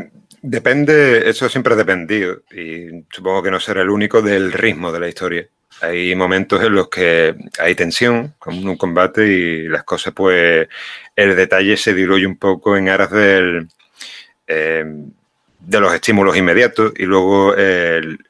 depende, 0.42 1.30
eso 1.30 1.50
siempre 1.50 1.74
ha 1.74 1.78
dependido, 1.78 2.44
y 2.56 3.04
supongo 3.12 3.44
que 3.44 3.52
no 3.52 3.60
será 3.60 3.82
el 3.82 3.90
único, 3.90 4.22
del 4.22 4.54
ritmo 4.54 4.92
de 4.92 5.00
la 5.02 5.10
historia. 5.10 5.48
Hay 5.82 6.16
momentos 6.16 6.64
en 6.64 6.74
los 6.74 6.90
que 6.90 7.36
hay 7.60 7.76
tensión, 7.76 8.34
como 8.40 8.60
en 8.60 8.70
un 8.70 8.78
combate, 8.78 9.28
y 9.28 9.68
las 9.68 9.84
cosas, 9.84 10.14
pues, 10.14 10.68
el 11.16 11.36
detalle 11.36 11.78
se 11.78 11.94
diluye 11.94 12.26
un 12.26 12.38
poco 12.38 12.78
en 12.78 12.90
aras 12.90 13.12
del, 13.12 13.68
eh, 14.48 14.86
de 15.60 15.80
los 15.80 15.94
estímulos 15.94 16.38
inmediatos, 16.38 16.94
y 16.98 17.04
luego 17.04 17.54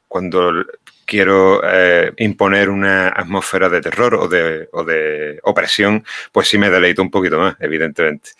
cuando 0.07 0.65
quiero 1.05 1.61
eh, 1.63 2.11
imponer 2.17 2.69
una 2.69 3.09
atmósfera 3.09 3.69
de 3.69 3.81
terror 3.81 4.15
o 4.15 4.27
de, 4.27 4.67
o 4.71 4.83
de 4.83 5.39
opresión, 5.43 6.03
pues 6.31 6.47
sí 6.47 6.57
me 6.57 6.69
deleito 6.69 7.01
un 7.01 7.11
poquito 7.11 7.37
más, 7.37 7.55
evidentemente. 7.59 8.31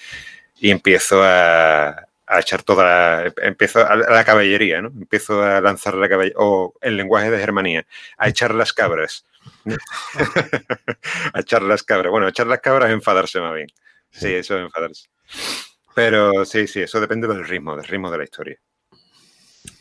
Y 0.60 0.72
empiezo 0.72 1.22
a, 1.24 2.08
a 2.28 2.40
echar 2.40 2.64
toda, 2.64 3.34
empiezo 3.42 3.86
a 3.86 3.96
la, 3.96 4.10
la 4.10 4.24
caballería, 4.24 4.82
¿no? 4.82 4.90
Empiezo 4.90 5.44
a 5.44 5.62
lanzar 5.62 5.96
la 5.96 6.10
caballería, 6.10 6.38
o 6.40 6.74
el 6.82 6.98
lenguaje 6.98 7.30
de 7.30 7.40
Germanía, 7.40 7.86
a 8.18 8.30
echar 8.30 8.54
las 8.54 8.74
cabras. 8.74 9.26
a 11.34 11.40
echar 11.40 11.62
las 11.62 11.84
cabras. 11.84 12.12
Bueno, 12.12 12.28
echar 12.28 12.48
las 12.48 12.60
cabras 12.60 12.90
es 12.90 12.96
enfadarse 12.96 13.40
más 13.40 13.54
bien. 13.54 13.68
Sí, 14.12 14.34
eso 14.34 14.58
es 14.58 14.66
enfadarse. 14.66 15.08
Pero 15.94 16.46
sí, 16.46 16.68
sí, 16.68 16.82
eso 16.82 17.00
depende 17.00 17.28
del 17.28 17.46
ritmo, 17.48 17.76
del 17.76 17.86
ritmo 17.86 18.12
de 18.12 18.18
la 18.18 18.24
historia. 18.24 18.58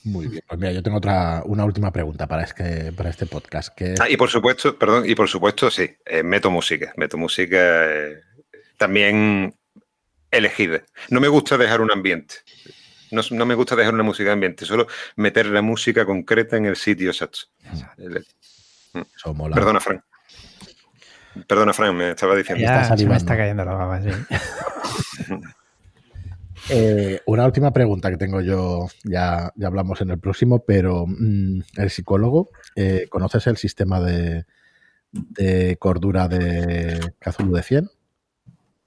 Muy 0.04 0.28
bien. 0.28 0.42
Pues 0.46 0.60
mira, 0.60 0.72
yo 0.72 0.82
tengo 0.82 0.98
otra, 0.98 1.42
una 1.46 1.64
última 1.64 1.90
pregunta 1.90 2.26
para 2.26 2.44
este, 2.44 2.92
para 2.92 3.10
este 3.10 3.26
podcast. 3.26 3.74
Que... 3.74 3.94
Ah, 3.98 4.08
y 4.08 4.16
por 4.16 4.28
supuesto, 4.28 4.78
perdón, 4.78 5.08
y 5.08 5.14
por 5.14 5.28
supuesto, 5.28 5.70
sí, 5.70 5.90
eh, 6.04 6.22
meto 6.22 6.50
música. 6.50 6.92
Meto 6.96 7.16
música 7.16 7.56
eh, 7.58 8.20
también 8.76 9.54
elegida. 10.36 10.82
No 11.10 11.20
me 11.20 11.28
gusta 11.28 11.56
dejar 11.56 11.80
un 11.80 11.92
ambiente. 11.92 12.36
No, 13.10 13.22
no, 13.30 13.46
me 13.46 13.54
gusta 13.54 13.76
dejar 13.76 13.94
una 13.94 14.02
música 14.02 14.30
de 14.30 14.32
ambiente, 14.32 14.64
solo 14.64 14.86
meter 15.16 15.46
la 15.46 15.62
música 15.62 16.04
concreta 16.04 16.56
en 16.56 16.66
el 16.66 16.76
sitio 16.76 17.10
exacto. 17.10 17.40
Mm. 18.92 19.02
Perdona, 19.54 19.80
Frank. 19.80 20.02
Perdona, 21.46 21.72
Frank, 21.72 21.94
me 21.94 22.10
estaba 22.10 22.34
diciendo. 22.34 22.62
Ya, 22.62 22.96
se 22.96 23.06
me 23.06 23.16
está 23.16 23.36
cayendo 23.36 23.64
la 23.64 23.74
baba, 23.74 24.02
sí. 24.02 24.10
Eh, 26.70 27.20
una 27.26 27.44
última 27.44 27.72
pregunta 27.72 28.10
que 28.10 28.16
tengo 28.16 28.40
yo, 28.40 28.86
ya, 29.02 29.52
ya 29.54 29.66
hablamos 29.66 30.00
en 30.00 30.10
el 30.10 30.18
próximo, 30.18 30.64
pero 30.64 31.04
mm, 31.06 31.60
el 31.76 31.90
psicólogo, 31.90 32.48
eh, 32.74 33.06
¿conoces 33.10 33.46
el 33.48 33.58
sistema 33.58 34.00
de, 34.00 34.46
de 35.12 35.76
cordura 35.78 36.26
de 36.26 37.12
Cthulhu 37.18 37.54
de 37.54 37.62
100? 37.62 37.90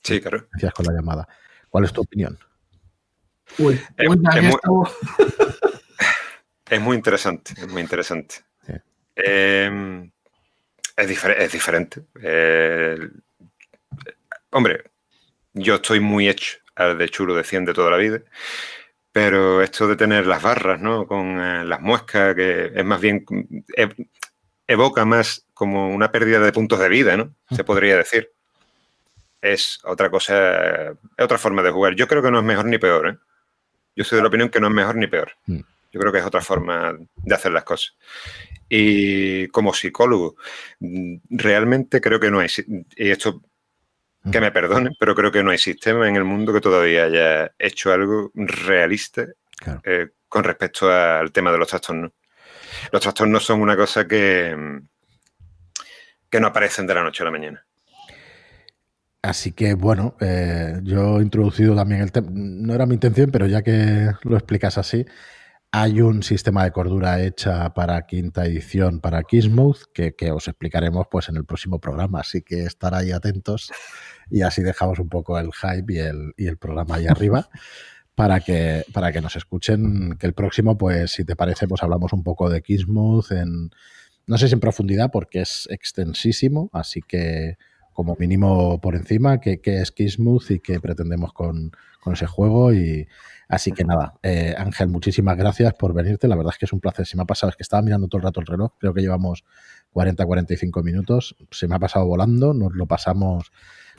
Sí, 0.07 0.21
claro. 0.21 0.47
Gracias 0.51 0.73
con 0.73 0.85
la 0.85 0.93
llamada. 0.93 1.27
¿Cuál 1.69 1.83
es 1.83 1.91
tu 1.91 2.01
opinión? 2.01 2.39
Uy, 3.57 3.73
es, 3.73 3.81
es, 3.97 4.07
muy, 4.07 4.17
es, 6.69 6.81
muy, 6.81 6.95
interesante, 6.95 7.53
es 7.57 7.67
muy 7.67 7.81
interesante. 7.81 8.35
Sí. 8.65 8.73
Eh, 9.17 10.09
es, 10.95 11.07
difer 11.07 11.41
es, 11.41 11.51
diferente. 11.51 12.05
Eh, 12.21 12.97
hombre, 14.51 14.85
yo 15.53 15.75
estoy 15.75 15.99
muy 15.99 16.29
hecho 16.29 16.57
al 16.75 16.97
de 16.97 17.09
Churo 17.09 17.35
de 17.35 17.43
100 17.43 17.65
de 17.65 17.73
toda 17.73 17.91
la 17.91 17.97
vida. 17.97 18.21
Pero 19.11 19.61
esto 19.61 19.87
de 19.87 19.97
tener 19.97 20.25
las 20.25 20.41
barras, 20.41 20.79
¿no? 20.79 21.05
Con 21.05 21.39
eh, 21.39 21.65
las 21.65 21.81
muescas, 21.81 22.33
que 22.33 22.71
es 22.73 22.85
más 22.85 23.01
bien. 23.01 23.25
Evoca 24.67 25.05
más 25.05 25.45
como 25.53 25.89
una 25.89 26.11
pérdida 26.11 26.39
de 26.39 26.53
puntos 26.53 26.79
de 26.79 26.87
vida, 26.87 27.17
¿no? 27.17 27.35
Se 27.51 27.65
podría 27.65 27.97
decir. 27.97 28.36
Es 29.41 29.79
otra 29.83 30.09
cosa, 30.09 30.91
es 30.91 31.23
otra 31.23 31.37
forma 31.37 31.61
de 31.61 31.71
jugar. 31.71 31.95
Yo 31.95 32.07
creo 32.07 32.21
que 32.21 32.31
no 32.31 32.39
es 32.39 32.45
mejor 32.45 32.65
ni 32.65 32.77
peor, 32.77 33.07
¿eh? 33.09 33.17
Yo 33.95 34.03
soy 34.03 34.17
de 34.17 34.21
la 34.21 34.27
opinión 34.27 34.49
que 34.49 34.59
no 34.59 34.67
es 34.67 34.73
mejor 34.73 34.95
ni 34.95 35.07
peor. 35.07 35.31
Yo 35.47 35.99
creo 35.99 36.11
que 36.11 36.19
es 36.19 36.25
otra 36.25 36.41
forma 36.41 36.95
de 37.15 37.35
hacer 37.35 37.51
las 37.51 37.63
cosas. 37.63 37.95
Y 38.69 39.47
como 39.47 39.73
psicólogo, 39.73 40.35
realmente 41.29 41.99
creo 41.99 42.19
que 42.19 42.29
no 42.29 42.39
hay. 42.39 42.49
Y 42.95 43.09
esto 43.09 43.41
que 44.31 44.41
me 44.41 44.51
perdonen, 44.51 44.93
pero 44.99 45.15
creo 45.15 45.31
que 45.31 45.43
no 45.43 45.51
hay 45.51 45.57
sistema 45.57 46.07
en 46.07 46.15
el 46.15 46.25
mundo 46.25 46.53
que 46.53 46.61
todavía 46.61 47.05
haya 47.05 47.51
hecho 47.57 47.93
algo 47.93 48.31
realista 48.35 49.25
claro. 49.57 49.81
eh, 49.83 50.09
con 50.27 50.43
respecto 50.43 50.91
al 50.91 51.31
tema 51.31 51.51
de 51.51 51.57
los 51.57 51.67
trastornos. 51.67 52.11
Los 52.91 53.01
trastornos 53.01 53.45
son 53.45 53.61
una 53.61 53.75
cosa 53.75 54.07
que, 54.07 54.81
que 56.29 56.39
no 56.39 56.47
aparecen 56.47 56.85
de 56.87 56.93
la 56.93 57.03
noche 57.03 57.23
a 57.23 57.25
la 57.25 57.31
mañana. 57.31 57.66
Así 59.27 59.51
que 59.51 59.73
bueno, 59.73 60.15
eh, 60.21 60.79
yo 60.83 61.19
he 61.19 61.21
introducido 61.21 61.75
también 61.75 61.99
el 61.99 62.13
tema, 62.13 62.29
no 62.31 62.73
era 62.73 62.85
mi 62.85 62.93
intención, 62.93 63.29
pero 63.29 63.45
ya 63.45 63.61
que 63.61 64.09
lo 64.23 64.37
explicas 64.37 64.77
así, 64.77 65.05
hay 65.69 65.99
un 65.99 66.23
sistema 66.23 66.63
de 66.63 66.71
cordura 66.71 67.21
hecha 67.21 67.73
para 67.73 68.05
quinta 68.05 68.45
edición 68.45 69.01
para 69.01 69.23
Kismuth 69.23 69.79
que, 69.93 70.15
que, 70.15 70.31
os 70.31 70.47
explicaremos 70.47 71.07
pues 71.11 71.27
en 71.27 71.35
el 71.35 71.43
próximo 71.43 71.81
programa, 71.81 72.21
así 72.21 72.41
que 72.41 72.63
estar 72.63 72.95
ahí 72.95 73.11
atentos 73.11 73.69
y 74.31 74.43
así 74.43 74.63
dejamos 74.63 74.97
un 74.99 75.09
poco 75.09 75.37
el 75.37 75.49
hype 75.51 75.93
y 75.93 75.97
el, 75.99 76.33
y 76.37 76.47
el 76.47 76.57
programa 76.57 76.95
ahí 76.95 77.07
arriba 77.07 77.49
para 78.15 78.39
que, 78.39 78.85
para 78.93 79.11
que 79.11 79.19
nos 79.19 79.35
escuchen, 79.35 80.15
que 80.17 80.25
el 80.25 80.35
próximo 80.35 80.77
pues 80.77 81.11
si 81.11 81.25
te 81.25 81.35
parece 81.35 81.67
pues 81.67 81.83
hablamos 81.83 82.13
un 82.13 82.23
poco 82.23 82.49
de 82.49 82.61
Kismuth 82.61 83.33
en, 83.33 83.71
no 84.25 84.37
sé 84.37 84.47
si 84.47 84.53
en 84.53 84.61
profundidad 84.61 85.11
porque 85.11 85.41
es 85.41 85.67
extensísimo, 85.69 86.69
así 86.71 87.01
que 87.01 87.57
como 87.97 88.15
mínimo 88.19 88.79
por 88.79 88.95
encima, 88.95 89.39
qué 89.39 89.59
es 89.63 89.91
Kismuth 89.91 90.51
y 90.51 90.59
qué 90.59 90.79
pretendemos 90.79 91.33
con, 91.33 91.71
con 91.99 92.13
ese 92.13 92.27
juego 92.27 92.71
y 92.71 93.07
Así 93.49 93.71
que 93.71 93.85
nada, 93.85 94.15
eh, 94.23 94.53
Ángel, 94.57 94.89
muchísimas 94.89 95.37
gracias 95.37 95.73
por 95.73 95.93
venirte. 95.93 96.27
La 96.27 96.35
verdad 96.35 96.51
es 96.53 96.59
que 96.59 96.65
es 96.65 96.73
un 96.73 96.81
placer. 96.81 97.07
Se 97.07 97.15
me 97.15 97.23
ha 97.23 97.25
pasado, 97.25 97.49
es 97.49 97.55
que 97.55 97.63
estaba 97.63 97.81
mirando 97.81 98.07
todo 98.07 98.19
el 98.19 98.23
rato 98.25 98.41
el 98.41 98.45
reloj. 98.45 98.73
Creo 98.77 98.93
que 98.93 99.01
llevamos 99.01 99.45
40-45 99.93 100.83
minutos. 100.83 101.35
Se 101.51 101.67
me 101.67 101.75
ha 101.75 101.79
pasado 101.79 102.05
volando. 102.05 102.53
Nos 102.53 102.73
lo 102.73 102.87
pasamos 102.87 103.53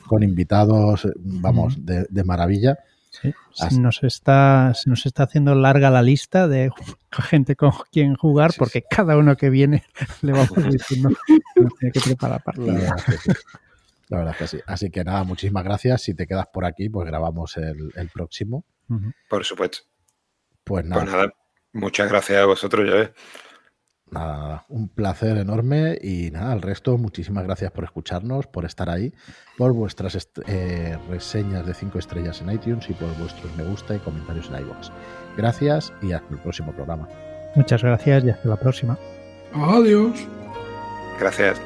con 0.05 0.21
invitados, 0.21 1.07
vamos, 1.15 1.83
de, 1.83 2.05
de 2.11 2.23
maravilla. 2.23 2.77
Sí, 3.09 3.33
se 3.53 3.79
nos, 3.79 4.03
está, 4.03 4.71
se 4.75 4.87
nos 4.87 5.07
está 5.07 5.23
haciendo 5.23 5.55
larga 5.55 5.89
la 5.89 6.03
lista 6.03 6.47
de 6.47 6.69
gente 7.11 7.55
con 7.55 7.71
quien 7.91 8.13
jugar 8.13 8.51
porque 8.55 8.83
cada 8.87 9.17
uno 9.17 9.35
que 9.35 9.49
viene 9.49 9.83
le 10.21 10.31
vamos 10.31 10.71
diciendo 10.71 11.09
que 11.25 11.39
tiene 11.79 11.91
que 11.91 12.01
preparar 12.01 12.43
partida. 12.43 12.95
La 14.09 14.17
verdad 14.17 14.33
es 14.33 14.37
que 14.37 14.57
sí. 14.57 14.63
Así 14.65 14.89
que 14.89 15.03
nada, 15.03 15.23
muchísimas 15.23 15.63
gracias. 15.63 16.01
Si 16.01 16.13
te 16.13 16.27
quedas 16.27 16.47
por 16.47 16.65
aquí, 16.65 16.89
pues 16.89 17.07
grabamos 17.07 17.55
el, 17.57 17.91
el 17.95 18.09
próximo. 18.09 18.65
Por 19.29 19.45
supuesto. 19.45 19.79
Pues 20.63 20.85
nada. 20.85 21.03
Pues 21.03 21.13
nada, 21.13 21.33
muchas 21.73 22.09
gracias 22.09 22.39
a 22.39 22.45
vosotros, 22.45 22.87
ya 22.87 22.95
ves. 22.95 23.11
Nada, 24.11 24.37
nada, 24.37 24.65
un 24.69 24.89
placer 24.89 25.37
enorme 25.37 25.97
y 26.01 26.31
nada, 26.31 26.51
al 26.51 26.63
resto, 26.63 26.97
muchísimas 26.97 27.43
gracias 27.43 27.71
por 27.71 27.83
escucharnos, 27.83 28.47
por 28.47 28.65
estar 28.65 28.89
ahí, 28.89 29.13
por 29.55 29.73
vuestras 29.73 30.17
eh, 30.47 30.97
reseñas 31.09 31.67
de 31.67 31.75
5 31.75 31.99
estrellas 31.99 32.41
en 32.41 32.51
iTunes 32.51 32.89
y 32.89 32.93
por 32.93 33.15
vuestros 33.19 33.55
me 33.55 33.63
gusta 33.63 33.95
y 33.95 33.99
comentarios 33.99 34.49
en 34.49 34.61
iVoox. 34.61 34.89
Gracias 35.37 35.93
y 36.01 36.11
hasta 36.11 36.33
el 36.33 36.39
próximo 36.39 36.71
programa. 36.73 37.07
Muchas 37.55 37.83
gracias 37.83 38.23
y 38.23 38.31
hasta 38.31 38.49
la 38.49 38.57
próxima. 38.57 38.97
Adiós. 39.53 40.27
Gracias. 41.19 41.61